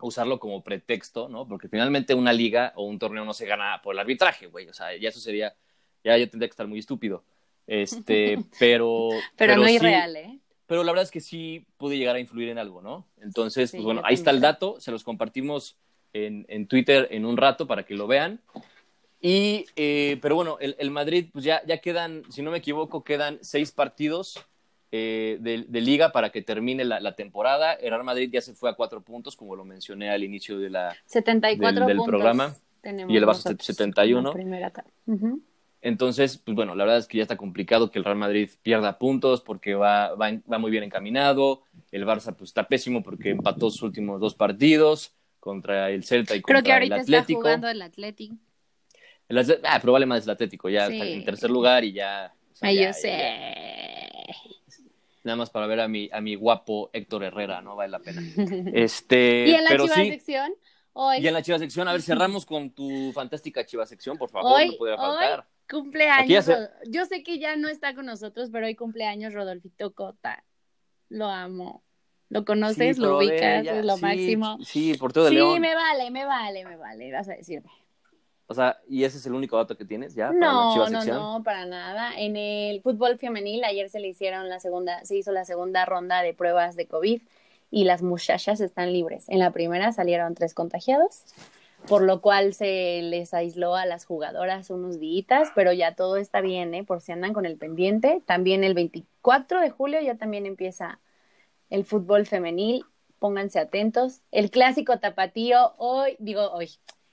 usarlo 0.00 0.38
como 0.38 0.62
pretexto, 0.62 1.28
¿no? 1.28 1.48
Porque 1.48 1.68
finalmente 1.68 2.14
una 2.14 2.32
liga 2.32 2.72
o 2.76 2.84
un 2.84 3.00
torneo 3.00 3.24
no 3.24 3.34
se 3.34 3.46
gana 3.46 3.80
por 3.82 3.94
el 3.94 3.98
arbitraje, 3.98 4.46
güey. 4.46 4.68
O 4.68 4.72
sea, 4.72 4.96
ya 4.96 5.08
eso 5.08 5.18
sería, 5.18 5.56
ya 6.04 6.16
yo 6.16 6.30
tendría 6.30 6.48
que 6.48 6.52
estar 6.52 6.68
muy 6.68 6.78
estúpido. 6.78 7.24
Este, 7.66 8.38
pero. 8.60 9.08
pero, 9.36 9.56
no 9.56 9.66
es 9.66 9.82
real, 9.82 10.14
¿eh? 10.14 10.38
Pero 10.72 10.84
la 10.84 10.92
verdad 10.92 11.02
es 11.02 11.10
que 11.10 11.20
sí 11.20 11.66
pude 11.76 11.98
llegar 11.98 12.16
a 12.16 12.18
influir 12.18 12.48
en 12.48 12.56
algo, 12.56 12.80
¿no? 12.80 13.04
Entonces, 13.20 13.72
pues 13.72 13.82
bueno, 13.82 14.00
ahí 14.06 14.14
está 14.14 14.30
el 14.30 14.40
dato, 14.40 14.80
se 14.80 14.90
los 14.90 15.04
compartimos 15.04 15.76
en, 16.14 16.46
en 16.48 16.66
Twitter 16.66 17.08
en 17.10 17.26
un 17.26 17.36
rato 17.36 17.66
para 17.66 17.82
que 17.82 17.94
lo 17.94 18.06
vean. 18.06 18.40
Y, 19.20 19.66
eh, 19.76 20.18
pero 20.22 20.34
bueno, 20.34 20.56
el, 20.60 20.74
el, 20.78 20.90
Madrid, 20.90 21.26
pues 21.30 21.44
ya, 21.44 21.62
ya 21.66 21.76
quedan, 21.76 22.22
si 22.30 22.40
no 22.40 22.50
me 22.50 22.56
equivoco, 22.56 23.04
quedan 23.04 23.38
seis 23.42 23.70
partidos 23.70 24.42
eh, 24.92 25.36
de, 25.42 25.66
de, 25.68 25.80
liga 25.82 26.10
para 26.10 26.30
que 26.30 26.40
termine 26.40 26.86
la, 26.86 27.00
la, 27.00 27.16
temporada. 27.16 27.74
El 27.74 27.90
Real 27.90 28.04
Madrid 28.04 28.30
ya 28.32 28.40
se 28.40 28.54
fue 28.54 28.70
a 28.70 28.72
cuatro 28.72 29.02
puntos, 29.02 29.36
como 29.36 29.54
lo 29.54 29.66
mencioné 29.66 30.08
al 30.08 30.24
inicio 30.24 30.58
de 30.58 30.70
la, 30.70 30.96
74 31.04 31.86
del, 31.86 31.98
del 31.98 32.06
programa. 32.06 32.56
Y 32.82 33.14
el 33.14 33.26
Barça 33.26 33.60
71. 33.60 34.32
Primera 34.32 34.72
uh 35.04 35.12
-huh. 35.12 35.40
Entonces, 35.84 36.38
pues 36.38 36.54
bueno, 36.54 36.74
la 36.76 36.84
verdad 36.84 36.98
es 37.00 37.06
que 37.08 37.18
ya 37.18 37.22
está 37.24 37.36
complicado 37.36 37.90
que 37.90 37.98
el 37.98 38.04
Real 38.04 38.16
Madrid 38.16 38.48
pierda 38.62 38.98
puntos 38.98 39.40
porque 39.40 39.74
va, 39.74 40.14
va, 40.14 40.30
va 40.50 40.58
muy 40.58 40.70
bien 40.70 40.84
encaminado. 40.84 41.62
El 41.90 42.06
Barça 42.06 42.34
pues 42.36 42.50
está 42.50 42.68
pésimo 42.68 43.02
porque 43.02 43.30
empató 43.30 43.68
sus 43.70 43.82
últimos 43.82 44.20
dos 44.20 44.34
partidos 44.34 45.12
contra 45.40 45.90
el 45.90 46.04
Celta 46.04 46.36
y 46.36 46.40
Creo 46.42 46.58
contra 46.58 46.62
que 46.62 46.72
ahorita 46.72 46.94
el 46.94 47.00
Atlético. 47.02 47.40
está 47.40 47.48
jugando 47.48 47.68
el 47.68 47.82
Atlético. 47.82 48.36
El 49.28 49.38
Atlético 49.38 49.68
ah, 49.68 49.80
vale 49.84 50.06
más 50.06 50.22
el 50.24 50.30
Atlético, 50.30 50.68
ya 50.68 50.86
Sí. 50.86 50.92
está 50.94 51.06
en 51.06 51.24
tercer 51.24 51.50
lugar 51.50 51.82
y 51.84 51.92
ya. 51.92 52.32
o 52.52 52.54
sea, 52.54 52.68
Ay, 52.68 52.76
ya- 52.76 52.86
yo 52.86 52.92
sé. 52.92 53.08
ya- 53.08 54.34
nada 55.24 55.36
más 55.36 55.50
para 55.50 55.66
ver 55.66 55.80
a 55.80 55.88
mi, 55.88 56.08
a 56.12 56.20
mi 56.20 56.34
guapo 56.36 56.90
Héctor 56.92 57.24
Herrera, 57.24 57.60
¿no 57.60 57.74
vale 57.76 57.90
la 57.90 57.98
pena. 57.98 58.22
Este, 58.74 59.46
y 59.48 59.54
en 59.54 59.64
la 59.64 59.70
pero 59.70 59.84
chiva 59.84 59.96
sí, 59.96 60.10
sección, 60.10 60.52
hoy, 60.92 61.18
y 61.18 61.26
en 61.26 61.34
la 61.34 61.42
chiva 61.42 61.58
sección, 61.58 61.88
a 61.88 61.92
ver, 61.92 62.02
cerramos 62.02 62.44
con 62.46 62.70
tu 62.70 63.10
fantástica 63.12 63.64
chiva 63.66 63.84
sección, 63.86 64.16
por 64.18 64.30
favor, 64.30 64.52
Hoy- 64.60 64.68
no 64.68 64.76
podría 64.76 64.94
hoy- 64.96 65.00
faltar. 65.00 65.40
Ya 65.40 65.51
cumpleaños. 65.70 66.50
Yo 66.88 67.04
sé 67.06 67.22
que 67.22 67.38
ya 67.38 67.56
no 67.56 67.68
está 67.68 67.94
con 67.94 68.06
nosotros, 68.06 68.50
pero 68.52 68.66
hoy 68.66 68.74
cumpleaños 68.74 69.34
Rodolfito 69.34 69.92
Cota. 69.92 70.44
Lo 71.08 71.26
amo. 71.26 71.82
¿Lo 72.28 72.44
conoces? 72.44 72.96
Sí, 72.96 73.02
¿Lo 73.02 73.18
ubicas? 73.18 73.60
ella- 73.62 73.78
es 73.80 73.84
lo 73.84 73.96
sí, 73.96 74.02
máximo. 74.02 74.58
Sí, 74.64 74.94
portero 74.94 75.24
de 75.24 75.30
Sí, 75.30 75.34
León. 75.36 75.60
me 75.60 75.74
vale, 75.74 76.10
me 76.10 76.24
vale, 76.24 76.64
me 76.64 76.76
vale, 76.76 77.12
vas 77.12 77.28
a 77.28 77.34
decirme. 77.34 77.70
O 78.46 78.54
sea, 78.54 78.78
¿y 78.88 79.04
ese 79.04 79.18
es 79.18 79.26
el 79.26 79.32
único 79.34 79.56
dato 79.56 79.76
que 79.76 79.84
tienes 79.84 80.14
ya 80.14 80.28
para 80.28 80.38
No, 80.38 80.88
no, 80.90 81.04
no, 81.04 81.42
para 81.42 81.64
nada. 81.64 82.18
En 82.18 82.36
el 82.36 82.82
fútbol 82.82 83.18
femenil 83.18 83.64
ayer 83.64 83.88
se 83.88 84.00
le 84.00 84.08
hicieron 84.08 84.48
la 84.48 84.60
segunda, 84.60 85.04
se 85.04 85.16
hizo 85.16 85.32
la 85.32 85.44
segunda 85.44 85.84
ronda 85.86 86.22
de 86.22 86.34
pruebas 86.34 86.76
de 86.76 86.86
COVID 86.86 87.22
y 87.70 87.84
las 87.84 88.02
muchachas 88.02 88.60
están 88.60 88.92
libres. 88.92 89.26
En 89.28 89.38
la 89.38 89.52
primera 89.52 89.92
salieron 89.92 90.34
tres 90.34 90.52
contagiados, 90.54 91.22
por 91.88 92.02
lo 92.02 92.20
cual 92.20 92.54
se 92.54 93.00
les 93.02 93.34
aisló 93.34 93.74
a 93.74 93.86
las 93.86 94.04
jugadoras 94.04 94.70
unos 94.70 94.98
días, 95.00 95.50
pero 95.54 95.72
ya 95.72 95.94
todo 95.94 96.16
está 96.16 96.40
bien, 96.40 96.74
¿eh? 96.74 96.84
Por 96.84 97.00
si 97.00 97.12
andan 97.12 97.32
con 97.32 97.44
el 97.46 97.56
pendiente. 97.58 98.22
También 98.26 98.64
el 98.64 98.74
24 98.74 99.60
de 99.60 99.70
julio 99.70 100.00
ya 100.00 100.16
también 100.16 100.46
empieza 100.46 101.00
el 101.70 101.84
fútbol 101.84 102.26
femenil. 102.26 102.84
Pónganse 103.18 103.58
atentos. 103.60 104.20
El 104.30 104.50
clásico 104.50 104.98
tapatío 104.98 105.74
hoy, 105.78 106.16
digo 106.18 106.50
hoy, 106.52 106.70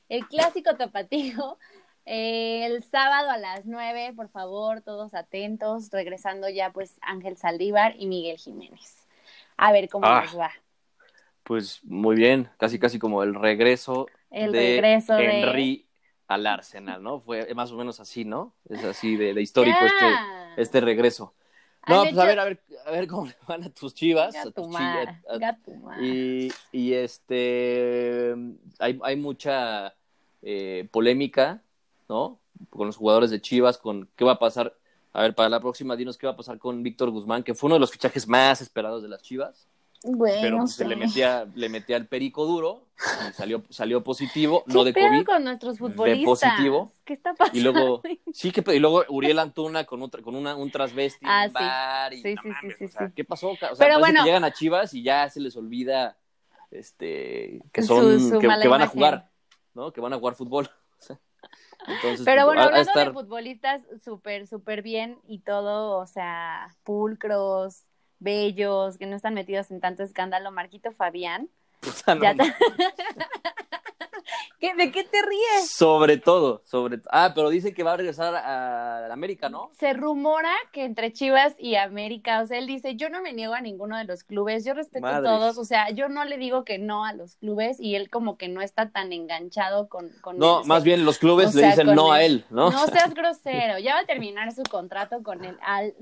el 0.08 0.27
clásico 0.27 0.75
tapatío 0.75 1.58
eh, 2.05 2.65
el 2.65 2.82
sábado 2.84 3.29
a 3.29 3.38
las 3.38 3.65
9, 3.65 4.13
por 4.15 4.29
favor, 4.29 4.82
todos 4.82 5.13
atentos, 5.13 5.91
regresando 5.91 6.49
ya 6.49 6.71
pues 6.71 6.97
Ángel 7.01 7.38
Saldívar 7.38 7.93
y 7.99 8.08
Miguel 8.08 8.38
Jiménez. 8.38 9.08
A 9.58 9.71
ver 9.71 9.89
cómo 9.89 10.08
Ah. 10.08 10.23
nos 10.25 10.39
va. 10.39 10.51
Pues 11.43 11.84
muy 11.84 12.15
bien, 12.15 12.49
casi 12.58 12.79
casi 12.79 12.97
como 12.99 13.21
el 13.23 13.36
regreso 13.36 14.08
El 14.32 14.52
de 14.52 14.60
regreso 14.60 15.15
de- 15.15 15.42
Henry 15.42 15.86
al 16.28 16.46
Arsenal, 16.46 17.02
¿no? 17.02 17.20
Fue 17.20 17.54
más 17.56 17.72
o 17.72 17.78
menos 17.78 18.00
así, 18.00 18.24
¿no? 18.26 18.54
Es 18.70 18.84
así 18.84 19.15
de, 19.15 19.34
de 19.34 19.42
histórico 19.42 19.78
este, 19.84 20.62
este 20.62 20.82
regreso. 20.82 21.34
No, 21.88 22.04
pues 22.04 22.18
a 22.18 22.26
ver, 22.26 22.39
a 22.39 22.44
ver, 22.44 22.62
a 22.86 22.92
ver 22.92 23.08
cómo 23.08 23.26
le 23.28 23.36
van 23.48 23.63
a 23.63 23.70
tus 23.70 23.96
chivas. 23.96 24.36
a 24.36 24.52
tus 24.52 24.68
y, 26.02 26.52
y 26.72 26.94
este 26.94 28.36
hay, 28.78 29.00
hay 29.02 29.15
mucha 29.15 29.96
eh, 30.42 30.88
polémica, 30.92 31.63
¿no? 32.08 32.39
Con 32.70 32.88
los 32.88 32.98
jugadores 32.98 33.32
de 33.32 33.42
Chivas, 33.42 33.78
con 33.78 34.10
qué 34.15 34.26
va 34.26 34.34
a 34.34 34.39
pasar. 34.39 34.76
A 35.13 35.22
ver, 35.22 35.34
para 35.34 35.50
la 35.50 35.60
próxima, 35.60 35.96
dinos 35.96 36.18
qué 36.18 36.28
va 36.28 36.34
a 36.34 36.38
pasar 36.38 36.60
con 36.60 36.84
Víctor 36.84 37.10
Guzmán, 37.10 37.42
que 37.44 37.56
fue 37.56 37.68
uno 37.68 37.76
de 37.76 37.80
los 37.80 37.92
fichajes 37.92 38.28
más 38.28 38.62
esperados 38.62 39.02
de 39.02 39.10
las 39.10 39.22
Chivas, 39.24 39.68
Bueno, 40.04 40.38
pero 40.42 40.58
pues, 40.60 40.76
se 40.76 40.86
le 40.86 40.96
metía, 40.96 41.46
le 41.56 41.68
metía 41.70 41.98
el 41.98 42.08
perico 42.08 42.46
duro 42.46 42.88
y 43.30 43.34
salió, 43.34 43.64
salió 43.70 44.04
positivo, 44.04 44.64
¿Qué 44.66 44.74
no 44.74 44.84
de 44.86 44.94
COVID. 44.94 45.26
con 45.26 45.44
nuestros 45.44 45.78
futbolistas? 45.78 46.24
positivo. 46.26 46.92
¿Qué 47.04 47.14
está 47.14 47.34
pasando? 47.34 47.58
Y 47.60 47.62
luego, 47.64 48.02
sí, 48.34 48.52
que, 48.52 48.64
y 48.76 48.80
luego 48.80 49.04
Uriel 49.10 49.40
Antuna 49.40 49.84
con, 49.86 50.02
otra, 50.02 50.22
con 50.22 50.36
una, 50.36 50.56
un 50.56 50.72
transvesti 50.72 51.26
Ah, 51.28 51.44
un 51.46 51.50
sí. 51.50 51.54
bar. 51.54 52.14
Y, 52.14 52.22
Sí, 52.22 52.36
no 52.36 52.42
sí, 52.42 52.48
sí, 52.50 52.54
mames, 52.54 52.78
sí, 52.78 52.86
o 52.86 52.88
sea, 52.88 53.08
sí. 53.08 53.14
¿Qué 53.16 53.26
pasó? 53.26 53.50
O 53.52 53.58
sea, 53.58 53.70
Pero 53.78 54.00
bueno. 54.00 54.20
que 54.22 54.26
llegan 54.28 54.44
a 54.46 54.54
Chivas 54.54 54.94
y 54.94 55.04
ya 55.04 55.30
se 55.30 55.40
les 55.42 55.56
olvida 55.58 56.18
este, 56.72 57.62
que 57.74 57.82
son, 57.82 58.20
su 58.20 58.40
que, 58.40 58.48
van 58.48 58.82
a 58.82 58.88
jugar, 58.88 59.30
¿no? 59.74 59.92
Que 59.92 60.00
van 60.02 60.14
a 60.14 60.18
jugar 60.18 60.36
fútbol. 60.36 60.70
Entonces, 61.88 62.26
Pero 62.26 62.46
pues, 62.46 62.46
bueno, 62.46 62.62
ha- 62.62 62.64
ha 62.66 62.68
hablando 62.68 62.92
estar- 62.92 63.08
de 63.08 63.14
futbolistas, 63.14 63.82
súper, 64.04 64.48
súper 64.48 64.82
bien 64.82 65.18
y 65.28 65.40
todo, 65.40 65.98
o 65.98 66.06
sea, 66.06 66.68
pulcros, 66.84 67.84
bellos, 68.19 68.97
que 68.97 69.05
no 69.05 69.15
están 69.15 69.34
metidos 69.34 69.71
en 69.71 69.79
tanto 69.79 70.03
escándalo. 70.03 70.51
Marquito 70.51 70.91
Fabián. 70.91 71.49
puta, 71.79 72.15
no, 72.15 72.23
Ya 72.23 72.36
te- 72.36 72.43
¿Qué- 74.60 74.74
¿De 74.76 74.91
qué 74.91 75.04
te 75.06 75.22
ríes? 75.22 75.69
Sobre 75.72 76.17
todo, 76.17 76.62
sobre 76.65 77.00
Ah, 77.12 77.32
pero 77.34 77.50
dice 77.50 77.74
que 77.74 77.84
va 77.84 77.93
a 77.93 77.98
regresar 77.98 78.36
a, 78.36 79.08
a 79.08 79.13
América, 79.13 79.50
¿no? 79.50 79.69
Se 79.80 79.93
rumora 79.93 80.52
que 80.74 80.84
entre 80.84 81.13
Chivas 81.13 81.56
y 81.58 81.76
América, 81.76 82.41
o 82.41 82.45
sea, 82.45 82.58
él 82.58 82.67
dice, 82.67 82.95
yo 82.95 83.10
no 83.10 83.22
me 83.22 83.32
niego 83.34 83.54
a 83.54 83.62
ninguno 83.62 83.98
de 83.98 84.04
los 84.04 84.24
clubes, 84.24 84.65
yo 84.65 84.74
respeto 84.74 85.08
a 85.08 85.24
todos, 85.24 85.57
o 85.57 85.64
sea, 85.66 85.89
yo 85.91 86.10
no 86.10 86.26
le 86.26 86.38
digo 86.38 86.66
que 86.66 86.78
no 86.78 87.05
a 87.05 87.14
los 87.14 87.36
clubes 87.38 87.80
y 87.80 87.95
él 87.95 88.10
como 88.10 88.38
que 88.38 88.49
no 88.49 88.62
está 88.62 88.89
tan 88.89 89.14
enganchado 89.14 89.88
con... 89.88 90.10
con 90.22 90.38
No, 90.38 90.64
más 90.66 90.84
bien 90.84 91.05
los 91.05 91.18
clubes 91.20 91.55
o 91.55 91.57
le 91.60 91.68
dicen 91.68 91.88
no 91.95 92.12
a 92.12 92.24
él, 92.24 92.45
¿no? 92.49 92.70
No 92.70 92.86
seas 92.88 93.14
grosero, 93.14 93.80
ya 93.80 93.93
va 93.95 94.01
a 94.01 94.05
terminar 94.05 94.51
su 94.51 94.64
contrato 94.64 95.24
con 95.24 95.45
el 95.45 95.57
Al. 95.62 95.93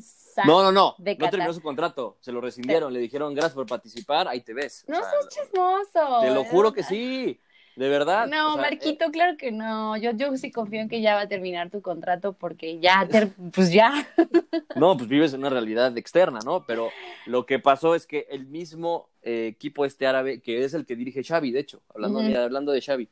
No, 0.45 0.63
no, 0.63 0.71
no, 0.71 0.95
de 0.97 1.15
no 1.15 1.29
terminó 1.29 1.53
su 1.53 1.61
contrato, 1.61 2.17
se 2.21 2.31
lo 2.31 2.41
rescindieron, 2.41 2.91
le 2.93 2.99
dijeron 2.99 3.33
gracias 3.33 3.53
por 3.55 3.65
participar, 3.67 4.27
ahí 4.27 4.41
te 4.41 4.53
ves. 4.53 4.83
O 4.87 4.91
No 4.91 4.99
sea, 4.99 5.09
seas 5.11 5.27
chismoso. 5.29 6.21
Te 6.21 6.31
lo 6.31 6.43
juro 6.45 6.73
que 6.73 6.83
sí, 6.83 7.39
de 7.77 7.89
verdad. 7.89 8.27
No, 8.27 8.49
o 8.49 8.53
sea, 8.55 8.67
eh, 8.67 8.71
Marquito, 8.71 9.05
claro 9.11 9.37
que 9.37 9.51
no. 9.51 9.95
Yo, 9.97 10.11
yo 10.11 10.35
sí 10.35 10.51
confío 10.51 10.81
en 10.81 10.89
que 10.89 10.99
ya 10.99 11.15
va 11.15 11.21
a 11.21 11.27
terminar 11.27 11.69
tu 11.69 11.81
contrato 11.81 12.33
porque 12.33 12.79
ya, 12.79 13.07
ter- 13.09 13.29
pues 13.53 13.71
ya. 13.71 14.05
No, 14.75 14.95
pues 14.95 15.09
vives 15.09 15.33
en 15.33 15.39
una 15.39 15.49
realidad 15.49 15.97
externa, 15.97 16.39
¿no? 16.45 16.63
Pero 16.65 16.89
lo 17.25 17.45
que 17.47 17.57
pasó 17.57 17.95
es 17.95 18.05
que 18.05 18.27
el 18.29 18.45
mismo 18.45 19.09
eh, 19.23 19.47
equipo 19.47 19.85
este 19.85 20.05
árabe, 20.05 20.39
que 20.39 20.63
es 20.63 20.73
el 20.75 20.85
que 20.85 20.95
dirige 20.95 21.23
Xavi, 21.23 21.51
de 21.51 21.59
hecho, 21.61 21.81
hablando, 21.95 22.19
mira, 22.19 22.43
hablando 22.43 22.71
de 22.71 22.81
Xavi, 22.81 23.09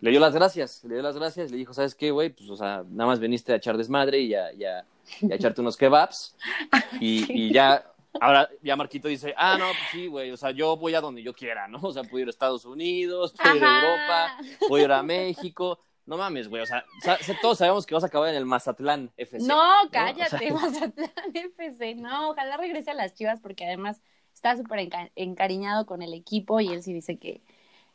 le 0.00 0.10
dio 0.10 0.18
las 0.18 0.34
gracias, 0.34 0.82
le 0.84 0.94
dio 0.94 1.02
las 1.04 1.16
gracias, 1.16 1.50
le 1.52 1.56
dijo, 1.58 1.72
¿sabes 1.74 1.94
qué, 1.94 2.10
güey? 2.10 2.30
Pues, 2.30 2.50
o 2.50 2.56
sea, 2.56 2.82
nada 2.88 3.06
más 3.10 3.20
veniste 3.20 3.52
a 3.52 3.56
echar 3.56 3.76
desmadre 3.76 4.18
y 4.20 4.34
a, 4.34 4.52
y 4.52 4.64
a- 4.64 4.84
y 5.20 5.30
a 5.30 5.34
echarte 5.36 5.60
unos 5.60 5.76
kebabs. 5.76 6.34
Y, 7.00 7.24
Sí. 7.24 7.32
y 7.32 7.52
ya, 7.52 7.84
ahora 8.20 8.48
ya 8.62 8.76
Marquito 8.76 9.08
dice, 9.08 9.34
ah, 9.36 9.56
no, 9.58 9.66
pues 9.66 9.90
sí, 9.92 10.06
güey, 10.06 10.30
o 10.30 10.36
sea, 10.36 10.50
yo 10.50 10.76
voy 10.76 10.94
a 10.94 11.00
donde 11.00 11.22
yo 11.22 11.34
quiera, 11.34 11.68
¿no? 11.68 11.78
O 11.82 11.92
sea, 11.92 12.02
puedo 12.02 12.20
ir 12.20 12.26
a 12.26 12.30
Estados 12.30 12.64
Unidos, 12.64 13.34
puedo 13.40 13.56
ir 13.56 13.64
a. 13.64 13.80
Europa, 13.80 14.36
puedo 14.68 14.84
ir 14.84 14.92
a 14.92 15.02
México. 15.02 15.78
no 16.04 16.16
mames, 16.16 16.48
güey. 16.48 16.62
O 16.62 16.66
sea, 16.66 16.84
todos 17.42 17.58
sabemos 17.58 17.86
que 17.86 17.94
vas 17.94 18.04
a 18.04 18.08
acabar 18.08 18.30
en 18.30 18.36
el 18.36 18.46
Mazatlán 18.46 19.12
FC. 19.16 19.46
No, 19.46 19.72
cállate, 19.90 20.50
Mazatlán 20.52 21.10
FC. 21.34 21.94
No, 21.94 22.30
ojalá 22.30 22.56
regrese 22.56 22.90
a 22.90 22.94
las 22.94 23.14
chivas 23.14 23.40
porque 23.40 23.64
además 23.64 24.00
está 24.34 24.56
súper 24.56 24.88
encariñado 25.16 25.86
con 25.86 26.02
el 26.02 26.14
equipo 26.14 26.60
y 26.60 26.68
él 26.68 26.82
sí 26.82 26.92
dice 26.92 27.18
que, 27.18 27.42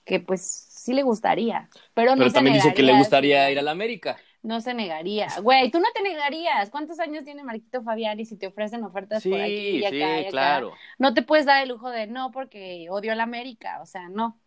que 0.04 0.20
pues 0.20 0.42
sí 0.42 0.94
le 0.94 1.04
gustaría. 1.04 1.70
Pero, 1.94 2.12
no 2.12 2.24
pero 2.24 2.34
también 2.34 2.56
dice 2.56 2.74
que 2.74 2.84
le 2.84 2.98
gustaría 2.98 3.50
ir 3.52 3.60
a 3.60 3.62
la 3.62 3.72
América. 3.72 4.18
No 4.44 4.60
se 4.60 4.74
negaría. 4.74 5.28
Güey, 5.42 5.70
tú 5.70 5.80
no 5.80 5.88
te 5.94 6.02
negarías. 6.02 6.72
¿Cuántos 6.72 7.00
años 7.00 7.24
tiene 7.24 7.44
Marquito 7.44 7.84
Fabián 7.84 8.20
y 8.20 8.26
si 8.26 8.38
te 8.38 8.48
ofrecen 8.48 8.84
ofertas 8.84 9.24
por 9.24 9.40
aquí 9.40 9.78
y 9.78 9.86
acá 9.86 10.24
sí, 10.24 10.30
claro. 10.32 10.74
No 10.98 11.14
te 11.14 11.22
puedes 11.22 11.46
dar 11.46 11.62
el 11.62 11.70
lujo 11.70 11.92
de 11.92 12.08
no 12.08 12.32
porque 12.32 12.88
odio 12.90 13.12
a 13.12 13.16
la 13.16 13.24
América. 13.24 13.80
O 13.82 13.86
sea, 13.86 14.10
no. 14.10 14.40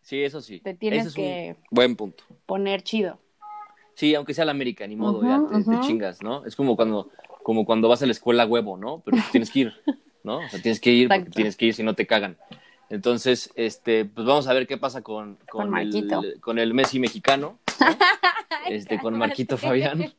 Sí, 0.00 0.22
eso 0.22 0.40
sí. 0.40 0.60
Te 0.60 0.72
tienes 0.72 1.12
que 1.12 1.56
buen 1.70 1.94
punto. 1.94 2.24
poner 2.46 2.82
chido. 2.82 3.18
Sí, 3.94 4.14
aunque 4.14 4.32
sea 4.32 4.44
la 4.44 4.52
América, 4.52 4.86
ni 4.86 4.94
modo, 4.94 5.22
ya 5.22 5.42
te, 5.50 5.80
chingas, 5.80 6.22
¿no? 6.22 6.46
Es 6.46 6.54
como 6.54 6.76
cuando, 6.76 7.10
como 7.42 7.66
cuando 7.66 7.88
vas 7.88 8.00
a 8.00 8.06
la 8.06 8.12
escuela 8.12 8.46
huevo, 8.46 8.76
¿no? 8.76 9.02
Pero 9.04 9.18
tienes 9.32 9.50
que 9.50 9.58
ir, 9.58 9.74
¿no? 10.22 10.38
O 10.38 10.48
sea, 10.48 10.62
tienes 10.62 10.80
que 10.80 10.92
ir, 10.92 11.08
tienes 11.34 11.56
que 11.56 11.66
ir 11.66 11.74
si 11.74 11.82
no 11.82 11.94
te 11.94 12.06
cagan. 12.06 12.38
Entonces, 12.90 13.50
este, 13.54 14.04
pues 14.04 14.26
vamos 14.26 14.46
a 14.46 14.54
ver 14.54 14.66
qué 14.66 14.78
pasa 14.78 15.02
con, 15.02 15.36
con, 15.50 15.76
el, 15.76 16.40
con 16.40 16.58
el 16.58 16.74
Messi 16.74 17.00
mexicano, 17.00 17.58
este, 18.68 18.98
con 18.98 19.16
Marquito 19.18 19.56
Fabián. 19.56 20.12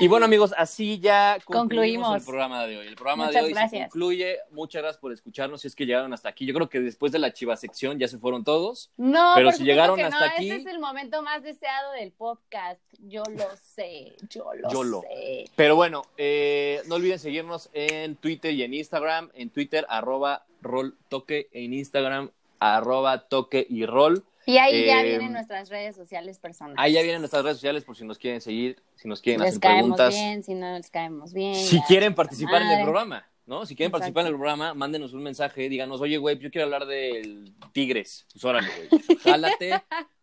Y 0.00 0.08
bueno, 0.08 0.26
amigos, 0.26 0.52
así 0.56 0.98
ya 0.98 1.38
concluimos, 1.44 2.16
el 2.16 2.24
programa 2.24 2.66
de 2.66 2.78
hoy. 2.78 2.86
El 2.86 2.94
programa 2.94 3.30
de 3.30 3.40
hoy 3.40 3.54
se 3.54 3.80
concluye. 3.80 4.38
Muchas 4.50 4.82
gracias 4.82 5.00
por 5.00 5.12
escucharnos. 5.12 5.62
Si 5.62 5.68
es 5.68 5.74
que 5.74 5.86
llegaron 5.86 6.12
hasta 6.12 6.28
aquí, 6.28 6.44
yo 6.44 6.54
creo 6.54 6.68
que 6.68 6.80
después 6.80 7.12
de 7.12 7.18
la 7.18 7.32
chiva 7.32 7.56
sección 7.56 7.98
ya 7.98 8.08
se 8.08 8.18
fueron 8.18 8.44
todos. 8.44 8.90
No, 8.96 9.32
pero 9.34 9.52
si 9.52 9.64
llegaron 9.64 9.98
hasta 10.00 10.26
aquí. 10.26 10.50
Este 10.50 10.62
es 10.62 10.74
el 10.74 10.80
momento 10.80 11.22
más 11.22 11.42
deseado 11.42 11.92
del 11.92 12.12
podcast. 12.12 12.80
Yo 12.98 13.22
lo 13.24 13.56
sé, 13.62 14.12
yo 14.28 14.52
lo 14.54 15.00
sé. 15.02 15.44
Pero 15.56 15.76
bueno, 15.76 16.02
eh, 16.18 16.82
no 16.86 16.96
olviden 16.96 17.18
seguirnos 17.18 17.70
en 17.72 18.16
Twitter 18.16 18.52
y 18.52 18.62
en 18.62 18.74
Instagram. 18.74 19.30
En 19.34 19.50
Twitter, 19.50 19.86
arroba 19.88 20.44
roll 20.60 20.96
toque. 21.08 21.48
En 21.52 21.72
Instagram, 21.72 22.30
arroba 22.58 23.28
toque 23.28 23.66
y 23.68 23.86
roll. 23.86 24.24
Y 24.46 24.56
ahí 24.58 24.86
ya 24.86 25.02
vienen 25.02 25.28
em, 25.28 25.32
nuestras 25.32 25.68
redes 25.68 25.96
sociales 25.96 26.38
personales. 26.38 26.78
Ahí 26.78 26.92
ya 26.94 27.02
vienen 27.02 27.20
nuestras 27.20 27.44
redes 27.44 27.58
sociales 27.58 27.84
por 27.84 27.96
si 27.96 28.04
nos 28.04 28.18
quieren 28.18 28.40
seguir, 28.40 28.82
si 28.96 29.08
nos 29.08 29.20
quieren 29.20 29.40
les 29.42 29.56
hacer 29.56 29.60
preguntas. 29.60 30.14
bien, 30.14 30.42
si 30.42 30.54
no 30.54 30.76
les 30.76 30.90
caemos 30.90 31.32
bien. 31.32 31.54
Si 31.54 31.80
quieren 31.82 32.14
participar 32.14 32.62
en 32.62 32.68
el 32.68 32.82
programa, 32.82 33.26
¿no? 33.46 33.66
Si 33.66 33.76
quieren 33.76 33.92
participar 33.92 34.22
en 34.22 34.28
el 34.28 34.34
programa, 34.34 34.74
mándenos 34.74 35.12
un 35.12 35.22
mensaje, 35.22 35.68
díganos, 35.68 36.00
oye, 36.00 36.16
güey, 36.16 36.38
yo 36.38 36.50
quiero 36.50 36.64
hablar 36.64 36.86
del 36.86 37.52
Tigres. 37.72 38.26
Pues 38.32 38.44
órale, 38.44 38.68
güey, 38.90 39.02
jálate 39.22 39.82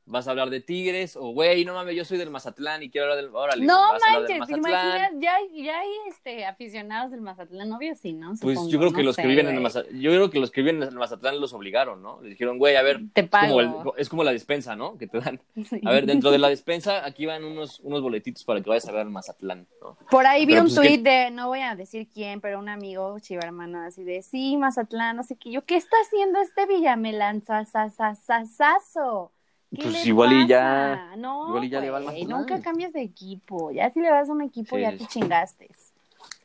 vas 0.10 0.28
a 0.28 0.32
hablar 0.32 0.50
de 0.50 0.60
Tigres, 0.60 1.16
o 1.16 1.32
güey, 1.34 1.64
no 1.66 1.76
mames, 1.76 1.96
yo 1.96 2.04
soy 2.04 2.18
del 2.18 2.32
Mazatlán 2.32 2.82
y 2.82 2.90
quiero 2.90 3.06
hablar 3.06 3.24
del. 3.24 3.34
Órale, 3.34 3.66
no 3.66 3.90
manches, 3.92 4.48
¿te 4.48 4.54
imaginas? 4.54 5.12
Ya, 5.20 5.38
ya 5.56 5.80
hay 5.80 5.90
este, 6.08 6.46
aficionados 6.46 7.12
del 7.12 7.22
Mazatlán, 7.22 7.72
obvio 7.72 7.96
sí, 7.96 8.14
¿no? 8.14 8.34
pues 8.42 8.60
yo 8.68 8.80
creo 8.80 8.92
que 8.92 9.04
los 9.04 9.16
que 9.16 9.28
viven 9.28 9.48
en 9.48 9.56
el 9.56 9.62
Mazatlán, 9.62 10.00
yo 10.00 10.12
creo 10.12 10.30
que 10.32 10.40
los 10.40 10.52
que 10.52 10.62
viven 10.62 10.82
en 10.82 10.90
el 10.90 10.96
Mazatlán 10.96 11.40
los 11.40 11.54
obligaron, 11.54 12.02
¿no? 12.02 12.20
Les 12.22 12.32
dijeron, 12.32 12.58
güey, 12.58 12.76
a 12.76 12.82
ver, 12.82 13.02
Te 13.14 13.24
pago. 13.24 13.62
Es, 13.62 13.68
como 13.68 13.96
es, 13.96 14.10
como 14.10 14.24
la 14.24 14.32
despensa, 14.32 14.76
¿no? 14.76 14.98
Que 14.98 15.08
te 15.08 15.20
dan. 15.20 15.40
A 15.86 15.92
ver, 15.92 16.08
dentro 16.08 16.32
de 16.32 16.40
la 16.40 16.50
despensa, 16.50 17.06
aquí 17.06 17.28
van 17.28 17.44
unos, 17.44 17.80
unos 17.82 18.02
boletitos 18.02 18.44
para 18.44 18.62
que 18.62 18.70
vayas 18.70 18.88
a 18.88 18.92
ver 18.92 19.02
el 19.02 19.12
Mazatlán, 19.12 19.68
¿no? 19.82 19.96
Por 20.10 20.26
ahí 20.26 20.46
vi 20.48 20.56
un 20.56 20.62
pues 20.62 20.76
tweet 20.76 20.98
de, 21.00 21.30
no 21.30 21.48
voy 21.48 21.60
a 21.60 21.76
decir 21.76 22.08
quién, 22.12 22.42
pero 22.42 22.58
un 22.58 22.70
amigo 22.70 23.20
chiva 23.20 23.44
hermano, 23.44 23.84
así 23.84 24.04
de, 24.04 24.24
sí, 24.24 24.58
Mazatlán, 24.58 25.16
no 25.16 25.24
sé 25.24 25.36
qué, 25.36 25.52
yo, 25.52 25.64
¿qué 25.66 25.76
está 25.76 25.98
haciendo 26.02 26.40
este 26.40 26.66
Villamelanza, 26.66 27.64
sasasasazo? 27.66 29.32
Pues 29.76 30.06
igual 30.06 30.34
y 30.34 30.48
ya. 30.48 31.14
No, 31.18 31.50
igual 31.50 31.64
y 31.66 31.70
ya 31.70 31.80
le 31.80 31.90
va 31.90 31.98
al 31.98 32.28
Nunca 32.28 32.62
cambias 32.62 32.94
de 32.94 33.02
equipo. 33.02 33.72
Ya 33.72 33.90
si 33.92 34.00
le 34.00 34.10
vas 34.10 34.30
a 34.30 34.32
un 34.32 34.42
equipo, 34.42 34.78
ya 34.78 34.96
te 34.96 35.06
chingaste. 35.06 35.70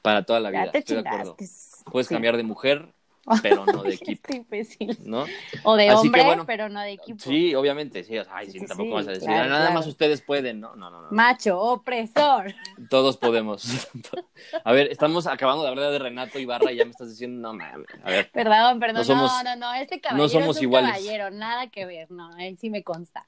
Para 0.02 0.22
toda 0.24 0.40
la 0.40 0.50
vida. 0.50 0.66
Ya 0.66 0.72
te 0.72 0.78
estoy 0.78 0.96
chingaste. 0.98 1.46
Puedes 1.90 2.08
cambiar 2.08 2.36
de 2.36 2.42
mujer, 2.42 2.92
pero 3.42 3.64
no 3.66 3.82
de 3.82 3.94
equipo. 3.94 4.34
¿no? 5.04 5.24
O 5.62 5.76
de 5.76 5.92
hombre, 5.92 6.24
pero 6.46 6.68
no 6.68 6.80
de 6.80 6.92
equipo. 6.92 7.18
Sí, 7.20 7.54
obviamente, 7.54 8.04
sí. 8.04 8.16
Ay, 8.30 8.50
sí, 8.50 8.64
tampoco 8.66 8.94
vas 8.94 9.08
a 9.08 9.12
decir, 9.12 9.28
nada 9.28 9.70
más 9.70 9.86
ustedes 9.86 10.20
pueden, 10.20 10.60
¿no? 10.60 10.76
No, 10.76 10.90
no, 10.90 11.02
no. 11.02 11.10
Macho, 11.10 11.58
opresor. 11.60 12.54
Todos 12.90 13.16
podemos. 13.16 13.88
a 14.64 14.72
ver, 14.72 14.88
estamos 14.90 15.26
acabando 15.26 15.62
de 15.62 15.70
hablar 15.70 15.90
de 15.90 15.98
Renato 15.98 16.38
Ibarra 16.38 16.72
y 16.72 16.76
ya 16.76 16.84
me 16.84 16.90
estás 16.90 17.10
diciendo, 17.10 17.40
no 17.40 17.54
mames, 17.54 17.86
a 18.02 18.10
ver. 18.10 18.30
Perdón, 18.30 18.80
perdón, 18.80 19.06
no, 19.06 19.42
no, 19.42 19.56
no, 19.56 19.74
este 19.74 20.00
caballero 20.00 20.24
no 20.24 20.28
somos 20.28 20.56
es 20.56 20.62
un 20.62 20.62
iguales. 20.64 20.90
caballero, 20.90 21.30
nada 21.30 21.68
que 21.68 21.86
ver, 21.86 22.10
no, 22.10 22.36
él 22.38 22.58
sí 22.58 22.70
me 22.70 22.82
consta. 22.82 23.26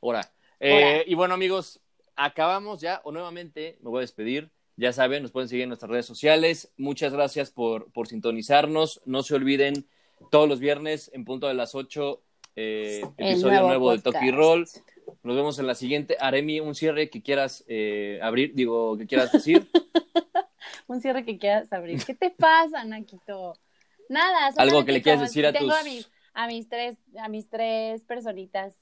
Ahora, 0.00 0.30
eh, 0.60 1.04
y 1.06 1.14
bueno, 1.14 1.34
amigos, 1.34 1.80
acabamos 2.16 2.80
ya, 2.80 3.00
o 3.04 3.12
nuevamente, 3.12 3.78
me 3.80 3.90
voy 3.90 3.98
a 3.98 4.00
despedir. 4.02 4.50
Ya 4.78 4.92
saben, 4.92 5.24
nos 5.24 5.32
pueden 5.32 5.48
seguir 5.48 5.64
en 5.64 5.70
nuestras 5.70 5.90
redes 5.90 6.06
sociales. 6.06 6.72
Muchas 6.76 7.12
gracias 7.12 7.50
por, 7.50 7.90
por 7.90 8.06
sintonizarnos. 8.06 9.02
No 9.06 9.24
se 9.24 9.34
olviden, 9.34 9.88
todos 10.30 10.48
los 10.48 10.60
viernes 10.60 11.10
en 11.12 11.24
punto 11.24 11.48
de 11.48 11.54
las 11.54 11.74
8, 11.74 12.22
eh, 12.54 13.02
episodio 13.16 13.62
nuevo, 13.62 13.90
de 13.90 13.98
Toki 13.98 14.30
Roll. 14.30 14.68
Nos 15.24 15.34
vemos 15.34 15.58
en 15.58 15.66
la 15.66 15.74
siguiente. 15.74 16.16
Aremi, 16.20 16.60
un 16.60 16.76
cierre 16.76 17.10
que 17.10 17.22
quieras 17.22 17.64
eh, 17.66 18.20
abrir, 18.22 18.54
digo, 18.54 18.96
que 18.96 19.08
quieras 19.08 19.32
decir. 19.32 19.68
un 20.86 21.00
cierre 21.00 21.24
que 21.24 21.38
quieras 21.38 21.72
abrir. 21.72 22.04
¿Qué 22.04 22.14
te 22.14 22.30
pasa, 22.30 22.84
Naquito? 22.84 23.58
Nada. 24.08 24.52
Algo 24.58 24.84
que 24.84 24.92
le 24.92 25.02
quieras 25.02 25.22
decir 25.22 25.44
a 25.44 25.52
tengo 25.52 25.74
tus... 25.74 26.08
A, 26.34 26.44
a, 26.44 26.46
mis 26.46 26.68
tres, 26.68 26.98
a 27.18 27.28
mis 27.28 27.48
tres 27.48 28.04
personitas 28.04 28.76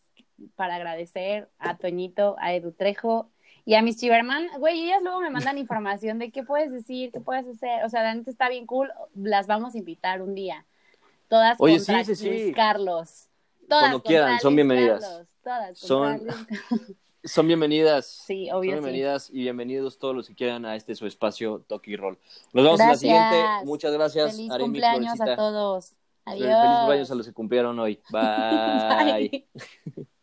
para 0.57 0.75
agradecer, 0.75 1.49
a 1.59 1.79
Toñito, 1.79 2.37
a 2.39 2.53
Edu 2.53 2.73
Trejo 2.73 3.31
y 3.67 3.75
a 3.75 3.83
mis 3.83 3.97
chiverman, 3.97 4.47
güey, 4.61 4.85
ellas 4.85 5.03
luego 5.03 5.21
me 5.21 5.29
mandan 5.29 5.59
información 5.59 6.21
de 6.21 6.31
qué 6.31 6.45
puedes 6.45 6.71
decir, 6.71 7.11
qué 7.11 7.21
puedes 7.21 7.45
hacer. 7.49 7.85
O 7.85 7.89
sea, 7.89 8.05
la 8.05 8.15
neta 8.15 8.31
está 8.31 8.49
bien 8.49 8.65
cool. 8.65 8.93
Las 9.17 9.49
vamos 9.49 9.75
a 9.75 9.79
invitar 9.79 10.23
un 10.23 10.37
día. 10.37 10.65
Todas 11.29 11.57
Oye, 11.59 11.79
contra 11.79 12.05
sí, 12.05 12.15
sí, 12.15 12.45
sí. 12.47 12.53
Carlos. 12.53 13.27
Todas 13.69 13.83
Cuando 13.83 14.03
quieran, 14.05 14.39
son 14.39 14.55
bienvenidas. 14.55 15.23
Todas 15.43 15.77
son, 15.77 16.23
son 17.25 17.47
bienvenidas. 17.49 18.07
Sí, 18.07 18.49
obvio. 18.53 18.71
Son 18.71 18.85
bienvenidas 18.85 19.31
y 19.31 19.41
bienvenidos 19.41 19.99
todos 19.99 20.15
los 20.15 20.29
que 20.29 20.37
quieran 20.37 20.65
a 20.65 20.77
este 20.77 20.95
su 20.95 21.09
espacio 21.09 21.65
Toki 21.67 21.97
Roll. 21.97 22.21
Nos 22.53 22.65
vemos 22.65 22.79
en 22.79 22.89
la 22.89 22.97
siguiente. 22.97 23.45
Muchas 23.65 23.93
gracias. 23.93 24.37
Feliz 24.37 24.53
cumpleaños 24.61 25.21
a 25.21 25.35
todos. 25.35 25.93
Adiós. 26.25 26.63
Feliz 26.63 26.77
cumpleaños 26.79 27.11
a 27.11 27.15
los 27.17 27.27
que 27.27 27.33
cumplieron 27.33 27.77
hoy. 27.81 28.01
Bye. 28.11 29.49